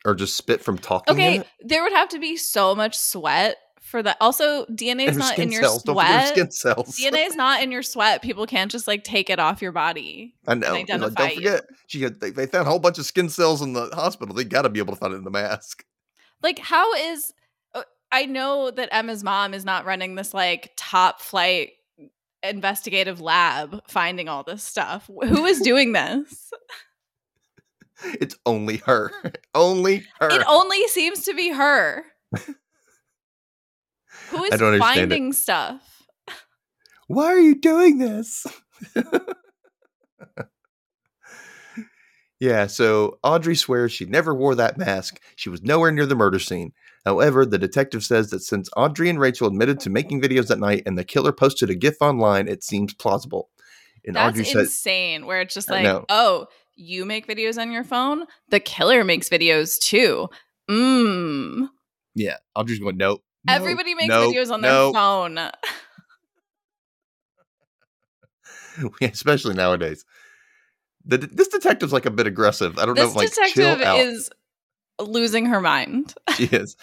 or 0.05 0.15
just 0.15 0.35
spit 0.35 0.61
from 0.61 0.77
talking. 0.77 1.17
in 1.17 1.21
Okay, 1.21 1.49
there 1.61 1.83
would 1.83 1.93
have 1.93 2.09
to 2.09 2.19
be 2.19 2.35
so 2.35 2.75
much 2.75 2.97
sweat 2.97 3.57
for 3.91 4.01
that. 4.01 4.17
Also, 4.19 4.65
DNA 4.65 5.07
is 5.07 5.17
not 5.17 5.37
in 5.37 5.51
your 5.51 5.61
cells. 5.63 5.83
Sweat. 5.83 6.35
DNA 6.35 7.27
is 7.27 7.35
not 7.35 7.61
in 7.61 7.71
your 7.71 7.83
sweat. 7.83 8.21
People 8.21 8.47
can't 8.47 8.71
just 8.71 8.87
like 8.87 9.03
take 9.03 9.29
it 9.29 9.37
off 9.37 9.61
your 9.61 9.71
body. 9.71 10.33
I 10.47 10.55
know. 10.55 10.71
Like, 10.71 10.83
identify 10.83 11.27
don't 11.27 11.35
forget, 11.35 11.65
she 11.87 12.01
had, 12.01 12.19
they, 12.19 12.31
they 12.31 12.47
found 12.47 12.67
a 12.67 12.69
whole 12.69 12.79
bunch 12.79 12.97
of 12.97 13.05
skin 13.05 13.29
cells 13.29 13.61
in 13.61 13.73
the 13.73 13.89
hospital. 13.93 14.33
They 14.33 14.45
got 14.45 14.63
to 14.63 14.69
be 14.69 14.79
able 14.79 14.93
to 14.93 14.99
find 14.99 15.13
it 15.13 15.17
in 15.17 15.23
the 15.23 15.29
mask. 15.31 15.85
Like, 16.41 16.57
how 16.57 16.93
is. 16.95 17.33
uh, 17.75 17.83
I 18.11 18.25
know 18.25 18.71
that 18.71 18.89
Emma's 18.91 19.23
mom 19.23 19.53
is 19.53 19.65
not 19.65 19.85
running 19.85 20.15
this 20.15 20.33
like 20.33 20.71
top 20.75 21.21
flight 21.21 21.73
investigative 22.43 23.21
lab 23.21 23.83
finding 23.87 24.27
all 24.27 24.43
this 24.43 24.63
stuff. 24.63 25.07
Who 25.07 25.45
is 25.45 25.59
doing 25.61 25.91
this? 25.93 26.51
It's 28.19 28.35
only 28.45 28.77
her. 28.77 29.11
only 29.55 30.07
her. 30.19 30.29
It 30.31 30.43
only 30.47 30.87
seems 30.87 31.23
to 31.25 31.35
be 31.35 31.49
her. 31.49 32.03
Who 34.31 34.43
is 34.43 34.51
understand 34.53 34.75
it. 34.75 34.79
finding 34.79 35.33
stuff? 35.33 36.03
Why 37.07 37.25
are 37.25 37.39
you 37.39 37.55
doing 37.55 37.97
this? 37.97 38.47
yeah, 42.39 42.67
so 42.67 43.19
Audrey 43.23 43.55
swears 43.55 43.91
she 43.91 44.05
never 44.05 44.33
wore 44.33 44.55
that 44.55 44.77
mask. 44.77 45.19
She 45.35 45.49
was 45.49 45.61
nowhere 45.61 45.91
near 45.91 46.05
the 46.05 46.15
murder 46.15 46.39
scene. 46.39 46.71
However, 47.05 47.45
the 47.45 47.57
detective 47.57 48.03
says 48.03 48.29
that 48.29 48.41
since 48.41 48.69
Audrey 48.77 49.09
and 49.09 49.19
Rachel 49.19 49.47
admitted 49.47 49.79
to 49.81 49.89
making 49.89 50.21
videos 50.21 50.47
that 50.47 50.59
night 50.59 50.83
and 50.85 50.97
the 50.97 51.03
killer 51.03 51.33
posted 51.33 51.69
a 51.69 51.75
GIF 51.75 51.95
online, 52.01 52.47
it 52.47 52.63
seems 52.63 52.93
plausible. 52.93 53.49
And 54.05 54.15
That's 54.15 54.29
Audrey 54.29 54.45
says, 54.45 54.67
insane. 54.67 55.25
Where 55.25 55.41
it's 55.41 55.53
just 55.53 55.69
like, 55.69 56.05
oh, 56.09 56.47
you 56.75 57.05
make 57.05 57.27
videos 57.27 57.59
on 57.59 57.71
your 57.71 57.83
phone? 57.83 58.25
The 58.49 58.59
killer 58.59 59.03
makes 59.03 59.29
videos 59.29 59.79
too. 59.79 60.29
Mmm. 60.69 61.67
"Yeah." 62.15 62.37
Audrey's 62.55 62.79
going, 62.79 62.97
"Nope." 62.97 63.23
Nope, 63.45 63.55
Everybody 63.55 63.95
makes 63.95 64.09
nope, 64.09 64.33
videos 64.33 64.51
on 64.51 64.61
their 64.61 64.91
phone. 64.93 65.37
Especially 69.01 69.53
nowadays. 69.53 70.05
The, 71.05 71.17
this 71.17 71.47
detective's 71.47 71.93
like 71.93 72.05
a 72.05 72.11
bit 72.11 72.27
aggressive. 72.27 72.77
I 72.77 72.85
don't 72.85 72.95
This 72.95 73.13
know, 73.13 73.19
like 73.19 73.29
detective 73.29 73.53
chill 73.79 73.85
out. 73.85 73.99
is 73.99 74.29
losing 74.99 75.47
her 75.47 75.59
mind. 75.59 76.13
she 76.35 76.45
is. 76.45 76.77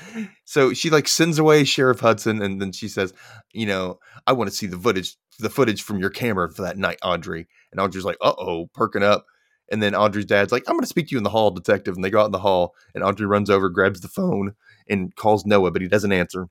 So 0.44 0.72
she 0.74 0.90
like 0.90 1.08
sends 1.08 1.38
away 1.38 1.64
Sheriff 1.64 2.00
Hudson, 2.00 2.42
and 2.42 2.60
then 2.60 2.72
she 2.72 2.88
says, 2.88 3.14
"You 3.52 3.66
know, 3.66 4.00
I 4.26 4.32
want 4.32 4.50
to 4.50 4.56
see 4.56 4.66
the 4.66 4.78
footage, 4.78 5.16
the 5.38 5.50
footage 5.50 5.82
from 5.82 6.00
your 6.00 6.10
camera 6.10 6.50
for 6.52 6.62
that 6.62 6.78
night, 6.78 6.98
Audrey." 7.02 7.46
And 7.70 7.80
Audrey's 7.80 8.04
like, 8.04 8.18
"Uh 8.20 8.34
oh," 8.36 8.68
perking 8.74 9.04
up. 9.04 9.24
And 9.70 9.82
then 9.82 9.94
Audrey's 9.94 10.24
dad's 10.24 10.50
like, 10.50 10.64
"I'm 10.66 10.74
going 10.74 10.82
to 10.82 10.88
speak 10.88 11.08
to 11.08 11.12
you 11.12 11.18
in 11.18 11.24
the 11.24 11.30
hall, 11.30 11.50
detective." 11.52 11.94
And 11.94 12.04
they 12.04 12.10
go 12.10 12.20
out 12.20 12.26
in 12.26 12.32
the 12.32 12.38
hall, 12.40 12.74
and 12.94 13.04
Audrey 13.04 13.26
runs 13.26 13.50
over, 13.50 13.68
grabs 13.68 14.00
the 14.00 14.08
phone, 14.08 14.54
and 14.88 15.14
calls 15.16 15.46
Noah, 15.46 15.70
but 15.70 15.82
he 15.82 15.88
doesn't 15.88 16.12
answer. 16.12 16.48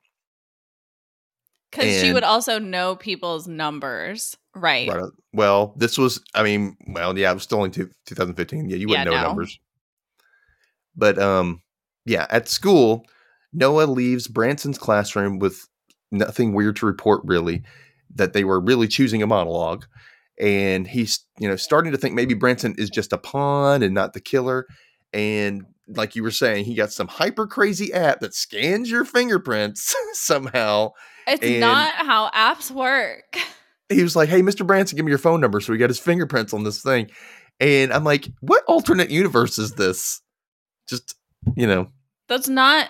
Because 1.72 2.00
she 2.00 2.14
would 2.14 2.24
also 2.24 2.60
know 2.60 2.96
people's 2.96 3.48
numbers. 3.48 4.38
Right. 4.56 4.88
Right. 4.90 5.12
Well, 5.34 5.74
this 5.78 5.98
was, 5.98 6.22
I 6.34 6.44
mean, 6.44 6.78
well, 6.88 7.18
yeah, 7.18 7.30
it 7.30 7.34
was 7.34 7.44
still 7.44 7.64
in 7.64 7.72
two, 7.72 7.90
2015. 8.06 8.70
Yeah, 8.70 8.78
you 8.78 8.88
wouldn't 8.88 9.06
Yeah, 9.06 9.12
know 9.12 9.22
no. 9.22 9.28
numbers. 9.28 9.60
But 10.96 11.20
um, 11.20 11.62
yeah, 12.06 12.26
at 12.30 12.48
school, 12.48 13.06
Noah 13.54 13.86
leaves 13.86 14.28
Branson's 14.28 14.78
classroom 14.78 15.40
with 15.40 15.68
nothing 16.12 16.54
weird 16.54 16.78
to 16.78 16.86
report, 16.86 17.22
really. 17.24 17.64
That 18.16 18.34
they 18.34 18.44
were 18.44 18.60
really 18.60 18.88
choosing 18.88 19.22
a 19.22 19.28
monologue, 19.28 19.86
and 20.40 20.88
he's, 20.88 21.26
you 21.40 21.48
know, 21.48 21.56
starting 21.58 21.92
to 21.92 21.98
think 21.98 22.16
maybe 22.16 22.34
Branson 22.34 22.74
is 22.78 22.90
just 22.90 23.14
a 23.14 23.18
pawn 23.18 23.84
and 23.84 23.94
not 23.94 24.14
the 24.14 24.22
killer. 24.22 24.66
And 25.14 25.66
like 25.88 26.16
you 26.16 26.24
were 26.24 26.32
saying, 26.32 26.66
he 26.66 26.76
got 26.76 26.92
some 26.92 27.08
hyper 27.08 27.48
crazy 27.48 27.94
app 27.94 28.20
that 28.20 28.34
scans 28.34 28.90
your 28.90 29.06
fingerprints 29.06 29.96
somehow. 30.14 30.92
It's 31.28 31.60
not 31.60 31.94
how 31.94 32.30
apps 32.30 32.72
work. 32.72 33.38
he 33.90 34.04
was 34.04 34.16
like, 34.16 34.30
"Hey, 34.30 34.42
Mr. 34.42 34.66
Branson, 34.66 34.96
give 34.96 35.06
me 35.06 35.12
your 35.12 35.20
phone 35.20 35.42
number." 35.42 35.60
So 35.60 35.72
we 35.72 35.78
got 35.78 35.90
his 35.90 36.00
fingerprints 36.00 36.54
on 36.54 36.64
this 36.64 36.82
thing, 36.82 37.10
and 37.60 37.92
I'm 37.92 38.04
like, 38.04 38.28
"What 38.42 38.64
alternate 38.68 39.10
universe 39.10 39.58
is 39.58 39.74
this?" 39.74 40.22
Just 40.90 41.16
you 41.56 41.68
know, 41.68 41.90
That's 42.28 42.50
not 42.50 42.90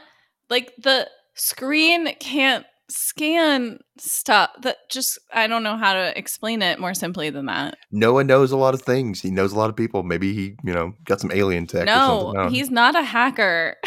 like 0.49 0.73
the 0.77 1.07
screen 1.35 2.13
can't 2.19 2.65
scan 2.89 3.79
stuff 3.97 4.49
that 4.61 4.77
just 4.89 5.19
I 5.33 5.47
don't 5.47 5.63
know 5.63 5.77
how 5.77 5.93
to 5.93 6.17
explain 6.17 6.61
it 6.61 6.79
more 6.79 6.93
simply 6.93 7.29
than 7.29 7.47
that. 7.47 7.77
Noah 7.91 8.23
knows 8.23 8.51
a 8.51 8.57
lot 8.57 8.73
of 8.73 8.81
things. 8.81 9.21
He 9.21 9.31
knows 9.31 9.51
a 9.51 9.57
lot 9.57 9.69
of 9.69 9.75
people. 9.75 10.03
Maybe 10.03 10.33
he, 10.33 10.55
you 10.63 10.73
know, 10.73 10.93
got 11.03 11.19
some 11.19 11.31
alien 11.31 11.67
tech. 11.67 11.85
No. 11.85 12.47
He's 12.49 12.69
not 12.69 12.95
a 12.95 13.03
hacker. 13.03 13.75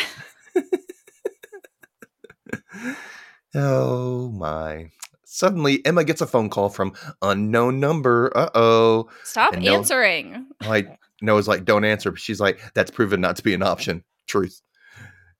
Oh 3.55 4.31
my! 4.31 4.91
Suddenly, 5.25 5.85
Emma 5.85 6.05
gets 6.05 6.21
a 6.21 6.27
phone 6.27 6.51
call 6.51 6.69
from 6.69 6.93
unknown 7.21 7.81
number. 7.81 8.31
Uh 8.37 8.51
oh. 8.55 9.09
Stop 9.25 9.55
And 9.55 9.67
answering. 9.67 10.47
Like 10.67 10.89
Noah's 11.21 11.49
like, 11.49 11.65
"Don't 11.65 11.85
answer." 11.85 12.11
But 12.13 12.21
she's 12.21 12.41
like, 12.41 12.61
"That's 12.75 12.91
proven 12.91 13.21
not 13.21 13.37
to 13.37 13.43
be 13.43 13.55
an 13.55 13.63
option." 13.63 14.05
Truth. 14.29 14.63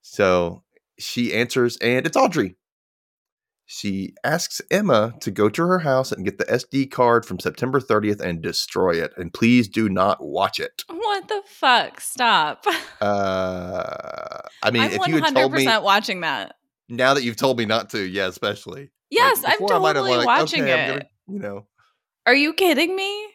So 0.01 0.63
she 0.99 1.33
answers, 1.33 1.77
and 1.77 2.05
it's 2.05 2.17
Audrey. 2.17 2.57
She 3.73 4.15
asks 4.25 4.59
Emma 4.69 5.13
to 5.21 5.31
go 5.31 5.47
to 5.47 5.61
her 5.65 5.79
house 5.79 6.11
and 6.11 6.25
get 6.25 6.37
the 6.37 6.43
SD 6.43 6.91
card 6.91 7.25
from 7.25 7.39
September 7.39 7.79
30th 7.79 8.19
and 8.19 8.41
destroy 8.41 9.01
it. 9.01 9.13
And 9.15 9.33
please 9.33 9.69
do 9.69 9.87
not 9.87 10.17
watch 10.21 10.59
it. 10.59 10.83
What 10.89 11.29
the 11.29 11.41
fuck? 11.47 12.01
Stop. 12.01 12.65
Uh, 12.99 14.39
I 14.61 14.71
mean, 14.71 14.81
I'm 14.83 14.91
if 14.91 15.07
you 15.07 15.21
had 15.23 15.33
told 15.33 15.53
me 15.53 15.65
watching 15.65 16.19
that. 16.19 16.55
now 16.89 17.13
that 17.13 17.23
you've 17.23 17.37
told 17.37 17.57
me 17.57 17.65
not 17.65 17.89
to, 17.91 17.99
yeah, 18.01 18.27
especially. 18.27 18.81
Like, 18.81 18.89
Yes, 19.09 19.41
I'm 19.45 19.51
before 19.57 19.73
I 19.75 19.79
might 19.79 19.95
have 19.95 20.05
totally 20.05 20.17
like, 20.17 20.27
watching 20.27 20.63
okay, 20.63 20.83
it. 20.83 20.87
gonna- 20.87 21.05
you 21.29 21.39
know, 21.39 21.65
Are 22.27 22.35
you 22.35 22.53
kidding 22.53 22.93
me? 22.93 23.27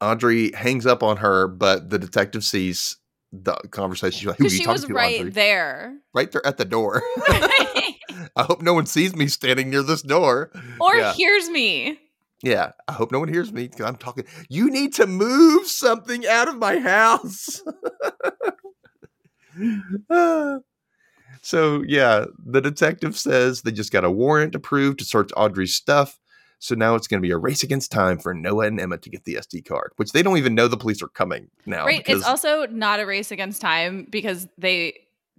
Audrey 0.00 0.50
hangs 0.52 0.84
up 0.84 1.04
on 1.04 1.18
her, 1.18 1.46
but 1.46 1.90
the 1.90 1.98
detective 2.00 2.42
sees 2.44 2.96
the 3.32 3.54
conversation. 3.70 4.18
She's 4.18 4.26
like, 4.26 4.38
"Who 4.38 4.44
are 4.44 4.46
Because 4.46 4.52
you 4.54 4.58
she 4.58 4.64
talking 4.64 4.72
was 4.74 4.84
to, 4.86 4.94
right 4.94 5.18
Audrey?" 5.20 5.30
there. 5.30 5.96
Right 6.12 6.30
there 6.32 6.44
at 6.46 6.56
the 6.58 6.64
door. 6.64 7.02
I 8.34 8.42
hope 8.44 8.62
no 8.62 8.74
one 8.74 8.86
sees 8.86 9.14
me 9.14 9.26
standing 9.28 9.70
near 9.70 9.82
this 9.82 10.02
door. 10.02 10.50
or 10.80 10.96
Yeah. 10.96 11.12
hears 11.12 11.48
me. 11.48 12.00
Yeah, 12.42 12.72
I 12.86 12.92
hope 12.92 13.12
no 13.12 13.18
one 13.18 13.28
hears 13.28 13.52
me 13.52 13.66
because 13.68 13.86
I'm 13.86 13.96
talking. 13.96 14.24
You 14.48 14.70
need 14.70 14.94
to 14.94 15.06
move 15.06 15.66
something 15.66 16.26
out 16.26 16.48
of 16.48 16.56
my 16.56 16.78
house. 16.78 17.62
So, 21.42 21.84
yeah, 21.86 22.24
the 22.44 22.60
detective 22.60 23.16
says 23.16 23.62
they 23.62 23.70
just 23.70 23.92
got 23.92 24.04
a 24.04 24.10
warrant 24.10 24.56
approved 24.56 24.98
to 24.98 25.04
search 25.04 25.30
Audrey's 25.36 25.76
stuff. 25.76 26.18
So 26.58 26.74
now 26.74 26.96
it's 26.96 27.06
going 27.06 27.22
to 27.22 27.26
be 27.26 27.30
a 27.30 27.36
race 27.36 27.62
against 27.62 27.92
time 27.92 28.18
for 28.18 28.34
Noah 28.34 28.66
and 28.66 28.80
Emma 28.80 28.98
to 28.98 29.08
get 29.10 29.24
the 29.24 29.34
SD 29.34 29.64
card, 29.64 29.92
which 29.96 30.10
they 30.10 30.24
don't 30.24 30.38
even 30.38 30.56
know 30.56 30.66
the 30.66 30.76
police 30.76 31.00
are 31.02 31.08
coming 31.08 31.48
now. 31.64 31.86
Right. 31.86 32.04
because- 32.04 32.22
It's 32.22 32.28
also 32.28 32.66
not 32.66 32.98
a 32.98 33.06
race 33.06 33.30
against 33.30 33.60
time 33.60 34.08
because 34.10 34.48
they 34.58 34.94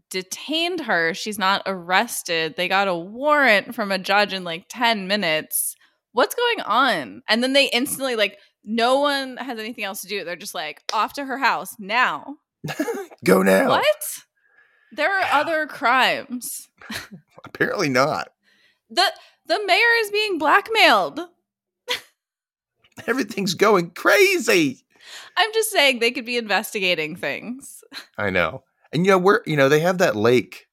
detained 0.09 0.81
her. 0.81 1.13
She's 1.13 1.39
not 1.39 1.63
arrested. 1.65 2.55
They 2.55 2.67
got 2.67 2.87
a 2.87 2.95
warrant 2.95 3.75
from 3.75 3.91
a 3.91 3.99
judge 3.99 4.33
in 4.33 4.43
like 4.43 4.65
10 4.69 5.07
minutes. 5.07 5.75
What's 6.13 6.35
going 6.35 6.61
on? 6.61 7.21
And 7.27 7.43
then 7.43 7.53
they 7.53 7.69
instantly, 7.69 8.15
like, 8.15 8.39
no 8.63 8.99
one 8.99 9.37
has 9.37 9.59
anything 9.59 9.83
else 9.83 10.01
to 10.01 10.07
do. 10.07 10.23
They're 10.23 10.35
just 10.35 10.55
like, 10.55 10.81
off 10.93 11.13
to 11.13 11.25
her 11.25 11.37
house 11.37 11.75
now. 11.79 12.37
go 13.23 13.41
now. 13.41 13.69
What? 13.69 13.85
There 14.91 15.11
are 15.11 15.41
other 15.41 15.67
crimes. 15.67 16.69
Apparently 17.45 17.89
not. 17.89 18.29
The 18.89 19.11
the 19.45 19.59
mayor 19.65 19.93
is 20.01 20.11
being 20.11 20.37
blackmailed. 20.37 21.19
Everything's 23.07 23.53
going 23.53 23.91
crazy. 23.91 24.83
I'm 25.37 25.53
just 25.53 25.71
saying 25.71 25.99
they 25.99 26.11
could 26.11 26.25
be 26.25 26.37
investigating 26.37 27.15
things. 27.15 27.83
I 28.17 28.29
know. 28.29 28.63
And 28.93 29.05
you 29.05 29.11
know, 29.11 29.17
we're 29.17 29.41
you 29.45 29.55
know, 29.57 29.69
they 29.69 29.79
have 29.81 29.97
that 29.99 30.15
lake. 30.15 30.67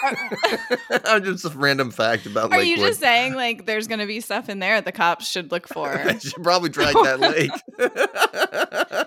Just 1.22 1.44
a 1.44 1.48
random 1.50 1.90
fact 1.90 2.26
about 2.26 2.52
Are 2.52 2.58
Lakewood. 2.58 2.66
you 2.68 2.76
just 2.76 3.00
saying 3.00 3.34
like 3.34 3.66
there's 3.66 3.86
going 3.86 3.98
to 3.98 4.06
be 4.06 4.20
stuff 4.20 4.48
in 4.48 4.58
there 4.58 4.80
the 4.80 4.92
cops 4.92 5.28
should 5.28 5.50
look 5.50 5.68
for? 5.72 5.88
I 5.88 6.18
should 6.18 6.42
probably 6.42 6.68
drag 6.70 6.94
that 6.94 7.20
lake. 7.20 7.50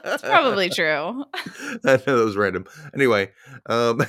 It's 0.05 0.21
probably 0.21 0.69
true. 0.69 1.25
I 1.85 1.97
know 2.05 2.17
that 2.17 2.25
was 2.25 2.37
random. 2.37 2.65
Anyway, 2.93 3.31
um, 3.65 4.01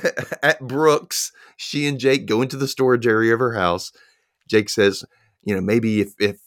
at 0.43 0.59
Brooke's, 0.59 1.31
she 1.57 1.87
and 1.87 1.99
Jake 1.99 2.27
go 2.27 2.41
into 2.43 2.57
the 2.57 2.67
storage 2.67 3.07
area 3.07 3.33
of 3.33 3.39
her 3.39 3.53
house. 3.53 3.91
Jake 4.47 4.69
says, 4.69 5.03
you 5.43 5.55
know, 5.55 5.61
maybe 5.61 6.01
if, 6.01 6.13
if 6.19 6.37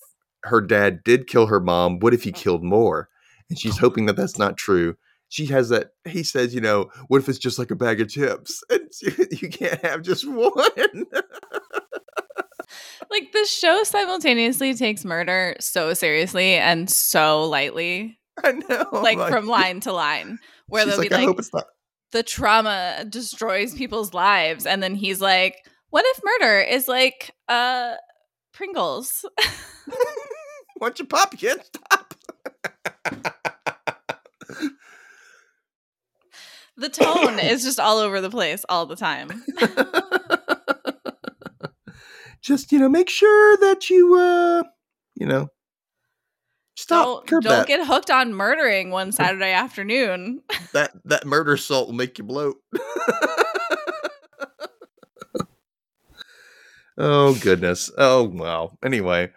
her 0.44 0.60
dad 0.60 1.02
did 1.02 1.26
kill 1.26 1.46
her 1.46 1.58
mom, 1.60 1.98
what 1.98 2.14
if 2.14 2.22
he 2.22 2.30
killed 2.30 2.62
more? 2.62 3.08
And 3.50 3.58
she's 3.58 3.78
hoping 3.78 4.06
that 4.06 4.16
that's 4.16 4.38
not 4.38 4.56
true. 4.56 4.96
She 5.30 5.46
has 5.46 5.68
that, 5.68 5.90
he 6.06 6.22
says, 6.22 6.54
you 6.54 6.60
know, 6.60 6.90
what 7.08 7.18
if 7.20 7.28
it's 7.28 7.38
just 7.38 7.58
like 7.58 7.70
a 7.70 7.76
bag 7.76 8.00
of 8.00 8.08
chips? 8.08 8.62
And 8.70 8.88
you 9.42 9.48
can't 9.48 9.84
have 9.84 10.02
just 10.02 10.26
one. 10.28 10.52
Like 13.10 13.32
this 13.32 13.50
show 13.50 13.82
simultaneously 13.84 14.74
takes 14.74 15.04
murder 15.04 15.56
so 15.60 15.94
seriously 15.94 16.54
and 16.54 16.90
so 16.90 17.44
lightly, 17.48 18.18
I 18.44 18.52
know. 18.52 18.86
like 18.92 19.18
from 19.30 19.46
line 19.46 19.80
to 19.80 19.92
line, 19.92 20.38
where 20.66 20.84
they'll 20.84 20.98
like, 20.98 21.08
be 21.08 21.14
I 21.14 21.18
like, 21.20 21.28
hope 21.28 21.38
it's 21.38 21.52
not. 21.54 21.64
the 22.12 22.22
trauma 22.22 23.06
destroys 23.08 23.74
people's 23.74 24.12
lives, 24.12 24.66
and 24.66 24.82
then 24.82 24.94
he's 24.94 25.22
like, 25.22 25.56
"What 25.88 26.04
if 26.06 26.20
murder 26.22 26.60
is 26.60 26.86
like 26.88 27.30
uh 27.48 27.94
Pringles?" 28.52 29.24
Why 30.76 30.88
don't 30.88 30.98
you 30.98 31.06
pop? 31.06 31.32
You 31.32 31.38
can't 31.48 31.64
stop. 31.64 33.34
the 36.76 36.88
tone 36.88 37.38
is 37.38 37.64
just 37.64 37.80
all 37.80 37.98
over 37.98 38.20
the 38.20 38.30
place 38.30 38.64
all 38.68 38.86
the 38.86 38.96
time. 38.96 39.44
just 42.40 42.72
you 42.72 42.78
know 42.78 42.88
make 42.88 43.10
sure 43.10 43.56
that 43.58 43.90
you 43.90 44.14
uh 44.14 44.62
you 45.16 45.26
know 45.26 45.48
stop 46.76 47.26
Don't 47.26 47.44
don't 47.44 47.66
get 47.66 47.86
hooked 47.86 48.10
on 48.10 48.32
murdering 48.32 48.90
one 48.90 49.12
Saturday 49.12 49.52
afternoon. 49.52 50.42
that 50.72 50.92
that 51.04 51.26
murder 51.26 51.56
salt 51.56 51.88
will 51.88 51.94
make 51.94 52.18
you 52.18 52.24
bloat 52.24 52.56
oh 56.98 57.34
goodness 57.40 57.90
oh 57.96 58.24
wow 58.24 58.76
anyway 58.84 59.30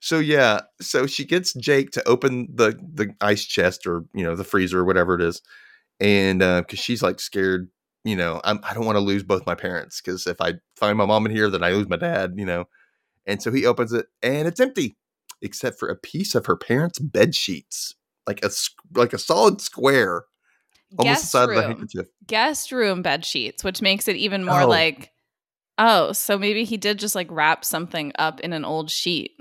so 0.00 0.18
yeah 0.18 0.60
so 0.80 1.06
she 1.06 1.24
gets 1.24 1.52
jake 1.54 1.90
to 1.90 2.06
open 2.08 2.48
the 2.54 2.78
the 2.94 3.14
ice 3.20 3.44
chest 3.44 3.86
or 3.86 4.04
you 4.14 4.24
know 4.24 4.36
the 4.36 4.44
freezer 4.44 4.80
or 4.80 4.84
whatever 4.84 5.14
it 5.14 5.22
is 5.22 5.42
and 6.00 6.42
uh 6.42 6.60
because 6.60 6.78
she's 6.78 7.02
like 7.02 7.20
scared 7.20 7.68
you 8.04 8.14
know 8.16 8.40
I'm, 8.44 8.60
i 8.62 8.74
don't 8.74 8.86
want 8.86 8.96
to 8.96 9.00
lose 9.00 9.22
both 9.22 9.46
my 9.46 9.54
parents 9.54 10.00
because 10.00 10.26
if 10.26 10.40
i 10.40 10.54
find 10.76 10.96
my 10.96 11.06
mom 11.06 11.26
in 11.26 11.32
here 11.32 11.50
then 11.50 11.62
i 11.62 11.70
lose 11.72 11.88
my 11.88 11.96
dad 11.96 12.34
you 12.36 12.46
know 12.46 12.64
and 13.26 13.42
so 13.42 13.50
he 13.50 13.66
opens 13.66 13.92
it 13.92 14.06
and 14.22 14.46
it's 14.46 14.60
empty 14.60 14.96
except 15.42 15.78
for 15.78 15.88
a 15.88 15.96
piece 15.96 16.34
of 16.34 16.46
her 16.46 16.56
parents 16.56 16.98
bed 16.98 17.34
sheets 17.34 17.94
like 18.26 18.44
a 18.44 18.50
like 18.94 19.12
a 19.12 19.18
solid 19.18 19.60
square 19.60 20.24
almost 20.96 21.32
the 21.32 21.38
Guest 21.38 21.44
of 21.44 21.50
a 21.50 21.52
room. 21.52 21.62
handkerchief 21.64 22.06
Guest 22.26 22.72
room 22.72 23.02
bed 23.02 23.24
sheets, 23.24 23.64
which 23.64 23.82
makes 23.82 24.08
it 24.08 24.16
even 24.16 24.44
more 24.44 24.62
Oh. 24.62 24.68
like, 24.68 25.12
oh, 25.78 26.12
so 26.12 26.38
maybe 26.38 26.64
he 26.64 26.76
did 26.76 26.98
just 26.98 27.14
like 27.14 27.30
wrap 27.30 27.64
something 27.64 28.12
up 28.18 28.40
in 28.40 28.52
an 28.52 28.64
old 28.64 28.90
sheet. 28.90 29.32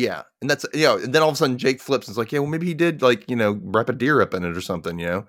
Yeah, 0.00 0.22
and 0.40 0.48
that's 0.48 0.64
you 0.72 0.84
know, 0.84 0.96
and 0.98 1.12
then 1.12 1.22
all 1.22 1.28
of 1.28 1.34
a 1.34 1.36
sudden 1.38 1.58
Jake 1.58 1.80
flips 1.80 2.06
and 2.06 2.14
is 2.14 2.18
like, 2.18 2.30
yeah, 2.30 2.38
well 2.38 2.48
maybe 2.48 2.66
he 2.66 2.74
did 2.74 3.02
like 3.02 3.28
you 3.28 3.34
know 3.34 3.58
wrap 3.62 3.88
a 3.88 3.92
deer 3.92 4.20
up 4.22 4.32
in 4.32 4.44
it 4.44 4.56
or 4.56 4.60
something, 4.60 4.96
you 4.98 5.06
know. 5.06 5.26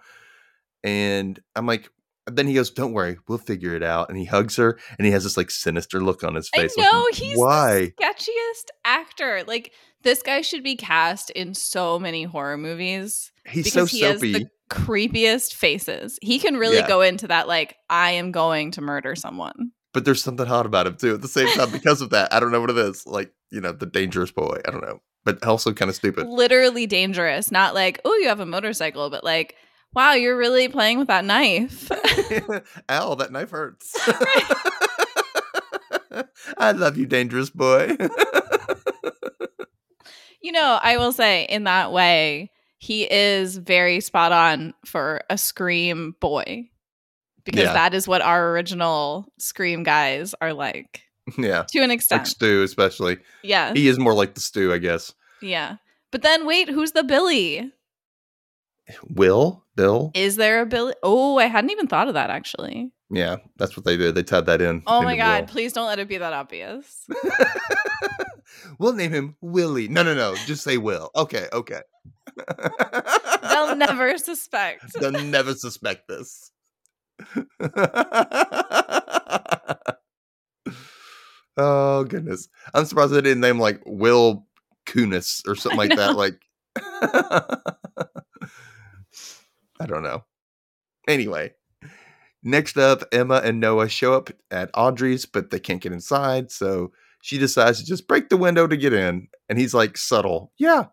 And 0.84 1.40
I'm 1.56 1.66
like, 1.66 1.90
then 2.28 2.46
he 2.48 2.54
goes, 2.54 2.70
"Don't 2.70 2.94
worry, 2.94 3.18
we'll 3.28 3.38
figure 3.40 3.76
it 3.76 3.82
out." 3.84 4.10
And 4.10 4.18
he 4.18 4.26
hugs 4.26 4.56
her, 4.58 4.78
and 4.98 5.06
he 5.08 5.12
has 5.12 5.24
this 5.24 5.38
like 5.38 5.50
sinister 5.50 6.00
look 6.02 6.24
on 6.24 6.36
his 6.36 6.50
I 6.54 6.60
face. 6.60 6.78
like, 6.78 6.92
know 6.92 7.08
he's 7.14 7.38
why? 7.38 7.94
the 7.98 8.04
sketchiest 8.04 8.66
actor. 8.86 9.44
Like 9.48 9.74
this 10.04 10.22
guy 10.22 10.42
should 10.42 10.64
be 10.64 10.76
cast 10.76 11.32
in 11.32 11.54
so 11.56 11.98
many 12.00 12.24
horror 12.24 12.56
movies 12.58 13.32
He's 13.48 13.74
so 13.74 13.86
he 13.86 14.02
has 14.02 14.18
soapy. 14.20 14.34
the 14.34 14.50
creepiest 14.70 15.54
faces. 15.56 16.20
He 16.22 16.38
can 16.40 16.56
really 16.58 16.78
Yeah. 16.78 16.88
go 16.88 17.02
into 17.02 17.28
that 17.28 17.48
like 17.48 17.76
I 17.90 18.12
am 18.12 18.32
going 18.32 18.72
to 18.72 18.82
murder 18.82 19.16
someone. 19.16 19.72
But 19.94 20.06
there's 20.06 20.24
something 20.24 20.46
hot 20.46 20.66
about 20.66 20.88
him 20.88 20.96
too. 20.96 21.14
At 21.16 21.22
the 21.22 21.28
same 21.28 21.48
time, 21.56 21.72
because 21.72 22.02
of 22.02 22.12
that, 22.12 22.34
I 22.34 22.40
don't 22.40 22.52
know 22.52 22.62
what 22.62 22.70
it 22.70 22.78
is. 22.78 23.06
Like 23.06 23.34
you 23.52 23.62
know, 23.62 23.72
the 23.72 23.86
dangerous 23.86 24.32
boy. 24.32 24.60
I 24.68 24.72
don't 24.72 24.82
know, 24.84 25.02
but 25.24 25.44
also 25.44 25.74
kind 25.74 25.90
of 25.90 25.96
stupid. 25.96 26.28
Literally 26.28 26.88
dangerous. 26.88 27.52
Not 27.52 27.74
like, 27.74 28.00
oh, 28.06 28.16
you 28.18 28.28
have 28.28 28.40
a 28.40 28.46
motorcycle, 28.46 29.10
but 29.10 29.24
like, 29.24 29.56
wow, 29.94 30.14
you're 30.14 30.38
really 30.38 30.68
playing 30.68 31.00
with 31.00 31.08
that 31.08 31.26
knife. 31.26 31.92
Ow, 32.90 33.16
that 33.16 33.32
knife 33.32 33.52
hurts. 33.52 33.96
I 36.58 36.72
love 36.72 36.98
you, 36.98 37.06
dangerous 37.06 37.50
boy. 37.50 37.96
you 40.42 40.52
know, 40.52 40.80
I 40.82 40.98
will 40.98 41.12
say 41.12 41.44
in 41.44 41.66
that 41.66 41.92
way, 41.92 42.52
he 42.78 43.04
is 43.04 43.58
very 43.58 44.00
spot 44.00 44.32
on 44.32 44.74
for 44.86 45.22
a 45.30 45.38
scream 45.38 46.16
boy. 46.20 46.70
Because 47.46 47.64
Yeah. 47.64 47.74
that 47.74 47.94
is 47.94 48.08
what 48.08 48.22
our 48.22 48.52
original 48.52 49.32
scream 49.38 49.84
guys 49.84 50.34
are 50.42 50.54
like. 50.54 51.04
yeah, 51.38 51.64
To 51.70 51.80
an 51.80 51.90
like 51.90 51.96
extent. 51.98 52.28
Stu, 52.28 52.64
especially. 52.64 53.18
yeah. 53.44 53.74
He 53.74 53.88
is 53.88 54.00
more 54.00 54.14
like 54.14 54.34
the 54.34 54.42
Stu, 54.42 54.74
I 54.74 54.78
guess. 54.78 55.14
Yeah. 55.42 55.78
But 56.12 56.22
then 56.24 56.46
wait, 56.46 56.70
who's 56.70 56.92
the 56.94 57.04
Billy? 57.04 57.72
Will, 59.10 59.64
Bill. 59.76 60.12
Is 60.16 60.36
there 60.38 60.62
a 60.62 60.66
Billy? 60.66 60.94
Oh, 61.04 61.38
I 61.38 61.46
hadn't 61.46 61.70
even 61.70 61.88
thought 61.88 62.08
of 62.08 62.16
that 62.16 62.30
actually. 62.32 62.92
Yeah, 63.12 63.38
that's 63.58 63.76
what 63.78 63.86
they 63.86 63.98
did. 63.98 64.16
They 64.16 64.24
tied 64.24 64.46
that 64.48 64.62
in. 64.62 64.82
Oh 64.88 65.02
my 65.04 65.16
god, 65.16 65.48
please 65.48 65.74
don't 65.74 65.88
let 65.88 66.00
it 66.00 66.08
be 66.08 66.18
that 66.18 66.34
obvious. 66.34 67.06
We'll 68.78 68.94
name 68.94 69.12
him 69.12 69.36
Willie. 69.42 69.88
No, 69.88 70.04
no, 70.04 70.14
no. 70.14 70.36
Just 70.46 70.64
say 70.64 70.78
Will. 70.78 71.10
Okay, 71.16 71.48
okay. 71.52 71.82
They'll 73.50 73.76
never 73.76 74.18
suspect. 74.18 74.94
They'll 75.00 75.12
never 75.12 75.54
suspect 75.54 76.08
this. 76.08 76.52
oh 81.58 82.04
goodness. 82.06 82.48
I'm 82.74 82.86
surprised 82.86 83.14
they 83.14 83.22
didn't 83.22 83.42
name 83.42 83.60
like 83.60 83.82
Will 83.86 84.48
Kunis 84.86 85.48
or 85.48 85.56
something 85.56 85.78
like 85.78 85.96
that. 85.96 86.16
Like 86.16 86.40
I 89.80 89.86
don't 89.86 90.04
know. 90.04 90.24
Anyway. 91.08 91.54
Next 92.42 92.78
up, 92.78 93.04
Emma 93.12 93.42
and 93.44 93.60
Noah 93.60 93.90
show 93.90 94.14
up 94.14 94.30
at 94.50 94.70
Audrey's, 94.74 95.26
but 95.26 95.50
they 95.50 95.60
can't 95.60 95.82
get 95.82 95.92
inside, 95.92 96.52
so 96.52 96.94
she 97.22 97.38
decides 97.38 97.80
to 97.80 97.86
just 97.86 98.08
break 98.08 98.30
the 98.30 98.38
window 98.38 98.66
to 98.66 98.78
get 98.78 98.94
in. 98.94 99.28
And 99.50 99.60
he's 99.60 99.74
like 99.74 99.98
subtle. 99.98 100.54
Yeah. 100.58 100.86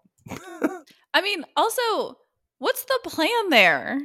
I 1.14 1.22
mean, 1.22 1.44
also, 1.56 2.16
what's 2.58 2.84
the 2.84 2.98
plan 3.04 3.50
there? 3.50 4.00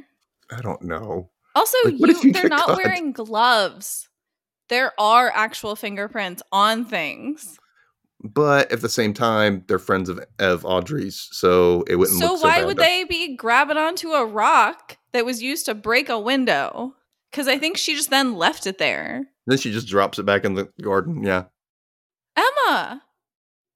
I 0.52 0.60
don't 0.60 0.82
know. 0.82 1.30
Also, 1.54 1.76
Like, 1.84 2.22
you, 2.22 2.32
they're 2.32 2.48
not 2.48 2.66
caught? 2.66 2.78
wearing 2.78 3.12
gloves. 3.12 4.08
There 4.68 4.92
are 4.98 5.30
actual 5.34 5.76
fingerprints 5.76 6.42
on 6.50 6.84
things. 6.84 7.58
But 8.24 8.70
at 8.70 8.80
the 8.80 8.88
same 8.88 9.12
time, 9.14 9.64
they're 9.66 9.80
friends 9.80 10.08
of, 10.08 10.20
of 10.38 10.64
Audrey's, 10.64 11.28
so 11.32 11.82
it 11.88 11.96
wouldn't 11.96 12.18
So 12.20 12.34
why 12.34 12.64
would 12.64 12.76
they 12.76 13.04
be 13.04 13.36
grabbing 13.36 13.76
onto 13.76 14.10
a 14.12 14.24
rock 14.24 14.96
that 15.12 15.24
was 15.24 15.42
used 15.42 15.66
to 15.66 15.74
break 15.74 16.08
a 16.08 16.18
window? 16.18 16.94
Because 17.30 17.48
I 17.48 17.58
think 17.58 17.76
she 17.76 17.96
just 17.96 18.10
then 18.10 18.36
left 18.36 18.66
it 18.66 18.78
there. 18.78 19.26
Then 19.46 19.58
she 19.58 19.72
just 19.72 19.88
drops 19.88 20.20
it 20.20 20.22
back 20.24 20.44
in 20.44 20.54
the 20.54 20.68
garden. 20.80 21.24
Yeah. 21.24 21.44
Emma. 22.36 23.02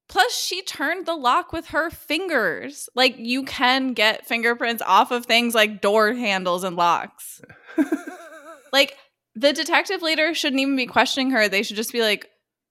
Plus, 0.09 0.33
she 0.33 0.61
turned 0.63 1.05
the 1.05 1.15
lock 1.15 1.51
with 1.51 1.67
her 1.67 1.89
fingers. 1.89 2.87
Like, 2.95 3.15
you 3.17 3.43
can 3.43 3.93
get 3.93 4.25
fingerprints 4.25 4.81
off 4.85 5.11
of 5.11 5.25
things 5.25 5.53
like 5.53 5.81
door 5.81 6.13
handles 6.13 6.63
and 6.63 6.75
locks. 6.75 7.41
Like, 8.73 8.95
the 9.35 9.53
detective 9.53 10.01
later 10.01 10.33
shouldn't 10.33 10.61
even 10.61 10.75
be 10.75 10.87
questioning 10.87 11.31
her. 11.31 11.47
They 11.47 11.63
should 11.63 11.77
just 11.77 11.93
be 11.93 12.01
like, 12.01 12.27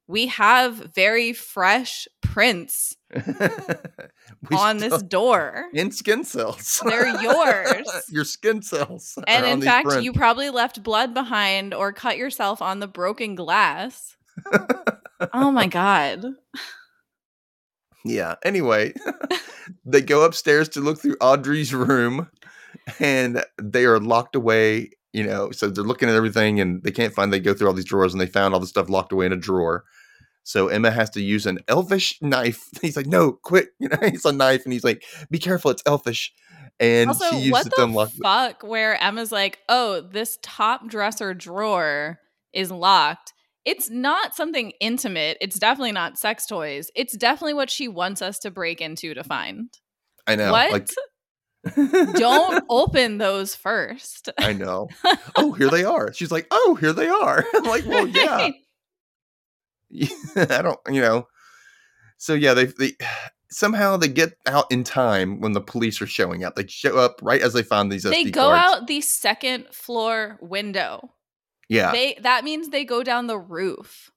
we 0.09 0.27
have 0.29 0.75
very 0.95 1.33
fresh 1.33 2.07
prints 2.23 2.95
on 4.57 4.79
this 4.79 5.03
door. 5.03 5.65
in 5.73 5.91
skin 5.91 6.23
cells. 6.23 6.81
They're 6.87 7.21
yours. 7.21 7.89
Your 8.11 8.25
skin 8.25 8.63
cells. 8.63 9.19
And 9.27 9.47
in 9.47 9.63
fact, 9.63 9.89
prints. 9.89 10.05
you 10.05 10.13
probably 10.13 10.51
left 10.51 10.83
blood 10.83 11.13
behind 11.15 11.75
or 11.75 11.93
cut 11.93 12.17
yourself 12.17 12.63
on 12.63 12.79
the 12.79 12.87
broken 12.87 13.35
glass. 13.35 14.17
oh 15.33 15.51
my 15.51 15.67
god. 15.67 16.25
Yeah. 18.09 18.37
Anyway, 18.45 18.95
they 19.85 20.01
go 20.01 20.25
upstairs 20.25 20.69
to 20.71 20.81
look 20.81 21.01
through 21.01 21.17
Audrey's 21.21 21.75
room 21.75 22.29
and 23.01 23.45
they 23.61 23.85
are 23.85 23.99
locked 23.99 24.37
away, 24.37 24.91
you 25.13 25.25
know, 25.25 25.51
so 25.51 25.69
they're 25.69 25.85
looking 25.85 26.09
at 26.09 26.15
everything 26.15 26.61
and 26.61 26.83
they 26.83 26.91
can't 26.91 27.15
find 27.15 27.33
they 27.33 27.41
go 27.41 27.55
through 27.55 27.69
all 27.69 27.75
these 27.75 27.85
drawers 27.85 28.13
and 28.15 28.21
they 28.21 28.27
found 28.27 28.55
all 28.55 28.61
the 28.61 28.67
stuff 28.67 28.89
locked 28.89 29.13
away 29.13 29.27
in 29.27 29.33
a 29.33 29.37
drawer. 29.37 29.85
So 30.45 30.69
Emma 30.69 30.93
has 30.93 31.11
to 31.11 31.21
use 31.21 31.45
an 31.47 31.59
elfish 31.67 32.19
knife. 32.23 32.69
He's 32.81 32.97
like, 32.97 33.07
"No, 33.07 33.33
quit." 33.33 33.71
You 33.81 33.89
know, 33.89 33.99
it's 34.01 34.25
a 34.25 34.33
knife 34.33 34.63
and 34.65 34.73
he's 34.73 34.85
like, 34.85 35.03
"Be 35.31 35.39
careful, 35.41 35.73
it's 35.73 35.83
elfish." 35.87 36.33
And 36.79 37.11
also, 37.11 37.31
she 37.31 37.37
uses 37.39 37.53
what 37.53 37.67
it 37.67 37.73
to 37.75 37.83
unlock 37.85 38.11
the- 38.13 38.23
fuck? 38.23 38.63
Where 38.63 39.03
Emma's 39.03 39.33
like, 39.33 39.59
"Oh, 39.69 40.01
this 40.03 40.39
top 40.43 40.87
dresser 40.89 41.35
drawer 41.35 42.21
is 42.53 42.71
locked." 42.71 43.33
It's 43.67 43.91
not 43.91 44.35
something 44.37 44.73
intimate. 44.81 45.39
It's 45.41 45.59
definitely 45.59 45.93
not 45.93 46.17
sex 46.19 46.47
toys. 46.47 46.91
It's 46.95 47.17
definitely 47.17 47.55
what 47.55 47.69
she 47.69 47.89
wants 47.89 48.23
us 48.23 48.39
to 48.39 48.51
break 48.51 48.81
into 48.81 49.13
to 49.13 49.25
find. 49.25 49.69
I 50.27 50.37
know. 50.37 50.53
what? 50.53 50.71
Like 50.71 50.89
Don't 52.15 52.65
open 52.71 53.19
those 53.19 53.57
first. 53.57 54.31
I 54.39 54.53
know. 54.53 54.89
Oh, 55.39 55.53
here 55.53 55.69
they 55.69 55.85
are. 55.85 56.15
She's 56.15 56.33
like, 56.33 56.47
"Oh, 56.51 56.79
here 56.81 56.95
they 56.95 57.09
are." 57.09 57.45
I'm 57.55 57.65
like, 57.65 57.85
"Well, 57.85 58.07
yeah." 58.07 58.51
I 60.37 60.63
don't, 60.63 60.79
you 60.89 61.03
know. 61.03 61.27
So 62.17 62.33
yeah, 62.33 62.55
they 62.55 62.67
they 62.67 62.93
somehow 63.51 63.99
they 63.99 64.09
get 64.09 64.35
out 64.47 64.65
in 64.71 64.83
time 64.83 65.41
when 65.41 65.53
the 65.53 65.61
police 65.61 66.01
are 66.01 66.07
showing 66.07 66.43
up. 66.43 66.55
They 66.57 66.67
show 66.67 66.97
up 66.97 67.21
right 67.23 67.43
as 67.43 67.53
they 67.53 67.63
find 67.63 67.93
these 67.93 68.05
they 68.05 68.25
SD 68.25 68.33
go 68.33 68.49
cards. 68.49 68.81
out 68.81 68.87
the 68.87 69.01
second 69.03 69.67
floor 69.73 70.39
window. 70.41 71.13
Yeah, 71.69 71.93
They 71.93 72.19
that 72.23 72.45
means 72.45 72.69
they 72.69 72.85
go 72.85 73.03
down 73.03 73.27
the 73.27 73.39
roof. 73.39 74.11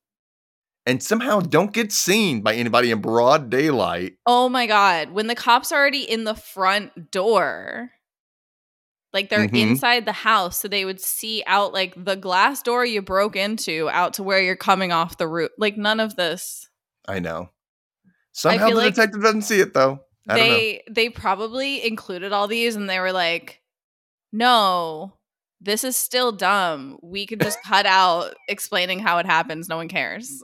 and 0.85 1.03
somehow 1.03 1.39
don't 1.39 1.73
get 1.73 1.91
seen 1.91 2.41
by 2.41 2.55
anybody 2.55 2.89
in 2.91 2.99
broad 3.01 3.49
daylight. 3.49 4.13
Oh 4.25 4.49
my 4.49 4.65
god, 4.67 5.11
when 5.11 5.27
the 5.27 5.35
cops 5.35 5.71
are 5.71 5.79
already 5.79 6.09
in 6.09 6.23
the 6.23 6.35
front 6.35 7.11
door. 7.11 7.91
Like 9.11 9.29
they're 9.29 9.47
Mhm. 9.47 9.71
inside 9.71 10.05
the 10.05 10.11
house 10.11 10.59
so 10.59 10.67
they 10.67 10.85
would 10.85 11.01
see 11.01 11.43
out 11.47 11.73
like 11.73 11.93
the 11.97 12.15
glass 12.15 12.61
door 12.61 12.85
you 12.85 13.01
broke 13.01 13.35
into 13.35 13.89
out 13.89 14.13
to 14.13 14.23
where 14.23 14.39
you're 14.39 14.55
coming 14.55 14.91
off 14.91 15.17
the 15.17 15.27
roof. 15.27 15.49
Like 15.57 15.77
none 15.77 15.99
of 15.99 16.15
this. 16.15 16.69
I 17.07 17.17
know. 17.19 17.49
Somehow 18.33 18.67
feel 18.67 18.77
the 18.77 18.83
like 18.83 18.93
detective 18.93 19.23
doesn't 19.23 19.41
see 19.41 19.61
it 19.61 19.73
though. 19.73 20.01
I 20.27 20.37
don't 20.37 20.47
know. 20.47 20.53
They 20.53 20.83
they 20.91 21.09
probably 21.09 21.83
included 21.85 22.31
all 22.33 22.47
these 22.47 22.75
and 22.75 22.87
they 22.87 22.99
were 22.99 23.11
like, 23.11 23.63
"No, 24.31 25.13
this 25.61 25.83
is 25.83 25.95
still 25.97 26.31
dumb. 26.31 26.97
We 27.01 27.25
could 27.25 27.41
just 27.41 27.59
cut 27.63 27.85
out 27.85 28.33
explaining 28.47 28.99
how 28.99 29.17
it 29.17 29.25
happens. 29.25 29.69
No 29.69 29.77
one 29.77 29.87
cares." 29.89 30.43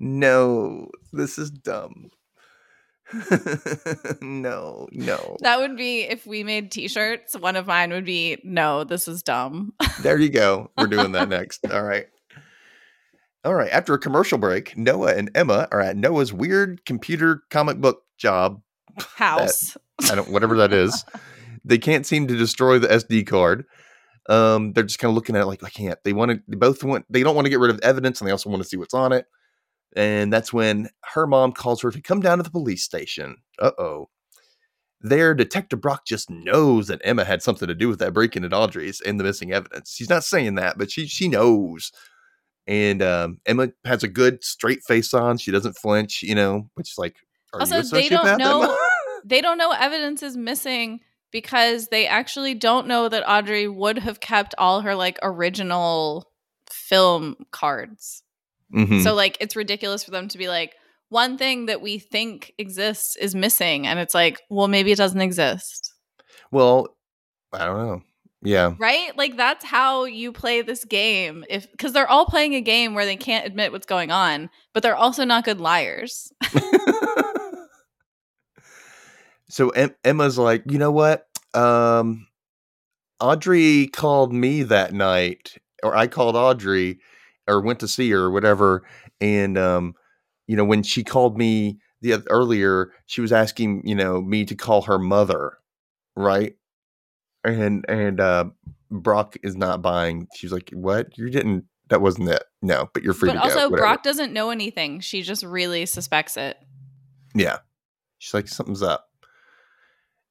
No, 0.00 0.88
this 1.12 1.38
is 1.38 1.50
dumb. 1.50 2.10
no, 4.20 4.86
no. 4.92 5.36
that 5.40 5.58
would 5.58 5.76
be 5.76 6.02
if 6.02 6.26
we 6.26 6.44
made 6.44 6.70
t-shirts, 6.70 7.38
one 7.38 7.56
of 7.56 7.66
mine 7.66 7.90
would 7.90 8.04
be, 8.04 8.38
"No, 8.44 8.84
this 8.84 9.08
is 9.08 9.22
dumb." 9.22 9.72
There 10.02 10.18
you 10.18 10.28
go. 10.28 10.70
We're 10.76 10.86
doing 10.88 11.12
that 11.12 11.28
next. 11.30 11.66
All 11.70 11.82
right. 11.82 12.06
All 13.44 13.54
right. 13.54 13.70
After 13.70 13.94
a 13.94 13.98
commercial 13.98 14.36
break, 14.38 14.76
Noah 14.76 15.14
and 15.14 15.30
Emma 15.34 15.68
are 15.72 15.80
at 15.80 15.96
Noah's 15.96 16.32
weird 16.32 16.84
computer 16.84 17.42
comic 17.50 17.78
book 17.80 18.02
job. 18.18 18.60
House. 19.14 19.76
I 20.10 20.14
don't 20.14 20.30
whatever 20.30 20.56
that 20.58 20.72
is. 20.72 21.04
They 21.64 21.76
can't 21.76 22.06
seem 22.06 22.28
to 22.28 22.36
destroy 22.36 22.78
the 22.78 22.88
SD 22.88 23.26
card. 23.26 23.66
Um, 24.28 24.72
they're 24.72 24.84
just 24.84 24.98
kind 24.98 25.10
of 25.10 25.14
looking 25.14 25.36
at 25.36 25.42
it 25.42 25.46
like 25.46 25.64
I 25.64 25.70
can't. 25.70 25.98
They 26.04 26.12
want 26.12 26.30
to. 26.30 26.42
They 26.48 26.56
both 26.56 26.84
want. 26.84 27.06
They 27.08 27.22
don't 27.22 27.34
want 27.34 27.46
to 27.46 27.50
get 27.50 27.60
rid 27.60 27.70
of 27.70 27.80
evidence, 27.80 28.20
and 28.20 28.28
they 28.28 28.32
also 28.32 28.50
want 28.50 28.62
to 28.62 28.68
see 28.68 28.76
what's 28.76 28.94
on 28.94 29.12
it. 29.12 29.26
And 29.96 30.32
that's 30.32 30.52
when 30.52 30.90
her 31.14 31.26
mom 31.26 31.52
calls 31.52 31.80
her 31.82 31.90
to 31.90 32.02
come 32.02 32.20
down 32.20 32.38
to 32.38 32.44
the 32.44 32.50
police 32.50 32.84
station. 32.84 33.38
Uh 33.58 33.72
oh. 33.78 34.08
There, 35.00 35.32
Detective 35.32 35.80
Brock 35.80 36.04
just 36.06 36.28
knows 36.28 36.88
that 36.88 37.00
Emma 37.04 37.24
had 37.24 37.40
something 37.40 37.68
to 37.68 37.74
do 37.74 37.88
with 37.88 38.00
that 38.00 38.12
break-in 38.12 38.44
at 38.44 38.52
Audrey's 38.52 39.00
and 39.00 39.18
the 39.18 39.24
missing 39.24 39.52
evidence. 39.52 39.94
She's 39.94 40.10
not 40.10 40.24
saying 40.24 40.56
that, 40.56 40.76
but 40.76 40.90
she 40.90 41.06
she 41.06 41.28
knows. 41.28 41.92
And 42.66 43.00
um, 43.00 43.40
Emma 43.46 43.68
has 43.86 44.02
a 44.02 44.08
good 44.08 44.44
straight 44.44 44.82
face 44.82 45.14
on. 45.14 45.38
She 45.38 45.50
doesn't 45.52 45.78
flinch, 45.78 46.22
you 46.22 46.34
know, 46.34 46.68
which 46.74 46.90
is 46.90 46.98
like, 46.98 47.16
are 47.54 47.60
Also, 47.60 47.76
you 47.76 47.80
a 47.80 47.84
they 47.84 48.08
don't 48.10 48.38
know- 48.38 48.76
they 49.24 49.40
don't 49.40 49.56
know 49.56 49.72
evidence 49.72 50.22
is 50.22 50.36
missing 50.36 51.00
because 51.30 51.88
they 51.88 52.06
actually 52.06 52.54
don't 52.54 52.86
know 52.86 53.08
that 53.08 53.28
Audrey 53.28 53.68
would 53.68 53.98
have 53.98 54.20
kept 54.20 54.54
all 54.58 54.80
her 54.80 54.94
like 54.94 55.18
original 55.22 56.30
film 56.70 57.36
cards. 57.50 58.22
Mhm. 58.74 59.02
So 59.02 59.14
like 59.14 59.36
it's 59.40 59.56
ridiculous 59.56 60.04
for 60.04 60.10
them 60.10 60.28
to 60.28 60.38
be 60.38 60.48
like 60.48 60.74
one 61.08 61.38
thing 61.38 61.66
that 61.66 61.80
we 61.80 61.98
think 61.98 62.52
exists 62.58 63.16
is 63.16 63.34
missing 63.34 63.86
and 63.86 63.98
it's 63.98 64.14
like, 64.14 64.40
well 64.50 64.68
maybe 64.68 64.92
it 64.92 64.98
doesn't 64.98 65.20
exist. 65.20 65.94
Well, 66.50 66.88
I 67.52 67.64
don't 67.64 67.78
know. 67.86 68.02
Yeah. 68.42 68.74
Right? 68.78 69.16
Like 69.16 69.36
that's 69.36 69.64
how 69.64 70.04
you 70.04 70.32
play 70.32 70.62
this 70.62 70.84
game. 70.84 71.44
If 71.48 71.66
cuz 71.78 71.92
they're 71.92 72.08
all 72.10 72.26
playing 72.26 72.54
a 72.54 72.60
game 72.60 72.94
where 72.94 73.04
they 73.06 73.16
can't 73.16 73.46
admit 73.46 73.72
what's 73.72 73.86
going 73.86 74.10
on, 74.10 74.50
but 74.72 74.82
they're 74.82 74.94
also 74.96 75.24
not 75.24 75.44
good 75.44 75.60
liars. 75.60 76.32
so 79.48 79.70
em- 79.70 79.94
Emma's 80.04 80.38
like, 80.38 80.62
you 80.70 80.78
know 80.78 80.92
what? 80.92 81.26
Um, 81.54 82.26
Audrey 83.20 83.88
called 83.88 84.32
me 84.32 84.62
that 84.64 84.92
night, 84.92 85.56
or 85.82 85.96
I 85.96 86.06
called 86.06 86.36
Audrey, 86.36 87.00
or 87.48 87.60
went 87.60 87.80
to 87.80 87.88
see 87.88 88.10
her, 88.10 88.20
or 88.20 88.30
whatever. 88.30 88.84
And 89.20 89.58
um, 89.58 89.94
you 90.46 90.56
know, 90.56 90.64
when 90.64 90.82
she 90.82 91.02
called 91.02 91.36
me 91.36 91.78
the 92.00 92.14
oth- 92.14 92.26
earlier, 92.30 92.92
she 93.06 93.20
was 93.20 93.32
asking, 93.32 93.82
you 93.84 93.94
know, 93.94 94.20
me 94.20 94.44
to 94.44 94.54
call 94.54 94.82
her 94.82 94.98
mother, 94.98 95.58
right? 96.14 96.54
And 97.44 97.84
and 97.88 98.20
uh, 98.20 98.44
Brock 98.90 99.36
is 99.42 99.56
not 99.56 99.82
buying. 99.82 100.28
She's 100.36 100.52
like, 100.52 100.70
what? 100.72 101.16
You 101.18 101.30
didn't. 101.30 101.64
That 101.88 102.02
wasn't 102.02 102.28
it. 102.28 102.44
No, 102.60 102.90
but 102.92 103.02
you're 103.02 103.14
free 103.14 103.30
but 103.30 103.36
to 103.36 103.42
also 103.42 103.70
go. 103.70 103.76
Brock 103.76 104.02
doesn't 104.02 104.32
know 104.32 104.50
anything. 104.50 105.00
She 105.00 105.22
just 105.22 105.42
really 105.42 105.86
suspects 105.86 106.36
it. 106.36 106.58
Yeah. 107.34 107.58
She's 108.18 108.34
like, 108.34 108.46
something's 108.46 108.82
up. 108.82 109.07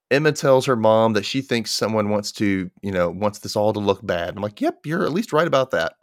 Emma 0.09 0.31
tells 0.31 0.65
her 0.65 0.75
mom 0.75 1.13
that 1.13 1.25
she 1.25 1.41
thinks 1.41 1.71
someone 1.71 2.09
wants 2.09 2.31
to, 2.33 2.69
you 2.81 2.91
know, 2.91 3.09
wants 3.09 3.39
this 3.39 3.55
all 3.55 3.73
to 3.73 3.79
look 3.79 4.05
bad. 4.05 4.35
I'm 4.35 4.41
like, 4.41 4.61
yep, 4.61 4.79
you're 4.85 5.03
at 5.03 5.11
least 5.11 5.33
right 5.33 5.47
about 5.47 5.71
that. 5.71 5.93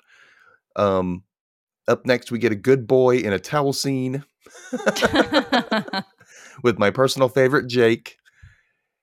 Um, 0.76 1.22
up 1.88 2.04
next, 2.04 2.30
we 2.30 2.38
get 2.38 2.52
a 2.52 2.56
good 2.56 2.86
boy 2.86 3.18
in 3.18 3.32
a 3.32 3.38
towel 3.38 3.72
scene 3.72 4.24
with 6.62 6.78
my 6.78 6.90
personal 6.90 7.28
favorite, 7.28 7.66
Jake. 7.66 8.16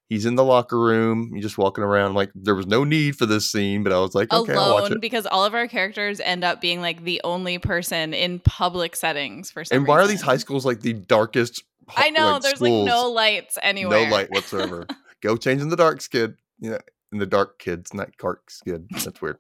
He's 0.08 0.26
in 0.26 0.36
the 0.36 0.44
locker 0.44 0.78
room. 0.78 1.32
He's 1.34 1.44
just 1.44 1.58
walking 1.58 1.86
around. 1.86 2.16
Like, 2.16 2.32
there 2.36 2.54
was 2.54 2.68
no 2.68 2.84
need 2.84 3.16
for 3.16 3.26
this 3.26 3.50
scene, 3.50 3.82
but 3.82 3.94
I 3.94 4.00
was 4.00 4.14
like, 4.14 4.32
okay, 4.34 4.54
I'll 4.54 4.74
watch 4.74 4.82
alone 4.82 4.98
it. 4.98 5.02
because 5.02 5.26
all 5.26 5.46
of 5.46 5.54
our 5.54 5.70
characters 5.70 6.20
end 6.20 6.44
up 6.44 6.60
being 6.60 6.82
like 6.82 7.06
the 7.06 7.22
only 7.24 7.60
person 7.60 8.14
in 8.14 8.40
public 8.40 8.96
settings 8.98 9.50
for 9.50 9.64
some 9.64 9.78
And 9.78 9.88
why 9.88 10.02
are 10.02 10.08
these 10.08 10.22
high 10.22 10.38
schools 10.38 10.66
like 10.66 10.82
the 10.82 10.94
darkest? 10.94 11.64
I 11.96 12.10
know 12.12 12.34
like, 12.34 12.42
there's 12.44 12.56
schools? 12.56 12.88
like 12.88 12.94
no 12.94 13.10
lights 13.10 13.58
anywhere. 13.62 14.06
No 14.06 14.12
light 14.12 14.30
whatsoever. 14.32 14.88
Go 15.22 15.38
change 15.38 15.62
in 15.62 15.70
the 15.70 15.76
dark, 15.76 16.02
kid. 16.10 16.36
You 16.60 16.72
know, 16.72 16.80
in 17.12 17.20
the 17.20 17.26
dark 17.26 17.60
kids, 17.60 17.94
not 17.94 18.10
dark 18.18 18.50
kid. 18.66 18.88
That's 18.90 19.22
weird. 19.22 19.40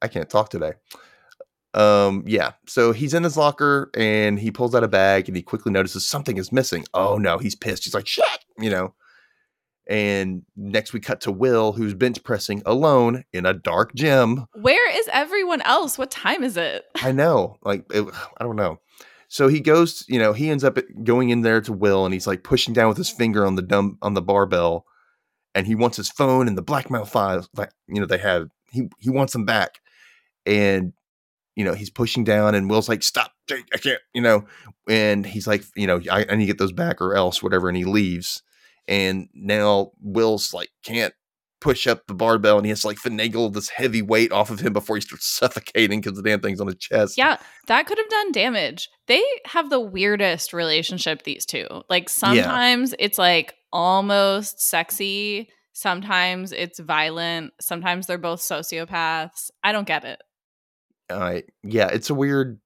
I 0.00 0.08
can't 0.08 0.28
talk 0.28 0.50
today. 0.50 0.72
Um, 1.74 2.24
yeah. 2.26 2.52
So 2.66 2.92
he's 2.92 3.14
in 3.14 3.24
his 3.24 3.36
locker 3.36 3.90
and 3.96 4.38
he 4.38 4.50
pulls 4.50 4.74
out 4.74 4.84
a 4.84 4.88
bag 4.88 5.28
and 5.28 5.36
he 5.36 5.42
quickly 5.42 5.72
notices 5.72 6.06
something 6.06 6.36
is 6.36 6.52
missing. 6.52 6.84
Oh 6.92 7.16
no, 7.16 7.38
he's 7.38 7.54
pissed. 7.54 7.84
He's 7.84 7.94
like, 7.94 8.06
shit, 8.06 8.24
you 8.58 8.70
know. 8.70 8.94
And 9.88 10.42
next 10.56 10.92
we 10.92 11.00
cut 11.00 11.22
to 11.22 11.32
Will, 11.32 11.72
who's 11.72 11.94
bench 11.94 12.22
pressing 12.22 12.62
alone 12.64 13.24
in 13.32 13.46
a 13.46 13.52
dark 13.52 13.94
gym. 13.94 14.46
Where 14.54 14.90
is 14.96 15.08
everyone 15.12 15.60
else? 15.62 15.98
What 15.98 16.10
time 16.10 16.44
is 16.44 16.56
it? 16.56 16.84
I 16.96 17.12
know. 17.12 17.56
Like, 17.62 17.84
it, 17.92 18.06
I 18.38 18.44
don't 18.44 18.56
know. 18.56 18.78
So 19.32 19.48
he 19.48 19.60
goes, 19.60 20.04
you 20.08 20.18
know, 20.18 20.34
he 20.34 20.50
ends 20.50 20.62
up 20.62 20.76
going 21.04 21.30
in 21.30 21.40
there 21.40 21.62
to 21.62 21.72
Will 21.72 22.04
and 22.04 22.12
he's 22.12 22.26
like 22.26 22.42
pushing 22.42 22.74
down 22.74 22.88
with 22.88 22.98
his 22.98 23.08
finger 23.08 23.46
on 23.46 23.54
the 23.54 23.62
dumb 23.62 23.96
on 24.02 24.12
the 24.12 24.20
barbell 24.20 24.84
and 25.54 25.66
he 25.66 25.74
wants 25.74 25.96
his 25.96 26.10
phone 26.10 26.48
and 26.48 26.58
the 26.58 26.60
blackmail 26.60 27.06
files 27.06 27.48
like 27.56 27.70
you 27.88 27.98
know 27.98 28.04
they 28.04 28.18
have 28.18 28.50
he 28.72 28.90
he 28.98 29.08
wants 29.08 29.32
them 29.32 29.46
back. 29.46 29.80
And 30.44 30.92
you 31.56 31.64
know 31.64 31.72
he's 31.72 31.88
pushing 31.88 32.24
down 32.24 32.54
and 32.54 32.68
Will's 32.68 32.90
like 32.90 33.02
stop 33.02 33.32
Jake 33.48 33.64
I 33.72 33.78
can't 33.78 34.02
you 34.12 34.20
know? 34.20 34.44
And 34.86 35.24
he's 35.24 35.46
like 35.46 35.64
you 35.74 35.86
know 35.86 36.02
I, 36.10 36.26
I 36.28 36.34
need 36.34 36.44
to 36.44 36.52
get 36.52 36.58
those 36.58 36.72
back 36.72 37.00
or 37.00 37.14
else 37.14 37.42
whatever 37.42 37.70
and 37.70 37.76
he 37.78 37.86
leaves. 37.86 38.42
And 38.86 39.30
now 39.32 39.92
Will's 40.02 40.52
like 40.52 40.68
can't 40.84 41.14
push 41.62 41.86
up 41.86 42.06
the 42.08 42.14
barbell 42.14 42.56
and 42.56 42.66
he 42.66 42.70
has 42.70 42.80
to 42.80 42.88
like 42.88 42.98
finagle 42.98 43.52
this 43.52 43.68
heavy 43.68 44.02
weight 44.02 44.32
off 44.32 44.50
of 44.50 44.60
him 44.60 44.72
before 44.72 44.96
he 44.96 45.00
starts 45.00 45.26
suffocating 45.38 46.00
because 46.00 46.16
the 46.16 46.22
damn 46.22 46.40
thing's 46.40 46.60
on 46.60 46.66
his 46.66 46.76
chest. 46.76 47.16
Yeah, 47.16 47.38
that 47.68 47.86
could 47.86 47.98
have 47.98 48.08
done 48.08 48.32
damage. 48.32 48.90
They 49.06 49.22
have 49.46 49.70
the 49.70 49.80
weirdest 49.80 50.52
relationship, 50.52 51.22
these 51.22 51.46
two. 51.46 51.66
Like 51.88 52.08
sometimes 52.08 52.94
it's 52.98 53.16
like 53.16 53.54
almost 53.72 54.60
sexy, 54.60 55.48
sometimes 55.72 56.50
it's 56.50 56.80
violent, 56.80 57.52
sometimes 57.60 58.06
they're 58.06 58.18
both 58.18 58.40
sociopaths. 58.40 59.50
I 59.62 59.70
don't 59.70 59.86
get 59.86 60.04
it. 60.04 60.20
Uh, 61.08 61.40
yeah, 61.62 61.88
it's 61.88 62.10
a 62.10 62.14
weird. 62.14 62.60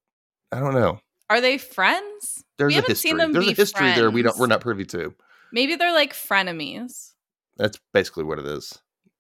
I 0.53 0.61
don't 0.61 0.75
know. 0.75 1.01
Are 1.29 1.41
they 1.41 1.59
friends? 1.59 2.45
There's 2.57 2.71
we 2.71 2.75
a 2.75 2.77
haven't 2.77 2.91
history. 2.93 3.11
seen 3.11 3.17
them 3.19 3.33
There's 3.33 3.49
a 3.49 3.53
history 3.53 3.93
there. 3.93 4.11
We 4.11 4.23
don't. 4.23 4.39
We're 4.39 4.47
not 4.47 4.61
privy 4.63 4.85
to. 4.87 5.15
Maybe 5.53 5.77
they're 5.77 5.93
like 5.93 6.15
frenemies. 6.15 7.13
That's 7.57 7.79
basically 7.93 8.25
what 8.25 8.39
it 8.39 8.47
is. 8.47 8.79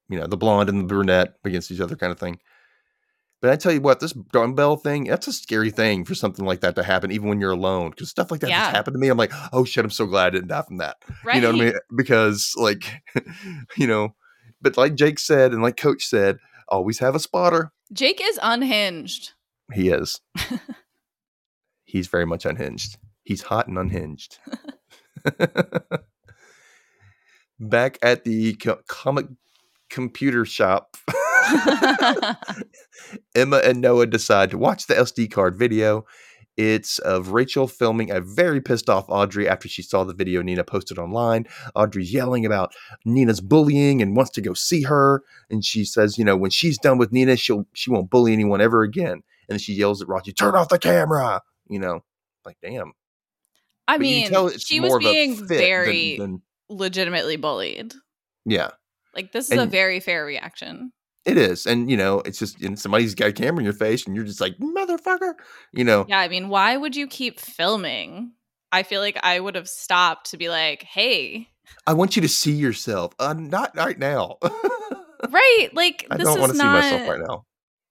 You 0.08 0.20
know, 0.20 0.26
the 0.26 0.36
blonde 0.36 0.68
and 0.68 0.80
the 0.80 0.84
brunette 0.84 1.34
against 1.44 1.70
each 1.70 1.80
other 1.80 1.96
kind 1.96 2.12
of 2.12 2.18
thing. 2.18 2.38
But 3.42 3.50
I 3.50 3.56
tell 3.56 3.72
you 3.72 3.80
what, 3.82 4.00
this 4.00 4.12
dumbbell 4.12 4.76
thing, 4.76 5.04
that's 5.04 5.26
a 5.28 5.32
scary 5.32 5.70
thing 5.70 6.04
for 6.06 6.14
something 6.14 6.44
like 6.46 6.60
that 6.60 6.74
to 6.76 6.82
happen, 6.82 7.10
even 7.10 7.28
when 7.28 7.38
you're 7.40 7.50
alone. 7.52 7.90
Because 7.90 8.08
stuff 8.08 8.30
like 8.30 8.40
that 8.40 8.48
Yeah. 8.50 8.60
just 8.62 8.74
happened 8.76 8.94
to 8.94 8.98
me. 8.98 9.08
I'm 9.08 9.18
like, 9.18 9.32
oh 9.52 9.64
shit, 9.64 9.84
I'm 9.84 9.90
so 9.90 10.06
glad 10.06 10.28
I 10.28 10.30
didn't 10.30 10.48
die 10.48 10.62
from 10.62 10.78
that. 10.78 10.96
Right. 11.24 11.36
You 11.36 11.42
know 11.42 11.52
what 11.52 11.60
I 11.60 11.64
mean? 11.66 11.74
Because, 11.94 12.54
like, 12.56 12.90
you 13.76 13.86
know, 13.86 14.14
but 14.62 14.76
like 14.78 14.94
Jake 14.94 15.18
said, 15.18 15.52
and 15.52 15.62
like 15.62 15.76
Coach 15.76 16.04
said, 16.06 16.38
always 16.68 16.98
have 17.00 17.14
a 17.14 17.20
spotter. 17.20 17.72
Jake 17.92 18.20
is 18.22 18.38
unhinged. 18.42 19.32
He 19.72 19.90
is. 19.90 20.20
He's 21.84 22.06
very 22.08 22.24
much 22.26 22.44
unhinged. 22.46 22.96
He's 23.24 23.42
hot 23.42 23.68
and 23.68 23.76
unhinged. 23.78 24.38
Back 27.58 27.98
at 28.02 28.24
the 28.24 28.54
co- 28.54 28.80
comic 28.86 29.26
computer 29.90 30.44
shop, 30.44 30.96
Emma 33.34 33.58
and 33.58 33.80
Noah 33.80 34.06
decide 34.06 34.50
to 34.50 34.58
watch 34.58 34.86
the 34.86 34.94
SD 34.94 35.30
card 35.30 35.56
video. 35.56 36.04
It's 36.56 36.98
of 37.00 37.32
Rachel 37.32 37.68
filming 37.68 38.10
a 38.10 38.20
very 38.22 38.62
pissed 38.62 38.88
off 38.88 39.04
Audrey 39.10 39.46
after 39.46 39.68
she 39.68 39.82
saw 39.82 40.04
the 40.04 40.14
video 40.14 40.40
Nina 40.40 40.64
posted 40.64 40.98
online. 40.98 41.44
Audrey's 41.74 42.14
yelling 42.14 42.46
about 42.46 42.72
Nina's 43.04 43.42
bullying 43.42 44.00
and 44.00 44.16
wants 44.16 44.30
to 44.32 44.40
go 44.40 44.54
see 44.54 44.82
her. 44.84 45.22
And 45.50 45.62
she 45.62 45.84
says, 45.84 46.16
you 46.16 46.24
know, 46.24 46.34
when 46.34 46.50
she's 46.50 46.78
done 46.78 46.96
with 46.96 47.12
Nina, 47.12 47.36
she'll 47.36 47.66
she 47.74 47.90
won't 47.90 48.08
bully 48.08 48.32
anyone 48.32 48.62
ever 48.62 48.82
again. 48.82 49.12
And 49.12 49.22
then 49.50 49.58
she 49.58 49.74
yells 49.74 50.00
at 50.00 50.08
Rocky, 50.08 50.32
"Turn 50.32 50.54
off 50.54 50.70
the 50.70 50.78
camera!" 50.78 51.42
You 51.68 51.78
know, 51.78 52.00
like 52.46 52.56
damn. 52.62 52.92
I 53.86 53.98
But 53.98 54.00
mean, 54.00 54.58
she 54.58 54.80
was 54.80 54.96
being 54.98 55.36
fit 55.36 55.48
than- 55.48 55.58
very 55.58 56.16
than- 56.16 56.42
legitimately 56.70 57.36
bullied. 57.36 57.92
yeah. 58.46 58.70
Like 59.16 59.32
this 59.32 59.50
is 59.50 59.58
a 59.58 59.66
very 59.66 60.00
fair 60.00 60.24
reaction. 60.24 60.92
It 61.24 61.38
is, 61.38 61.66
and 61.66 61.90
you 61.90 61.96
know, 61.96 62.20
it's 62.20 62.38
just 62.38 62.60
and 62.62 62.78
somebody's 62.78 63.16
got 63.16 63.30
a 63.30 63.32
camera 63.32 63.58
in 63.58 63.64
your 63.64 63.72
face, 63.72 64.06
and 64.06 64.14
you're 64.14 64.24
just 64.24 64.40
like 64.40 64.56
motherfucker, 64.58 65.34
you 65.72 65.82
know. 65.82 66.04
Yeah, 66.08 66.20
I 66.20 66.28
mean, 66.28 66.48
why 66.48 66.76
would 66.76 66.94
you 66.94 67.08
keep 67.08 67.40
filming? 67.40 68.32
I 68.70 68.82
feel 68.82 69.00
like 69.00 69.18
I 69.22 69.40
would 69.40 69.54
have 69.54 69.68
stopped 69.68 70.30
to 70.30 70.36
be 70.36 70.48
like, 70.48 70.82
"Hey, 70.84 71.48
I 71.86 71.94
want 71.94 72.16
you 72.16 72.22
to 72.22 72.28
see 72.28 72.52
yourself, 72.52 73.12
uh, 73.18 73.34
not 73.34 73.76
right 73.76 73.98
now. 73.98 74.38
right? 74.42 75.68
Like 75.72 76.06
I 76.10 76.16
this 76.16 76.26
don't 76.26 76.40
want 76.40 76.52
to 76.52 76.58
see 76.58 76.64
myself 76.64 77.08
right 77.08 77.20
now. 77.26 77.44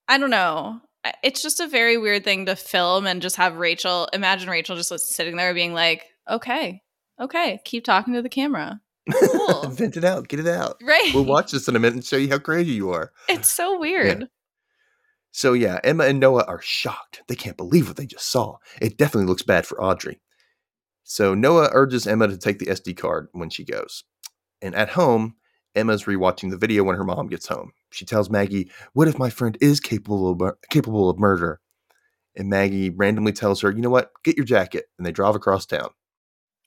I 0.08 0.18
don't 0.18 0.30
know. 0.30 0.82
It's 1.24 1.42
just 1.42 1.60
a 1.60 1.68
very 1.68 1.98
weird 1.98 2.24
thing 2.24 2.48
to 2.48 2.56
film 2.56 3.06
and 3.06 3.22
just 3.22 3.36
have 3.36 3.58
Rachel. 3.58 4.10
Imagine 4.14 4.50
Rachel 4.50 4.76
just 4.76 4.92
sitting 5.00 5.36
there 5.36 5.54
being 5.54 5.74
like, 5.74 6.06
"Okay, 6.30 6.82
okay, 7.20 7.60
keep 7.64 7.84
talking 7.84 8.14
to 8.14 8.22
the 8.22 8.30
camera." 8.30 8.82
Cool. 9.12 9.70
Vent 9.70 9.98
it 9.98 10.04
out, 10.04 10.28
get 10.28 10.40
it 10.40 10.48
out. 10.48 10.78
Right? 10.82 11.12
We'll 11.14 11.26
watch 11.26 11.52
this 11.52 11.68
in 11.68 11.76
a 11.76 11.80
minute 11.80 11.96
and 11.96 12.06
show 12.06 12.18
you 12.18 12.30
how 12.30 12.40
crazy 12.40 12.72
you 12.72 12.90
are. 12.92 13.12
It's 13.30 13.52
so 13.52 13.80
weird. 13.80 14.30
So 15.32 15.54
yeah, 15.54 15.80
Emma 15.84 16.06
and 16.06 16.20
Noah 16.20 16.46
are 16.48 16.62
shocked. 16.62 17.22
They 17.28 17.36
can't 17.36 17.58
believe 17.58 17.88
what 17.88 17.98
they 17.98 18.06
just 18.06 18.32
saw. 18.32 18.58
It 18.82 18.98
definitely 18.98 19.28
looks 19.28 19.44
bad 19.44 19.68
for 19.68 19.82
Audrey. 19.84 20.22
So 21.04 21.36
Noah 21.36 21.70
urges 21.72 22.08
Emma 22.08 22.28
to 22.28 22.38
take 22.38 22.58
the 22.58 22.68
SD 22.68 22.98
card 22.98 23.28
when 23.34 23.50
she 23.50 23.64
goes. 23.64 24.06
And 24.62 24.74
at 24.74 24.90
home, 24.90 25.36
Emma's 25.76 26.06
rewatching 26.06 26.50
the 26.52 26.58
video 26.58 26.84
when 26.84 26.96
her 26.96 27.04
mom 27.04 27.28
gets 27.28 27.48
home. 27.48 27.74
She 27.92 28.06
tells 28.06 28.30
Maggie, 28.30 28.72
"What 28.94 29.08
if 29.08 29.20
my 29.20 29.30
friend 29.30 29.58
is 29.62 29.80
capable 29.80 30.32
of 30.32 30.40
mur- 30.40 30.58
capable 30.70 31.10
of 31.10 31.20
murder?" 31.20 31.60
And 32.36 32.50
Maggie 32.50 32.90
randomly 32.90 33.34
tells 33.34 33.62
her, 33.62 33.72
"You 33.72 33.82
know 33.82 33.90
what? 33.90 34.12
Get 34.24 34.38
your 34.38 34.46
jacket." 34.46 34.86
And 34.98 35.06
they 35.06 35.12
drive 35.12 35.36
across 35.36 35.66
town. 35.66 35.90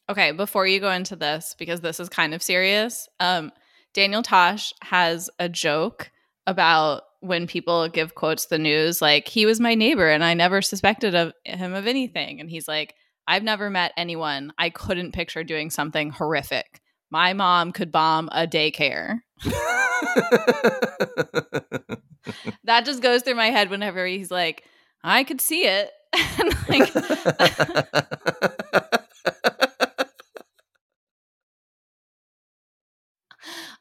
Okay, 0.09 0.33
before 0.33 0.67
you 0.67 0.81
go 0.81 0.91
into 0.91 1.17
this, 1.17 1.55
because 1.59 1.81
this 1.81 2.01
is 2.01 2.09
kind 2.09 2.35
of 2.35 2.43
serious, 2.43 3.09
um, 3.21 3.53
Daniel 3.95 4.23
Tosh 4.23 4.73
has 4.83 5.31
a 5.39 5.49
joke 5.49 6.11
about 6.47 7.03
when 7.21 7.47
people 7.47 7.89
give 7.89 8.15
quotes 8.15 8.47
the 8.47 8.59
news, 8.59 9.03
like 9.03 9.29
he 9.29 9.45
was 9.45 9.61
my 9.61 9.75
neighbor 9.75 10.09
and 10.09 10.25
I 10.25 10.35
never 10.35 10.63
suspected 10.63 11.15
of 11.15 11.33
him 11.45 11.75
of 11.75 11.87
anything. 11.87 12.41
And 12.41 12.49
he's 12.49 12.69
like, 12.69 12.95
I've 13.27 13.43
never 13.43 13.71
met 13.71 13.93
anyone 13.97 14.53
I 14.57 14.71
couldn't 14.71 15.13
picture 15.13 15.45
doing 15.45 15.71
something 15.71 16.11
horrific. 16.11 16.81
My 17.11 17.33
mom 17.33 17.73
could 17.73 17.91
bomb 17.91 18.29
a 18.33 18.47
daycare. 18.47 19.21
That 22.69 22.85
just 22.85 23.03
goes 23.03 23.23
through 23.23 23.37
my 23.37 23.47
head 23.47 23.71
whenever 23.71 24.07
he's 24.07 24.31
like, 24.31 24.63
I 25.03 25.25
could 25.25 25.41
see 25.41 25.63
it. 25.63 25.91
and 26.39 26.55
like 26.69 26.93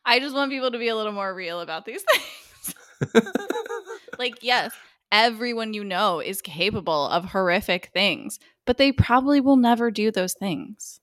I 0.07 0.19
just 0.19 0.33
want 0.33 0.49
people 0.51 0.71
to 0.71 0.79
be 0.79 0.87
a 0.87 0.95
little 0.95 1.11
more 1.11 1.33
real 1.33 1.59
about 1.61 1.85
these 1.85 2.03
things. 2.11 3.13
like, 4.17 4.41
yes, 4.41 4.71
everyone 5.11 5.73
you 5.73 5.83
know 5.83 6.19
is 6.19 6.41
capable 6.41 7.07
of 7.09 7.25
horrific 7.25 7.91
things, 7.93 8.39
but 8.65 8.77
they 8.77 8.91
probably 8.91 9.39
will 9.41 9.57
never 9.57 9.91
do 9.91 10.09
those 10.09 10.33
things. 10.33 10.99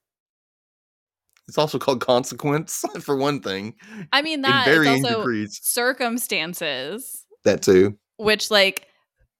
it's 1.46 1.58
also 1.58 1.78
called 1.78 2.00
consequence 2.00 2.82
for 3.00 3.16
one 3.16 3.40
thing, 3.40 3.74
I 4.12 4.22
mean, 4.22 4.34
in 4.36 4.42
that 4.42 4.64
varying 4.64 4.98
is 4.98 5.04
also 5.04 5.18
degrees. 5.18 5.60
circumstances, 5.62 7.24
That 7.44 7.62
too. 7.62 7.98
which, 8.16 8.50
like, 8.50 8.88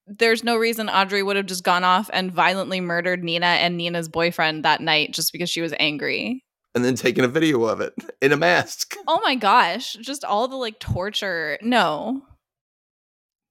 there's 0.07 0.45
no 0.45 0.57
reason 0.57 0.91
Audrey 0.91 1.23
would 1.23 1.37
have 1.37 1.47
just 1.47 1.65
gone 1.65 1.83
off 1.85 2.11
and 2.13 2.31
violently 2.31 2.81
murdered 2.83 3.25
Nina 3.25 3.47
and 3.47 3.79
Nina's 3.79 4.09
boyfriend 4.11 4.65
that 4.65 4.83
night 4.83 5.13
just 5.15 5.33
because 5.33 5.49
she 5.49 5.63
was 5.63 5.73
angry. 5.81 6.45
And 6.75 6.85
then 6.85 6.97
taking 6.97 7.25
a 7.25 7.29
video 7.29 7.65
of 7.65 7.81
it 7.81 7.95
in 8.21 8.33
a 8.33 8.37
mask. 8.37 8.97
Oh 9.07 9.21
my 9.23 9.35
gosh, 9.35 9.93
just 10.01 10.25
all 10.25 10.49
the 10.49 10.57
like 10.57 10.81
torture. 10.81 11.59
No. 11.61 12.23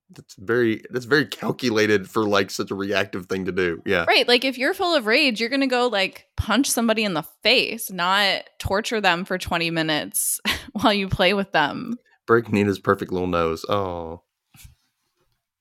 That's 0.09 0.36
very 0.36 0.82
that's 0.89 1.05
very 1.05 1.26
calculated 1.26 2.09
for 2.09 2.24
like 2.28 2.49
such 2.49 2.71
a 2.71 2.76
reactive 2.76 3.28
thing 3.28 3.45
to 3.45 3.51
do. 3.51 3.82
Yeah. 3.86 4.05
Right. 4.07 4.28
Like 4.28 4.43
if 4.43 4.57
you're 4.57 4.74
full 4.74 4.95
of 4.95 5.05
rage, 5.05 5.39
you're 5.39 5.49
going 5.49 5.61
to 5.61 5.67
go 5.67 5.88
like 5.88 6.26
punch 6.38 6.69
somebody 6.69 7.03
in 7.03 7.13
the 7.13 7.26
face, 7.43 7.91
not 7.91 8.43
torture 8.57 8.99
them 8.99 9.26
for 9.26 9.38
20 9.38 9.69
minutes 9.69 10.39
while 10.74 10.93
you 10.93 11.07
play 11.07 11.34
with 11.34 11.51
them. 11.51 11.97
Break 12.26 12.51
Nina's 12.51 12.80
perfect 12.80 13.11
little 13.11 13.28
nose. 13.28 13.63
Oh. 13.69 14.24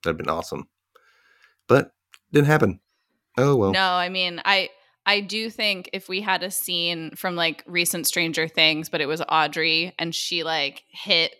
That'd 0.04 0.16
been 0.18 0.30
awesome. 0.30 0.68
But 1.68 1.92
didn't 2.32 2.48
happen. 2.48 2.80
Oh 3.36 3.56
well. 3.56 3.72
No, 3.72 3.92
I 3.92 4.08
mean, 4.08 4.40
I 4.44 4.70
I 5.06 5.20
do 5.20 5.50
think 5.50 5.90
if 5.92 6.08
we 6.08 6.20
had 6.20 6.42
a 6.42 6.50
scene 6.50 7.10
from 7.16 7.34
like 7.36 7.64
recent 7.66 8.06
Stranger 8.06 8.46
Things, 8.48 8.88
but 8.88 9.00
it 9.00 9.06
was 9.06 9.22
Audrey 9.28 9.94
and 9.98 10.14
she 10.14 10.44
like 10.44 10.84
hit 10.88 11.34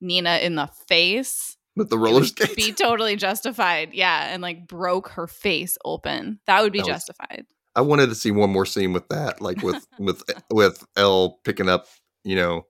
Nina 0.00 0.36
in 0.38 0.54
the 0.54 0.68
face, 0.88 1.56
With 1.76 1.90
the 1.90 1.98
roller 1.98 2.20
would 2.20 2.28
skates. 2.28 2.54
be 2.54 2.72
totally 2.74 3.16
justified. 3.16 3.92
Yeah, 3.92 4.32
and 4.32 4.40
like 4.42 4.68
broke 4.68 5.08
her 5.10 5.26
face 5.26 5.76
open. 5.84 6.38
That 6.46 6.62
would 6.62 6.72
be 6.72 6.78
That 6.78 6.86
was- 6.86 6.94
justified. 6.94 7.46
I 7.74 7.80
wanted 7.82 8.08
to 8.08 8.14
see 8.16 8.30
one 8.32 8.50
more 8.50 8.66
scene 8.66 8.92
with 8.92 9.08
that, 9.08 9.40
like 9.40 9.62
with 9.62 9.86
with 9.98 10.22
with 10.50 10.84
El 10.96 11.38
picking 11.44 11.68
up, 11.68 11.86
you 12.24 12.34
know, 12.36 12.62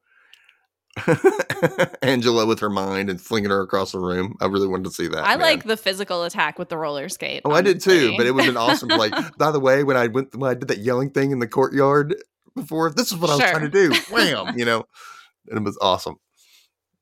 Angela 2.02 2.46
with 2.46 2.60
her 2.60 2.70
mind 2.70 3.10
and 3.10 3.20
flinging 3.20 3.50
her 3.50 3.60
across 3.62 3.92
the 3.92 4.00
room. 4.00 4.36
I 4.40 4.46
really 4.46 4.68
wanted 4.68 4.84
to 4.84 4.90
see 4.90 5.08
that. 5.08 5.24
I 5.24 5.30
man. 5.30 5.40
like 5.40 5.64
the 5.64 5.76
physical 5.76 6.24
attack 6.24 6.58
with 6.58 6.68
the 6.68 6.76
roller 6.76 7.08
skate. 7.08 7.42
Oh, 7.44 7.52
I 7.52 7.62
did 7.62 7.80
too, 7.80 8.14
but 8.16 8.26
it 8.26 8.32
would 8.32 8.44
have 8.44 8.54
been 8.54 8.60
awesome. 8.60 8.88
Like, 8.88 9.12
by 9.38 9.50
the 9.50 9.60
way, 9.60 9.84
when 9.84 9.96
I 9.96 10.06
went 10.08 10.34
when 10.36 10.50
I 10.50 10.54
did 10.54 10.68
that 10.68 10.78
yelling 10.78 11.10
thing 11.10 11.30
in 11.30 11.38
the 11.38 11.48
courtyard 11.48 12.14
before, 12.54 12.90
this 12.90 13.12
is 13.12 13.18
what 13.18 13.30
I 13.30 13.36
was 13.36 13.50
trying 13.50 13.62
to 13.62 13.68
do. 13.68 13.94
Wham, 14.10 14.58
you 14.58 14.64
know, 14.64 14.84
and 15.48 15.58
it 15.58 15.64
was 15.64 15.78
awesome. 15.80 16.16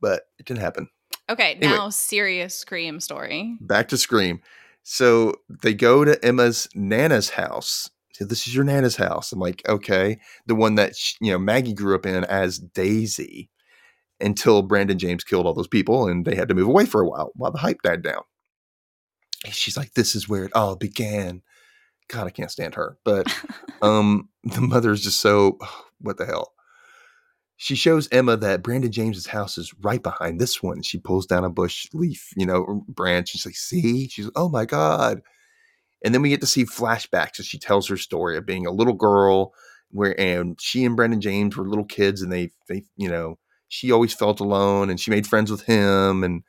But 0.01 0.23
it 0.39 0.47
didn't 0.47 0.61
happen. 0.61 0.89
Okay, 1.29 1.55
Anyway. 1.55 1.73
now 1.73 1.89
serious 1.89 2.55
scream 2.55 3.01
story. 3.01 3.57
Back 3.61 3.89
to 3.89 3.97
Scream. 3.97 4.41
So 4.85 5.35
they 5.63 5.75
go 5.75 6.05
to 6.05 6.25
Emma's 6.25 6.69
Nana's 6.75 7.31
house. 7.31 7.91
So 8.13 8.25
this 8.25 8.47
is 8.47 8.55
your 8.55 8.65
Nana's 8.65 8.97
house. 8.97 9.33
I'm 9.33 9.41
like, 9.41 9.69
okay, 9.69 10.19
the 10.47 10.55
one 10.55 10.77
that 10.77 10.95
sh- 10.97 11.17
you 11.21 11.33
know 11.33 11.39
Maggie 11.39 11.75
grew 11.75 11.95
up 11.97 12.07
in 12.07 12.25
as 12.25 12.59
Daisy, 12.59 13.51
until 14.21 14.63
Brandon 14.63 14.99
James 14.99 15.25
killed 15.25 15.47
all 15.47 15.55
those 15.55 15.69
people, 15.69 16.09
and 16.09 16.25
they 16.25 16.35
had 16.35 16.49
to 16.49 16.55
move 16.55 16.69
away 16.69 16.87
for 16.87 17.01
a 17.01 17.09
while 17.09 17.33
while 17.35 17.51
the 17.51 17.59
hype 17.59 17.83
died 17.83 18.03
down. 18.03 18.23
And 19.45 19.55
she's 19.55 19.77
like, 19.77 19.95
this 19.95 20.15
is 20.15 20.29
where 20.29 20.45
it 20.45 20.55
all 20.55 20.77
began. 20.77 21.43
God, 22.09 22.27
I 22.27 22.31
can't 22.31 22.51
stand 22.51 22.75
her. 22.75 22.97
But 23.05 23.33
um, 23.83 24.29
the 24.45 24.61
mother 24.61 24.93
is 24.93 25.03
just 25.03 25.21
so 25.21 25.59
what 26.01 26.19
the 26.19 26.27
hell. 26.27 26.53
she 27.57 27.75
shows 27.75 28.09
Emma 28.13 28.37
that 28.37 28.63
Brandon 28.63 28.93
James's 28.93 29.27
house 29.27 29.57
is 29.59 29.75
right 29.81 30.03
behind 30.03 30.41
this 30.41 30.63
one. 30.63 30.83
She 30.83 30.99
pulls 30.99 31.27
down 31.27 31.45
a 31.45 31.51
bush 31.51 31.89
leaf, 31.95 32.31
you 32.37 32.47
know, 32.47 32.85
branch. 32.89 33.31
She's 33.31 33.47
like, 33.47 33.57
see? 33.57 34.09
She's 34.09 34.27
like, 34.27 34.35
oh 34.37 34.49
my 34.49 34.65
God. 34.67 35.23
And 36.05 36.15
then 36.15 36.23
we 36.23 36.29
get 36.29 36.41
to 36.43 36.47
see 36.47 36.65
flashbacks 36.65 37.41
as 37.41 37.47
she 37.47 37.59
tells 37.59 37.89
her 37.89 37.97
story 37.97 38.37
of 38.37 38.47
being 38.47 38.67
a 38.67 38.71
little 38.71 38.93
girl 38.95 39.55
where 39.91 40.19
and 40.21 40.61
she 40.61 40.85
and 40.85 40.97
Brandon 40.97 41.21
James 41.21 41.57
were 41.57 41.69
little 41.69 41.85
kids 41.85 42.23
and 42.23 42.33
they 42.33 42.51
they, 42.69 42.85
you 42.97 43.09
know, 43.09 43.39
she 43.69 43.91
always 43.91 44.15
felt 44.15 44.41
alone 44.41 44.91
and 44.91 45.01
she 45.01 45.11
made 45.11 45.27
friends 45.27 45.51
with 45.51 45.63
him 45.63 46.23
and 46.25 46.43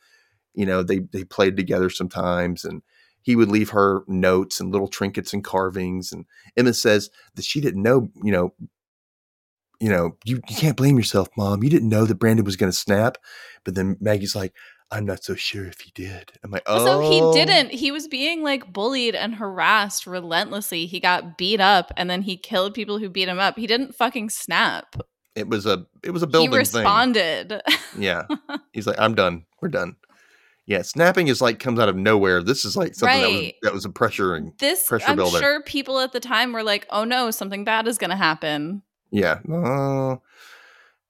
you 0.54 0.66
know, 0.66 0.82
they 0.82 1.00
they 1.00 1.24
played 1.24 1.56
together 1.56 1.90
sometimes 1.90 2.66
and 2.66 2.82
he 3.22 3.36
would 3.36 3.50
leave 3.50 3.70
her 3.70 4.04
notes 4.08 4.60
and 4.60 4.72
little 4.72 4.88
trinkets 4.88 5.34
and 5.34 5.44
carvings 5.44 6.12
and 6.12 6.26
Emma 6.56 6.74
says 6.74 7.10
that 7.36 7.46
she 7.46 7.62
didn't 7.62 7.84
know, 7.84 8.10
you 8.24 8.32
know, 8.32 8.54
you 9.80 9.90
know, 9.90 10.18
you, 10.26 10.42
you 10.50 10.56
can't 10.56 10.78
blame 10.78 10.98
yourself, 10.98 11.30
mom. 11.38 11.64
You 11.64 11.70
didn't 11.70 11.90
know 11.90 12.06
that 12.06 12.16
Brandon 12.16 12.46
was 12.46 12.56
going 12.56 12.72
to 12.72 12.78
snap. 12.78 13.18
But 13.64 13.76
then 13.76 13.98
Maggie's 14.00 14.36
like, 14.36 14.54
I'm 14.90 15.06
not 15.06 15.24
so 15.24 15.36
sure 15.36 15.66
if 15.66 15.82
he 15.82 15.92
did. 15.94 16.32
I'm 16.44 16.52
like, 16.52 16.64
oh. 16.66 16.86
So 16.86 17.12
he 17.12 17.22
oh. 17.22 17.34
didn't. 17.34 17.72
He 17.72 17.92
was 17.92 18.08
being 18.08 18.42
like 18.42 18.72
bullied 18.72 19.16
and 19.16 19.36
harassed 19.36 20.08
relentlessly. 20.08 20.86
He 20.86 21.00
got 21.00 21.38
beat 21.38 21.60
up 21.60 21.92
and 21.98 22.10
then 22.10 22.22
he 22.22 22.38
killed 22.38 22.74
people 22.74 22.98
who 22.98 23.10
beat 23.10 23.28
him 23.28 23.40
up. 23.40 23.58
He 23.58 23.68
didn't 23.68 23.96
fucking 23.96 24.30
snap. 24.30 24.96
It 25.38 25.48
was 25.48 25.66
a 25.66 25.86
it 26.04 26.12
was 26.12 26.24
a 26.24 26.28
building 26.28 26.52
he 26.52 26.58
responded. 26.58 27.62
Yeah. 27.98 28.26
He's 28.74 28.88
like, 28.88 29.00
I'm 29.00 29.14
done. 29.16 29.46
We're 29.62 29.70
done. 29.70 29.96
Yeah, 30.66 30.82
snapping 30.82 31.30
is 31.30 31.42
like 31.42 31.60
comes 31.60 31.80
out 31.80 31.88
of 31.88 31.96
nowhere. 31.96 32.44
This 32.44 32.66
is 32.66 32.76
like 32.76 32.94
something 32.94 33.22
that 33.22 33.32
was 33.32 33.52
that 33.62 33.74
was 33.74 33.86
a 33.86 33.90
pressure 33.90 34.36
and 34.36 34.52
This 34.60 34.86
pressure 34.86 35.06
I'm 35.08 35.16
builder. 35.16 35.40
sure 35.40 35.62
people 35.64 36.00
at 36.00 36.12
the 36.12 36.20
time 36.20 36.52
were 36.52 36.64
like, 36.64 36.86
"Oh 36.90 37.06
no, 37.06 37.32
something 37.32 37.64
bad 37.64 37.88
is 37.88 37.98
going 37.98 38.10
to 38.10 38.18
happen." 38.18 38.82
Yeah. 39.10 39.40
Uh, 39.50 40.18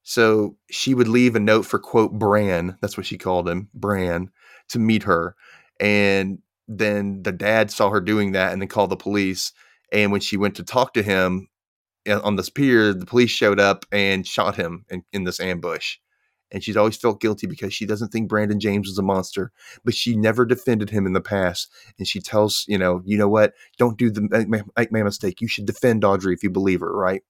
so 0.04 0.56
she 0.70 0.94
would 0.94 1.08
leave 1.08 1.36
a 1.36 1.40
note 1.40 1.66
for 1.66 1.80
quote 1.80 2.14
Bran, 2.14 2.78
that's 2.82 2.98
what 2.98 3.06
she 3.06 3.18
called 3.18 3.50
him, 3.50 3.70
Bran, 3.74 4.30
to 4.70 4.80
meet 4.80 5.04
her. 5.04 5.36
And 5.80 6.40
then 6.68 7.24
the 7.24 7.32
dad 7.32 7.72
saw 7.72 7.90
her 7.90 8.00
doing 8.00 8.34
that 8.34 8.54
and 8.54 8.62
then 8.62 8.70
called 8.70 8.92
the 8.92 8.96
police. 8.96 9.54
And 9.92 10.12
when 10.12 10.22
she 10.22 10.38
went 10.38 10.56
to 10.56 10.64
talk 10.64 10.94
to 10.94 11.04
him 11.04 11.50
on 12.08 12.36
this 12.36 12.50
pier, 12.50 12.94
the 12.94 13.06
police 13.06 13.32
showed 13.32 13.60
up 13.60 13.86
and 13.92 14.26
shot 14.26 14.56
him 14.56 14.86
in, 14.90 15.04
in 15.14 15.24
this 15.24 15.40
ambush. 15.40 15.98
And 16.50 16.64
she's 16.64 16.78
always 16.78 16.96
felt 16.96 17.20
guilty 17.20 17.46
because 17.46 17.74
she 17.74 17.86
doesn't 17.86 18.10
think 18.10 18.30
Brandon 18.30 18.60
James 18.60 18.88
was 18.88 18.98
a 18.98 19.04
monster, 19.04 19.52
but 19.84 19.94
she 19.94 20.16
never 20.16 20.46
defended 20.46 20.90
him 20.90 21.06
in 21.06 21.12
the 21.12 21.20
past. 21.20 21.70
And 22.00 22.08
she 22.08 22.22
tells, 22.22 22.64
you 22.70 22.78
know, 22.78 23.02
you 23.06 23.18
know 23.18 23.28
what? 23.28 23.54
Don't 23.78 23.98
do 23.98 24.10
the 24.10 24.22
make, 24.48 24.92
my 24.92 25.04
mistake. 25.04 25.42
You 25.42 25.50
should 25.50 25.66
defend 25.66 26.06
Audrey 26.06 26.34
if 26.34 26.44
you 26.44 26.50
believe 26.50 26.80
her, 26.80 26.94
right? 26.96 27.22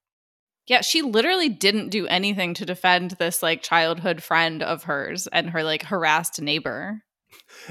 Yeah, 0.67 0.81
she 0.81 1.01
literally 1.01 1.49
didn't 1.49 1.89
do 1.89 2.05
anything 2.07 2.53
to 2.55 2.65
defend 2.65 3.11
this 3.11 3.41
like 3.41 3.63
childhood 3.63 4.21
friend 4.21 4.61
of 4.61 4.83
hers 4.83 5.25
and 5.27 5.49
her 5.49 5.63
like 5.63 5.83
harassed 5.83 6.39
neighbor. 6.41 7.01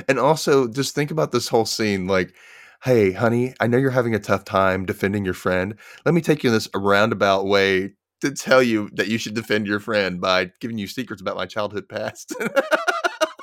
And 0.09 0.19
also, 0.19 0.67
just 0.67 0.95
think 0.95 1.11
about 1.11 1.31
this 1.31 1.47
whole 1.47 1.67
scene 1.67 2.07
like, 2.07 2.35
hey, 2.85 3.13
honey, 3.13 3.55
I 3.61 3.67
know 3.67 3.79
you're 3.79 3.91
having 3.91 4.15
a 4.15 4.19
tough 4.19 4.45
time 4.45 4.87
defending 4.87 5.25
your 5.25 5.35
friend. 5.35 5.75
Let 6.05 6.15
me 6.15 6.21
take 6.21 6.45
you 6.45 6.51
in 6.51 6.55
this 6.55 6.69
roundabout 6.75 7.47
way 7.47 7.95
to 8.21 8.33
tell 8.33 8.63
you 8.63 8.91
that 8.95 9.09
you 9.09 9.19
should 9.19 9.35
defend 9.35 9.67
your 9.67 9.81
friend 9.81 10.21
by 10.21 10.51
giving 10.61 10.79
you 10.79 10.87
secrets 10.87 11.21
about 11.21 11.37
my 11.37 11.47
childhood 11.47 11.89
past. 11.89 12.35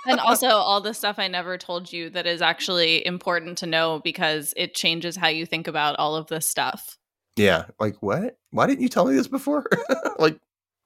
And 0.08 0.20
also 0.20 0.48
all 0.48 0.82
the 0.82 0.94
stuff 0.94 1.20
I 1.20 1.28
never 1.28 1.58
told 1.58 1.92
you 1.94 2.10
that 2.12 2.26
is 2.26 2.42
actually 2.42 3.06
important 3.06 3.58
to 3.60 3.66
know 3.66 4.02
because 4.04 4.54
it 4.58 4.74
changes 4.74 5.16
how 5.16 5.28
you 5.28 5.46
think 5.46 5.68
about 5.68 5.98
all 5.98 6.16
of 6.16 6.28
this 6.28 6.48
stuff. 6.48 6.98
yeah. 7.36 7.66
Like, 7.80 8.02
what? 8.02 8.38
Why 8.52 8.68
didn't 8.68 8.82
you 8.82 8.90
tell 8.90 9.06
me 9.06 9.16
this 9.16 9.28
before? 9.28 9.66
like, 10.20 10.38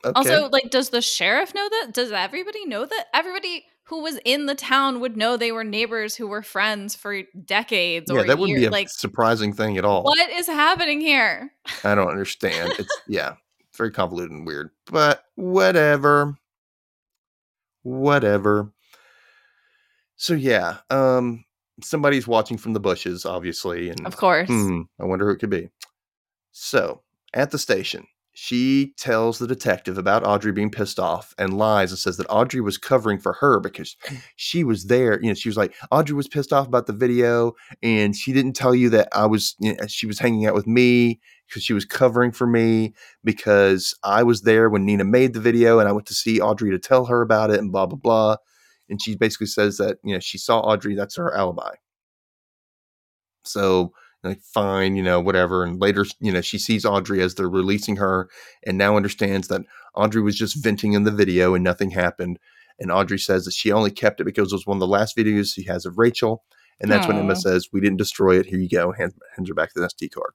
okay. 0.04 0.14
Also, 0.16 0.50
like, 0.50 0.70
does 0.70 0.89
the 0.89 1.02
sheriff 1.02 1.54
know 1.54 1.68
that? 1.70 1.93
Does 1.93 2.12
everybody 2.12 2.66
know 2.66 2.86
that? 2.86 3.06
Everybody 3.14 3.66
who 3.88 4.02
was 4.02 4.20
in 4.26 4.48
the 4.48 4.56
town 4.56 5.00
would 5.00 5.16
know 5.16 5.38
they 5.38 5.52
were 5.52 5.64
neighbors 5.64 6.16
who 6.16 6.28
were 6.28 6.42
friends 6.42 6.94
for 6.94 7.22
decades 7.46 8.12
yeah, 8.12 8.20
or 8.20 8.28
that 8.28 8.38
wouldn't 8.38 8.60
years. 8.60 8.64
be 8.64 8.68
a 8.68 8.72
like, 8.72 8.90
surprising 8.90 9.54
thing 9.54 9.78
at 9.78 9.86
all. 9.86 10.04
what 10.04 10.30
is 10.30 10.48
happening 10.48 11.00
here? 11.00 11.52
I 11.86 11.96
don't 11.96 12.10
understand. 12.10 12.74
It's, 12.78 13.02
yeah, 13.08 13.36
it's 13.62 13.78
very 13.78 13.92
convoluted 13.92 14.32
and 14.32 14.46
weird, 14.46 14.72
but 14.92 15.24
whatever. 15.36 16.38
Whatever. 17.84 18.74
So, 20.18 20.34
yeah, 20.34 20.80
um, 20.90 21.46
somebody's 21.82 22.28
watching 22.28 22.58
from 22.58 22.74
the 22.74 22.82
bushes, 22.82 23.26
obviously. 23.26 23.90
And 23.90 24.06
Of 24.06 24.18
course. 24.18 24.50
Hmm, 24.50 24.82
I 25.00 25.06
wonder 25.06 25.26
who 25.26 25.32
it 25.32 25.40
could 25.40 25.50
be. 25.50 25.70
So, 26.52 27.04
at 27.34 27.52
the 27.52 27.60
station, 27.60 28.06
she 28.40 28.94
tells 28.98 29.40
the 29.40 29.48
detective 29.48 29.98
about 29.98 30.24
Audrey 30.24 30.52
being 30.52 30.70
pissed 30.70 31.00
off 31.00 31.34
and 31.40 31.58
lies 31.58 31.90
and 31.90 31.98
says 31.98 32.18
that 32.18 32.28
Audrey 32.30 32.62
was 32.62 32.78
covering 32.78 33.18
for 33.18 33.34
her 33.34 33.60
because 33.60 33.98
she 34.36 34.64
was 34.64 34.86
there. 34.86 35.20
You 35.20 35.30
know, 35.30 35.34
she 35.34 35.50
was 35.50 35.58
like, 35.58 35.74
Audrey 35.90 36.16
was 36.16 36.28
pissed 36.28 36.54
off 36.54 36.68
about 36.68 36.86
the 36.86 36.94
video 36.94 37.54
and 37.82 38.16
she 38.16 38.34
didn't 38.34 38.54
tell 38.54 38.76
you 38.76 38.92
that 38.92 39.08
I 39.12 39.26
was, 39.26 39.56
you 39.60 39.76
know, 39.76 39.88
she 39.88 40.06
was 40.06 40.20
hanging 40.20 40.46
out 40.46 40.54
with 40.54 40.68
me 40.68 41.20
because 41.48 41.64
she 41.64 41.74
was 41.74 41.84
covering 41.84 42.32
for 42.32 42.46
me 42.46 42.94
because 43.24 43.96
I 44.04 44.22
was 44.22 44.44
there 44.44 44.70
when 44.70 44.86
Nina 44.86 45.04
made 45.04 45.34
the 45.34 45.40
video 45.40 45.80
and 45.80 45.90
I 45.90 45.92
went 45.92 46.06
to 46.06 46.14
see 46.14 46.40
Audrey 46.40 46.70
to 46.70 46.78
tell 46.78 47.06
her 47.06 47.24
about 47.24 47.50
it 47.50 47.60
and 47.60 47.72
blah, 47.72 47.88
blah, 47.88 47.98
blah. 47.98 48.36
And 48.88 49.02
she 49.02 49.16
basically 49.16 49.48
says 49.48 49.78
that, 49.78 49.98
you 50.04 50.14
know, 50.14 50.20
she 50.20 50.38
saw 50.38 50.60
Audrey, 50.60 50.94
that's 50.94 51.16
her 51.16 51.36
alibi. 51.36 51.74
So, 53.46 53.94
like 54.24 54.41
fine, 54.41 54.95
you 54.95 55.03
know, 55.03 55.20
whatever. 55.20 55.63
And 55.63 55.80
later, 55.80 56.05
you 56.20 56.32
know, 56.32 56.41
she 56.41 56.57
sees 56.57 56.86
Audrey 56.86 57.22
as 57.22 57.36
they're 57.36 57.49
releasing 57.49 57.97
her 57.97 58.30
and 58.65 58.78
now 58.78 58.97
understands 58.97 59.47
that 59.47 59.61
Audrey 59.95 60.22
was 60.22 60.38
just 60.38 60.61
venting 60.63 60.93
in 60.93 61.03
the 61.03 61.11
video 61.11 61.53
and 61.53 61.63
nothing 61.63 61.91
happened. 61.91 62.39
And 62.80 62.91
Audrey 62.91 63.20
says 63.20 63.45
that 63.45 63.53
she 63.53 63.72
only 63.72 63.91
kept 63.91 64.20
it 64.20 64.26
because 64.26 64.51
it 64.51 64.55
was 64.55 64.68
one 64.68 64.78
of 64.78 64.82
the 64.82 64.88
last 64.88 65.18
videos 65.18 65.53
she 65.53 65.63
has 65.63 65.86
of 65.86 65.97
Rachel. 65.97 66.43
And 66.80 66.91
that's 66.91 67.07
when 67.07 67.18
Emma 67.18 67.36
says, 67.36 67.70
We 67.74 67.82
didn't 67.82 67.97
destroy 67.97 68.39
it. 68.39 68.45
Here 68.45 68.59
you 68.59 68.70
go. 68.70 68.91
Hands, 68.91 69.13
hands 69.36 69.49
her 69.49 69.55
back 69.55 69.74
the 69.74 69.82
SD 69.82 70.11
card. 70.11 70.32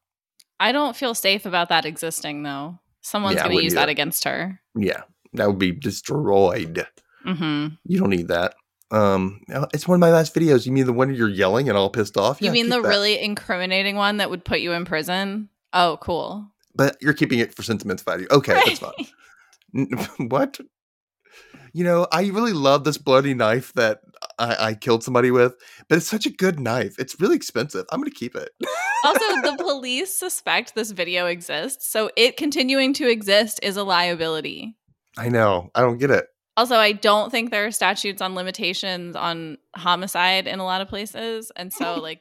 I 0.58 0.72
don't 0.72 0.96
feel 0.96 1.14
safe 1.14 1.46
about 1.46 1.68
that 1.68 1.84
existing 1.84 2.42
though. 2.42 2.78
Someone's 3.00 3.36
Yeah, 3.36 3.44
going 3.44 3.58
to 3.58 3.64
use 3.64 3.74
that 3.74 3.88
against 3.88 4.24
her. 4.24 4.60
Yeah, 4.76 5.02
that 5.34 5.46
would 5.48 5.58
be 5.58 5.72
destroyed. 5.72 6.86
hmm 7.24 7.68
You 7.84 7.98
don't 7.98 8.10
need 8.10 8.28
that. 8.28 8.54
Um, 8.92 9.40
uh, 9.52 9.66
it's 9.72 9.88
one 9.88 9.96
of 9.96 10.00
my 10.00 10.10
last 10.10 10.34
videos. 10.34 10.66
You 10.66 10.72
mean 10.72 10.86
the 10.86 10.92
one 10.92 11.08
where 11.08 11.16
you're 11.16 11.28
yelling 11.28 11.68
and 11.68 11.78
all 11.78 11.88
pissed 11.90 12.16
off? 12.18 12.40
You 12.40 12.46
Yeah, 12.46 12.52
mean 12.52 12.68
the 12.68 12.80
that. 12.82 12.88
really 12.88 13.18
incriminating 13.18 13.96
one 13.96 14.18
that 14.18 14.28
would 14.30 14.44
put 14.44 14.60
you 14.60 14.72
in 14.72 14.84
prison? 14.84 15.48
Oh, 15.72 15.98
cool. 16.02 16.46
But 16.74 16.96
you're 17.00 17.14
keeping 17.14 17.38
it 17.38 17.54
for 17.54 17.62
sentimental 17.62 18.04
value. 18.04 18.26
Okay, 18.30 18.52
that's 18.54 18.78
fine. 18.78 18.92
What? 20.28 20.60
You 21.72 21.84
know, 21.84 22.06
I 22.12 22.26
really 22.26 22.52
love 22.52 22.84
this 22.84 22.98
bloody 22.98 23.32
knife 23.32 23.72
that 23.74 24.00
I, 24.38 24.56
I 24.60 24.74
killed 24.74 25.02
somebody 25.02 25.30
with, 25.30 25.54
but 25.88 25.96
it's 25.96 26.06
such 26.06 26.26
a 26.26 26.30
good 26.30 26.60
knife. 26.60 26.98
It's 26.98 27.18
really 27.18 27.36
expensive. 27.36 27.86
I'm 27.90 27.98
going 28.00 28.10
to 28.10 28.14
keep 28.16 28.36
it. 28.36 28.50
also, 29.04 29.24
the 29.40 29.56
police 29.58 30.12
suspect 30.14 30.74
this 30.74 30.90
video 30.90 31.24
exists, 31.24 31.88
so 31.88 32.10
it 32.14 32.36
continuing 32.36 32.92
to 32.94 33.08
exist 33.10 33.58
is 33.62 33.78
a 33.78 33.84
liability. 33.84 34.76
I 35.16 35.30
know. 35.30 35.70
I 35.74 35.80
don't 35.80 35.96
get 35.96 36.10
it. 36.10 36.26
Also, 36.56 36.76
I 36.76 36.92
don't 36.92 37.30
think 37.30 37.50
there 37.50 37.66
are 37.66 37.70
statutes 37.70 38.20
on 38.20 38.34
limitations 38.34 39.16
on 39.16 39.58
homicide 39.74 40.46
in 40.46 40.58
a 40.58 40.64
lot 40.64 40.80
of 40.80 40.88
places, 40.88 41.50
and 41.56 41.72
so 41.72 41.94
like, 42.00 42.20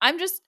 I'm 0.00 0.18
just 0.18 0.42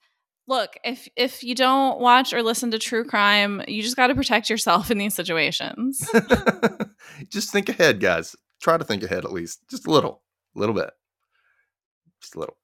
look 0.46 0.76
if 0.84 1.08
if 1.16 1.42
you 1.42 1.54
don't 1.54 2.00
watch 2.00 2.32
or 2.32 2.42
listen 2.42 2.70
to 2.70 2.78
true 2.78 3.04
crime, 3.04 3.62
you 3.68 3.82
just 3.82 3.96
got 3.96 4.08
to 4.08 4.14
protect 4.14 4.50
yourself 4.50 4.90
in 4.90 4.98
these 4.98 5.14
situations. 5.14 6.08
Just 7.28 7.52
think 7.52 7.68
ahead, 7.68 8.00
guys. 8.00 8.34
Try 8.60 8.76
to 8.76 8.84
think 8.84 9.02
ahead 9.02 9.24
at 9.24 9.32
least. 9.32 9.60
Just 9.70 9.86
a 9.86 9.90
little. 9.90 10.22
A 10.56 10.58
little 10.58 10.74
bit. 10.74 10.90
Just 12.20 12.34
a 12.34 12.38
little. 12.38 12.56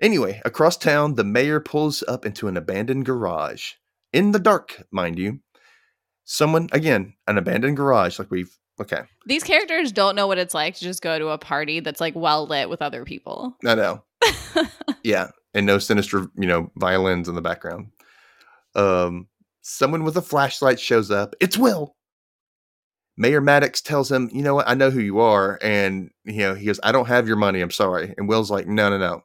Anyway, 0.00 0.40
across 0.44 0.76
town, 0.76 1.14
the 1.14 1.24
mayor 1.24 1.60
pulls 1.60 2.02
up 2.08 2.24
into 2.24 2.48
an 2.48 2.56
abandoned 2.56 3.04
garage. 3.04 3.72
In 4.12 4.32
the 4.32 4.38
dark, 4.38 4.82
mind 4.90 5.18
you. 5.18 5.40
Someone, 6.24 6.68
again, 6.72 7.14
an 7.26 7.38
abandoned 7.38 7.76
garage, 7.76 8.18
like 8.18 8.30
we've. 8.30 8.56
Okay. 8.80 9.02
These 9.26 9.44
characters 9.44 9.92
don't 9.92 10.16
know 10.16 10.26
what 10.26 10.38
it's 10.38 10.54
like 10.54 10.74
to 10.76 10.80
just 10.80 11.02
go 11.02 11.18
to 11.18 11.28
a 11.28 11.38
party 11.38 11.80
that's 11.80 12.00
like 12.00 12.14
well 12.16 12.46
lit 12.46 12.70
with 12.70 12.80
other 12.80 13.04
people. 13.04 13.56
I 13.66 13.74
know. 13.74 14.02
yeah. 15.02 15.28
And 15.52 15.66
no 15.66 15.78
sinister, 15.78 16.28
you 16.36 16.46
know, 16.46 16.70
violins 16.76 17.28
in 17.28 17.34
the 17.34 17.42
background. 17.42 17.88
Um, 18.74 19.28
someone 19.60 20.04
with 20.04 20.16
a 20.16 20.22
flashlight 20.22 20.80
shows 20.80 21.10
up. 21.10 21.34
It's 21.40 21.58
Will. 21.58 21.94
Mayor 23.16 23.42
Maddox 23.42 23.82
tells 23.82 24.10
him, 24.10 24.30
you 24.32 24.42
know 24.42 24.54
what, 24.54 24.68
I 24.68 24.74
know 24.74 24.90
who 24.90 25.00
you 25.00 25.20
are. 25.20 25.58
And 25.62 26.10
you 26.24 26.38
know, 26.38 26.54
he 26.54 26.66
goes, 26.66 26.80
I 26.82 26.92
don't 26.92 27.08
have 27.08 27.28
your 27.28 27.36
money, 27.36 27.60
I'm 27.60 27.70
sorry. 27.70 28.14
And 28.16 28.28
Will's 28.28 28.50
like, 28.50 28.66
No, 28.66 28.88
no, 28.88 28.96
no. 28.96 29.24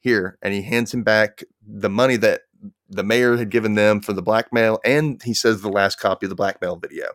Here. 0.00 0.38
And 0.40 0.54
he 0.54 0.62
hands 0.62 0.94
him 0.94 1.02
back 1.02 1.42
the 1.66 1.90
money 1.90 2.16
that 2.16 2.42
the 2.88 3.02
mayor 3.02 3.36
had 3.36 3.50
given 3.50 3.74
them 3.74 4.00
for 4.00 4.12
the 4.12 4.22
blackmail, 4.22 4.78
and 4.84 5.20
he 5.24 5.34
says 5.34 5.60
the 5.60 5.68
last 5.68 5.98
copy 5.98 6.26
of 6.26 6.30
the 6.30 6.36
blackmail 6.36 6.76
video. 6.76 7.06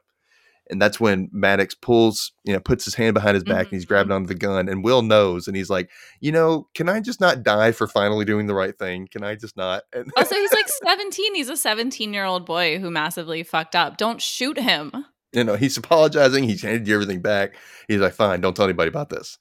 And 0.72 0.82
that's 0.82 1.00
when 1.00 1.30
Maddox 1.34 1.76
pulls, 1.76 2.32
you 2.46 2.54
know, 2.54 2.60
puts 2.62 2.86
his 2.86 2.96
hand 2.96 3.14
behind 3.14 3.36
his 3.36 3.44
back 3.44 3.66
and 3.68 3.74
he's 3.74 3.84
Mhm. 3.86 3.90
grabbing 3.90 4.12
onto 4.14 4.28
the 4.28 4.36
gun. 4.36 4.70
And 4.70 4.84
Will 4.84 5.02
knows, 5.02 5.48
and 5.48 5.56
he's 5.58 5.70
like, 5.70 5.90
you 6.22 6.32
know, 6.32 6.68
can 6.74 6.88
I 6.88 7.02
just 7.02 7.20
not 7.20 7.44
die 7.44 7.74
for 7.74 7.88
finally 7.88 8.24
doing 8.26 8.48
the 8.48 8.56
right 8.56 8.78
thing? 8.78 9.08
Can 9.12 9.22
I 9.24 9.36
just 9.36 9.58
not? 9.58 9.84
And 9.92 10.10
Also, 10.18 10.34
he's 10.36 10.54
like 10.54 10.70
17. 10.86 11.36
He's 11.36 11.50
a 11.50 11.58
17 11.58 12.14
year 12.14 12.24
old 12.26 12.46
boy 12.46 12.80
who 12.80 12.90
massively 12.90 13.44
fucked 13.44 13.76
up. 13.76 13.98
Don't 13.98 14.22
shoot 14.22 14.58
him. 14.58 14.92
You 15.34 15.44
know, 15.44 15.56
he's 15.56 15.78
apologizing. 15.78 16.46
He's 16.46 16.62
handed 16.62 16.88
you 16.88 16.94
everything 16.96 17.22
back. 17.22 17.56
He's 17.88 18.00
like, 18.00 18.14
fine, 18.14 18.42
don't 18.42 18.56
tell 18.56 18.66
anybody 18.66 18.90
about 18.90 19.10
this. 19.10 19.38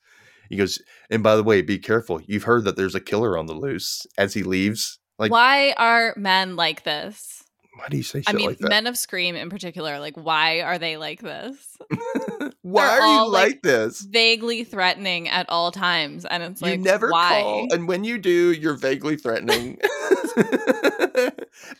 He 0.48 0.56
goes, 0.56 0.80
and 1.10 1.22
by 1.22 1.36
the 1.36 1.44
way, 1.44 1.62
be 1.62 1.78
careful. 1.78 2.20
You've 2.26 2.42
heard 2.42 2.64
that 2.64 2.74
there's 2.76 2.96
a 2.96 3.00
killer 3.00 3.38
on 3.38 3.46
the 3.46 3.54
loose 3.54 4.04
as 4.18 4.34
he 4.34 4.42
leaves. 4.42 4.98
Like, 5.16 5.30
why 5.30 5.74
are 5.76 6.12
men 6.16 6.56
like 6.56 6.82
this? 6.82 7.44
Why 7.80 7.88
do 7.88 7.96
you 7.96 8.02
say 8.02 8.20
shit 8.20 8.28
I 8.28 8.32
mean, 8.34 8.46
like 8.46 8.60
men 8.60 8.86
of 8.86 8.98
Scream 8.98 9.36
in 9.36 9.48
particular, 9.48 9.98
like, 10.00 10.14
why 10.14 10.60
are 10.60 10.78
they 10.78 10.98
like 10.98 11.22
this? 11.22 11.78
why 12.60 12.86
they're 12.86 13.00
are 13.00 13.14
you 13.14 13.28
like, 13.30 13.52
like, 13.52 13.62
this? 13.62 14.02
Vaguely 14.02 14.64
threatening 14.64 15.28
at 15.30 15.48
all 15.48 15.72
times. 15.72 16.26
And 16.26 16.42
it's 16.42 16.60
like, 16.60 16.76
you 16.76 16.84
never 16.84 17.10
why? 17.10 17.40
call, 17.40 17.72
and 17.72 17.88
when 17.88 18.04
you 18.04 18.18
do, 18.18 18.52
you're 18.52 18.76
vaguely 18.76 19.16
threatening. 19.16 19.78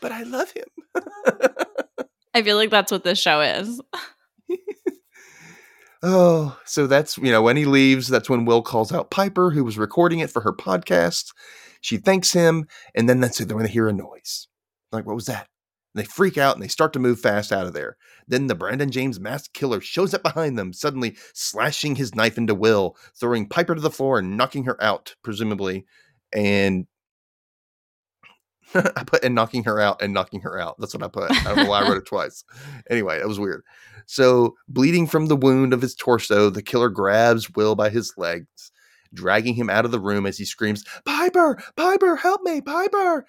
but 0.01 0.11
I 0.11 0.23
love 0.23 0.51
him. 0.51 0.65
I 2.33 2.41
feel 2.41 2.57
like 2.57 2.71
that's 2.71 2.91
what 2.91 3.03
this 3.03 3.19
show 3.19 3.41
is. 3.41 3.79
Oh, 6.03 6.57
so 6.65 6.87
that's 6.87 7.19
you 7.19 7.31
know 7.31 7.43
when 7.43 7.57
he 7.57 7.65
leaves, 7.65 8.07
that's 8.07 8.27
when 8.27 8.45
Will 8.45 8.63
calls 8.63 8.91
out 8.91 9.11
Piper, 9.11 9.51
who 9.51 9.63
was 9.63 9.77
recording 9.77 10.17
it 10.17 10.31
for 10.31 10.41
her 10.41 10.51
podcast. 10.51 11.31
She 11.81 11.97
thanks 11.97 12.33
him, 12.33 12.65
and 12.95 13.07
then 13.07 13.19
that's 13.19 13.39
it. 13.39 13.47
They're 13.47 13.55
going 13.55 13.67
to 13.67 13.71
hear 13.71 13.87
a 13.87 13.93
noise, 13.93 14.47
like 14.91 15.05
what 15.05 15.13
was 15.13 15.27
that? 15.27 15.47
And 15.93 16.03
they 16.03 16.07
freak 16.07 16.37
out 16.37 16.55
and 16.55 16.63
they 16.63 16.67
start 16.67 16.93
to 16.93 16.99
move 16.99 17.19
fast 17.19 17.51
out 17.51 17.67
of 17.67 17.73
there. 17.73 17.97
Then 18.27 18.47
the 18.47 18.55
Brandon 18.55 18.91
James 18.91 19.19
masked 19.19 19.53
killer 19.53 19.81
shows 19.81 20.13
up 20.13 20.23
behind 20.23 20.57
them, 20.57 20.73
suddenly 20.73 21.17
slashing 21.33 21.95
his 21.95 22.15
knife 22.15 22.37
into 22.37 22.55
Will, 22.55 22.95
throwing 23.19 23.47
Piper 23.47 23.75
to 23.75 23.81
the 23.81 23.91
floor 23.91 24.19
and 24.19 24.37
knocking 24.37 24.63
her 24.65 24.81
out, 24.81 25.15
presumably. 25.23 25.85
And 26.31 26.87
I 28.75 29.03
put 29.05 29.23
and 29.23 29.35
knocking 29.35 29.63
her 29.65 29.79
out 29.79 30.01
and 30.01 30.13
knocking 30.13 30.41
her 30.41 30.59
out. 30.59 30.75
That's 30.79 30.93
what 30.93 31.03
I 31.03 31.07
put. 31.07 31.31
I 31.31 31.43
don't 31.43 31.57
know 31.57 31.69
why 31.69 31.81
I 31.81 31.87
wrote 31.87 31.97
it 31.97 32.05
twice. 32.05 32.43
Anyway, 32.89 33.17
that 33.17 33.27
was 33.27 33.39
weird. 33.39 33.63
So, 34.05 34.55
bleeding 34.67 35.07
from 35.07 35.27
the 35.27 35.35
wound 35.35 35.73
of 35.73 35.81
his 35.81 35.95
torso, 35.95 36.49
the 36.49 36.61
killer 36.61 36.89
grabs 36.89 37.49
Will 37.51 37.75
by 37.75 37.89
his 37.89 38.13
legs, 38.17 38.71
dragging 39.13 39.55
him 39.55 39.69
out 39.69 39.85
of 39.85 39.91
the 39.91 39.99
room 39.99 40.25
as 40.25 40.37
he 40.37 40.45
screams, 40.45 40.83
Piper, 41.05 41.61
Piper, 41.75 42.15
help 42.15 42.41
me, 42.43 42.61
Piper. 42.61 43.25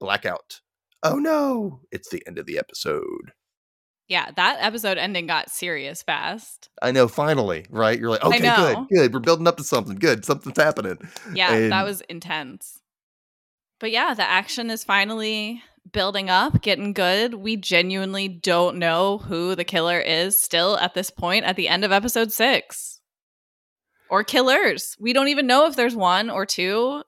Blackout. 0.00 0.60
Oh 1.02 1.16
no, 1.16 1.80
it's 1.92 2.08
the 2.10 2.22
end 2.26 2.38
of 2.38 2.46
the 2.46 2.58
episode. 2.58 3.32
Yeah, 4.08 4.30
that 4.36 4.58
episode 4.60 4.98
ending 4.98 5.26
got 5.26 5.50
serious 5.50 6.02
fast. 6.02 6.68
I 6.80 6.92
know, 6.92 7.08
finally, 7.08 7.66
right? 7.70 7.98
You're 7.98 8.10
like, 8.10 8.22
okay, 8.22 8.38
good, 8.38 8.86
good. 8.88 9.14
We're 9.14 9.20
building 9.20 9.48
up 9.48 9.56
to 9.56 9.64
something. 9.64 9.96
Good, 9.96 10.24
something's 10.24 10.56
happening. 10.56 10.98
Yeah, 11.34 11.52
And- 11.52 11.72
that 11.72 11.84
was 11.84 12.02
intense. 12.02 12.80
But 13.78 13.90
yeah, 13.90 14.14
the 14.14 14.22
action 14.22 14.70
is 14.70 14.84
finally 14.84 15.62
building 15.92 16.30
up, 16.30 16.62
getting 16.62 16.92
good. 16.92 17.34
We 17.34 17.56
genuinely 17.56 18.26
don't 18.28 18.78
know 18.78 19.18
who 19.18 19.54
the 19.54 19.64
killer 19.64 20.00
is 20.00 20.40
still 20.40 20.78
at 20.78 20.94
this 20.94 21.10
point 21.10 21.44
at 21.44 21.56
the 21.56 21.68
end 21.68 21.84
of 21.84 21.92
episode 21.92 22.32
six. 22.32 23.00
Or 24.08 24.22
killers. 24.24 24.96
We 25.00 25.12
don't 25.12 25.28
even 25.28 25.46
know 25.46 25.66
if 25.66 25.76
there's 25.76 25.96
one 25.96 26.30
or 26.30 26.46
two. 26.46 27.02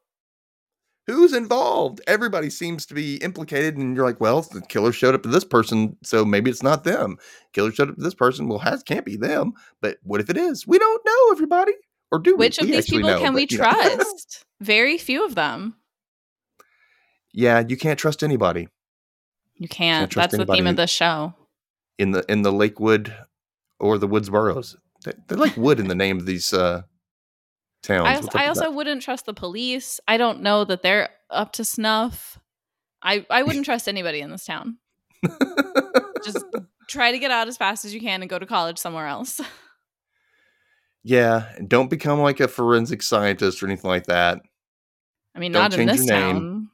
Who's 1.08 1.32
involved? 1.32 2.00
Everybody 2.06 2.50
seems 2.50 2.84
to 2.86 2.94
be 2.94 3.16
implicated, 3.16 3.76
and 3.76 3.96
you're 3.96 4.04
like, 4.04 4.20
well, 4.20 4.42
the 4.42 4.60
killer 4.60 4.92
showed 4.92 5.14
up 5.14 5.22
to 5.24 5.28
this 5.28 5.42
person, 5.44 5.96
so 6.02 6.24
maybe 6.24 6.50
it's 6.50 6.62
not 6.62 6.84
them. 6.84 7.16
Killer 7.54 7.72
showed 7.72 7.88
up 7.90 7.96
to 7.96 8.02
this 8.02 8.14
person, 8.14 8.46
well, 8.46 8.58
has 8.58 8.82
can't 8.82 9.06
be 9.06 9.16
them. 9.16 9.52
But 9.80 9.96
what 10.02 10.20
if 10.20 10.28
it 10.28 10.36
is? 10.36 10.66
We 10.66 10.78
don't 10.78 11.02
know, 11.06 11.32
everybody. 11.32 11.72
Or 12.12 12.18
do 12.18 12.32
we? 12.36 12.46
Which 12.46 12.58
of 12.58 12.66
We 12.66 12.72
these 12.72 12.86
people 12.90 13.08
know, 13.08 13.20
can 13.20 13.32
we 13.34 13.46
but, 13.46 13.52
know. 13.52 13.56
trust? 13.96 14.44
Very 14.60 14.98
few 14.98 15.24
of 15.24 15.34
them. 15.34 15.76
yeah, 17.32 17.62
you 17.66 17.76
can't 17.76 17.98
trust 17.98 18.22
anybody 18.22 18.68
You 19.56 19.68
can't. 19.68 20.10
trust 20.10 20.32
That's 20.32 20.44
the 20.46 20.52
theme 20.52 20.66
of 20.66 20.76
the 20.76 20.86
show. 20.86 21.34
in 21.98 22.10
the 22.12 22.24
in 22.30 22.42
the 22.42 22.52
Lakewood 22.52 23.14
or 23.80 23.98
the 23.98 24.08
Woodsboros. 24.08 24.76
They- 25.04 25.12
They're 25.28 25.38
like 25.38 25.56
wood 25.56 25.80
in 25.80 25.88
the 25.88 25.94
name 25.94 26.18
of 26.18 26.26
these 26.26 26.52
uh, 26.52 26.82
towns. 27.88 28.06
I, 28.06 28.14
also, 28.14 28.38
I 28.38 28.46
also 28.46 28.70
wouldn't 28.70 29.02
trust 29.02 29.26
the 29.26 29.34
police. 29.34 30.00
I 30.06 30.16
don't 30.16 30.42
know 30.42 30.64
that 30.64 30.82
they're 30.82 31.08
up 31.30 31.52
to 31.54 31.64
snuff. 31.64 32.38
I, 33.02 33.26
I 33.30 33.42
wouldn't 33.42 33.64
trust 33.64 33.88
anybody 33.88 34.20
in 34.20 34.30
this 34.30 34.44
town. 34.44 34.78
Just 36.24 36.44
try 36.88 37.12
to 37.12 37.18
get 37.18 37.30
out 37.30 37.48
as 37.48 37.56
fast 37.56 37.84
as 37.84 37.94
you 37.94 38.00
can 38.00 38.22
and 38.22 38.30
go 38.30 38.38
to 38.38 38.46
college 38.46 38.78
somewhere 38.78 39.06
else. 39.06 39.40
yeah, 41.02 41.46
and 41.56 41.68
don't 41.68 41.90
become 41.90 42.20
like 42.20 42.40
a 42.40 42.48
forensic 42.48 43.02
scientist 43.02 43.62
or 43.62 43.66
anything 43.66 43.90
like 43.90 44.06
that. 44.06 44.40
I 45.34 45.40
mean, 45.40 45.52
Don't 45.52 45.70
not 45.70 45.78
in 45.78 45.86
this 45.86 46.06
town. 46.06 46.70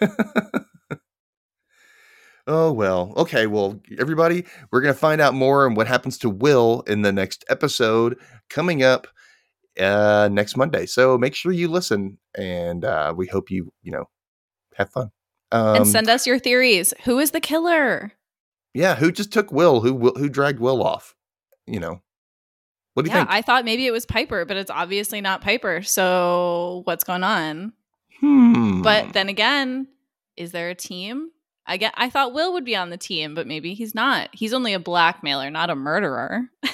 Oh 2.46 2.72
well. 2.72 3.12
Okay, 3.16 3.46
well, 3.46 3.80
everybody, 4.00 4.44
we're 4.72 4.80
gonna 4.80 4.92
find 4.92 5.20
out 5.20 5.34
more 5.34 5.66
on 5.66 5.76
what 5.76 5.86
happens 5.86 6.18
to 6.18 6.28
Will 6.28 6.80
in 6.88 7.02
the 7.02 7.12
next 7.12 7.44
episode 7.48 8.18
coming 8.48 8.82
up 8.82 9.06
uh 9.80 10.28
next 10.30 10.56
Monday. 10.56 10.86
So 10.86 11.16
make 11.18 11.34
sure 11.34 11.52
you 11.52 11.68
listen 11.68 12.18
and 12.36 12.84
uh 12.84 13.14
we 13.16 13.26
hope 13.26 13.50
you, 13.50 13.72
you 13.82 13.92
know, 13.92 14.08
have 14.76 14.90
fun. 14.90 15.10
Um 15.52 15.76
and 15.76 15.86
send 15.86 16.08
us 16.08 16.26
your 16.26 16.38
theories. 16.38 16.92
Who 17.04 17.18
is 17.18 17.30
the 17.32 17.40
killer? 17.40 18.12
yeah, 18.74 18.94
who 18.94 19.10
just 19.10 19.32
took 19.32 19.50
Will? 19.50 19.80
Who 19.80 20.10
who 20.16 20.28
dragged 20.28 20.60
Will 20.60 20.82
off? 20.82 21.14
You 21.66 21.80
know. 21.80 22.02
What 22.94 23.04
do 23.04 23.10
you 23.10 23.14
Yeah, 23.16 23.20
think? 23.24 23.30
I 23.32 23.42
thought 23.42 23.64
maybe 23.64 23.86
it 23.86 23.92
was 23.92 24.04
Piper, 24.04 24.44
but 24.44 24.56
it's 24.56 24.70
obviously 24.70 25.20
not 25.20 25.40
Piper. 25.42 25.82
So 25.82 26.82
what's 26.84 27.04
going 27.04 27.22
on? 27.24 27.72
hmm. 28.20 28.82
But 28.82 29.12
then 29.12 29.28
again, 29.28 29.86
is 30.36 30.52
there 30.52 30.68
a 30.70 30.74
team? 30.74 31.30
I 31.66 31.76
get. 31.76 31.94
I 31.96 32.10
thought 32.10 32.32
Will 32.34 32.52
would 32.52 32.64
be 32.64 32.74
on 32.74 32.90
the 32.90 32.96
team, 32.96 33.34
but 33.34 33.46
maybe 33.46 33.74
he's 33.74 33.94
not. 33.94 34.28
He's 34.32 34.52
only 34.52 34.74
a 34.74 34.80
blackmailer, 34.80 35.50
not 35.50 35.70
a 35.70 35.76
murderer. 35.76 36.48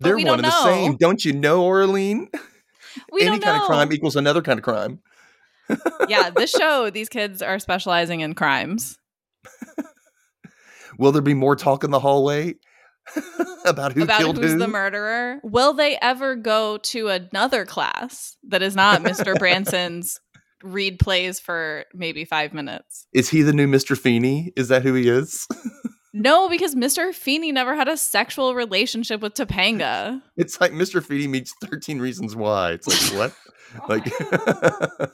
they're 0.00 0.16
one 0.16 0.38
and 0.38 0.44
the 0.44 0.64
same. 0.64 0.96
Don't 0.96 1.24
you 1.24 1.32
know, 1.32 1.62
Aurelien? 1.64 2.26
We 3.12 3.22
Any 3.22 3.38
kind 3.38 3.60
of 3.60 3.66
crime 3.66 3.92
equals 3.92 4.16
another 4.16 4.42
kind 4.42 4.58
of 4.58 4.64
crime. 4.64 5.00
yeah, 6.08 6.30
this 6.30 6.50
show, 6.58 6.90
these 6.90 7.08
kids 7.08 7.40
are 7.42 7.58
specializing 7.58 8.20
in 8.20 8.34
crimes. 8.34 8.98
Will 10.98 11.12
there 11.12 11.22
be 11.22 11.34
more 11.34 11.56
talk 11.56 11.84
in 11.84 11.90
the 11.90 12.00
hallway 12.00 12.56
about 13.64 13.92
who 13.92 14.02
about 14.02 14.20
killed 14.20 14.36
who's 14.38 14.52
who? 14.52 14.58
the 14.58 14.68
murderer. 14.68 15.40
Will 15.42 15.72
they 15.72 15.96
ever 16.00 16.36
go 16.36 16.78
to 16.78 17.08
another 17.08 17.64
class 17.64 18.36
that 18.48 18.62
is 18.62 18.76
not 18.76 19.02
Mr. 19.02 19.34
Branson's 19.38 20.20
read 20.62 20.98
plays 20.98 21.40
for 21.40 21.84
maybe 21.94 22.24
five 22.24 22.52
minutes? 22.52 23.06
Is 23.12 23.30
he 23.30 23.42
the 23.42 23.52
new 23.52 23.66
Mr. 23.66 23.96
Feeney? 23.96 24.52
Is 24.56 24.68
that 24.68 24.82
who 24.82 24.94
he 24.94 25.08
is? 25.08 25.46
No, 26.12 26.48
because 26.48 26.74
Mr. 26.74 27.14
Feeney 27.14 27.52
never 27.52 27.76
had 27.76 27.86
a 27.88 27.96
sexual 27.96 28.54
relationship 28.54 29.20
with 29.20 29.34
Topanga. 29.34 30.20
It's 30.36 30.60
like 30.60 30.72
Mr. 30.72 31.04
Feeney 31.04 31.26
meets 31.28 31.54
13 31.64 32.00
Reasons 32.00 32.34
Why. 32.34 32.72
It's 32.72 32.86
like, 32.88 33.32
what? 33.88 33.88
like, 33.88 34.04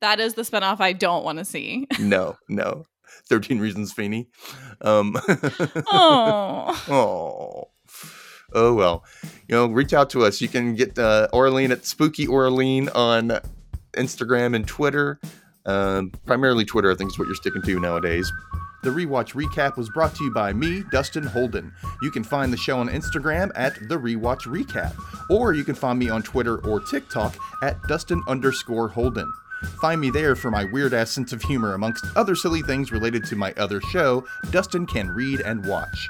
That 0.00 0.18
is 0.18 0.34
the 0.34 0.42
spinoff 0.42 0.80
I 0.80 0.92
don't 0.94 1.24
want 1.24 1.38
to 1.38 1.44
see. 1.44 1.86
no, 2.00 2.36
no. 2.48 2.84
13 3.28 3.60
Reasons 3.60 3.92
Feeney. 3.92 4.28
Um, 4.80 5.16
Oh. 5.92 6.82
oh. 6.88 7.68
Oh, 8.54 8.74
well. 8.74 9.04
You 9.48 9.54
know, 9.54 9.66
reach 9.66 9.92
out 9.94 10.10
to 10.10 10.24
us. 10.24 10.40
You 10.40 10.48
can 10.48 10.74
get 10.74 10.98
uh, 10.98 11.28
Aurelien 11.32 11.70
at 11.70 11.84
Spooky 11.86 12.26
Aurelien 12.26 12.90
on 12.94 13.38
Instagram 13.96 14.56
and 14.56 14.66
Twitter. 14.66 15.20
Um, 15.64 16.10
primarily 16.26 16.64
Twitter, 16.64 16.90
I 16.90 16.96
think, 16.96 17.12
is 17.12 17.18
what 17.18 17.26
you're 17.26 17.34
sticking 17.36 17.62
to 17.62 17.78
nowadays. 17.78 18.30
The 18.82 18.90
Rewatch 18.90 19.34
Recap 19.34 19.76
was 19.76 19.88
brought 19.90 20.12
to 20.16 20.24
you 20.24 20.32
by 20.32 20.52
me, 20.52 20.82
Dustin 20.90 21.22
Holden. 21.22 21.72
You 22.02 22.10
can 22.10 22.24
find 22.24 22.52
the 22.52 22.56
show 22.56 22.80
on 22.80 22.88
Instagram 22.88 23.52
at 23.54 23.74
The 23.88 23.96
Rewatch 23.96 24.42
Recap, 24.42 24.92
or 25.30 25.52
you 25.52 25.62
can 25.62 25.76
find 25.76 26.00
me 26.00 26.08
on 26.08 26.24
Twitter 26.24 26.58
or 26.66 26.80
TikTok 26.80 27.36
at 27.62 27.80
Dustin 27.84 28.24
underscore 28.26 28.88
Holden. 28.88 29.32
Find 29.80 30.00
me 30.00 30.10
there 30.10 30.34
for 30.34 30.50
my 30.50 30.64
weird 30.64 30.94
ass 30.94 31.12
sense 31.12 31.32
of 31.32 31.42
humor, 31.42 31.74
amongst 31.74 32.04
other 32.16 32.34
silly 32.34 32.62
things 32.62 32.90
related 32.90 33.24
to 33.26 33.36
my 33.36 33.52
other 33.56 33.80
show, 33.80 34.26
Dustin 34.50 34.84
Can 34.86 35.10
Read 35.10 35.40
and 35.42 35.64
Watch. 35.64 36.08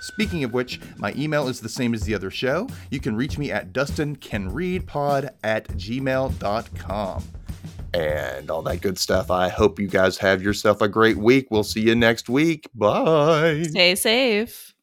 Speaking 0.00 0.44
of 0.44 0.52
which, 0.52 0.78
my 0.98 1.14
email 1.14 1.48
is 1.48 1.60
the 1.60 1.70
same 1.70 1.94
as 1.94 2.02
the 2.02 2.14
other 2.14 2.30
show. 2.30 2.68
You 2.90 3.00
can 3.00 3.16
reach 3.16 3.38
me 3.38 3.50
at 3.50 3.72
dustincanreadpod 3.72 5.30
at 5.42 5.68
gmail.com. 5.68 7.24
And 7.92 8.50
all 8.50 8.62
that 8.62 8.80
good 8.80 8.98
stuff. 8.98 9.30
I 9.30 9.48
hope 9.48 9.80
you 9.80 9.88
guys 9.88 10.18
have 10.18 10.42
yourself 10.42 10.80
a 10.80 10.88
great 10.88 11.16
week. 11.16 11.48
We'll 11.50 11.64
see 11.64 11.80
you 11.80 11.94
next 11.94 12.28
week. 12.28 12.68
Bye. 12.74 13.64
Stay 13.64 13.94
safe. 13.94 14.74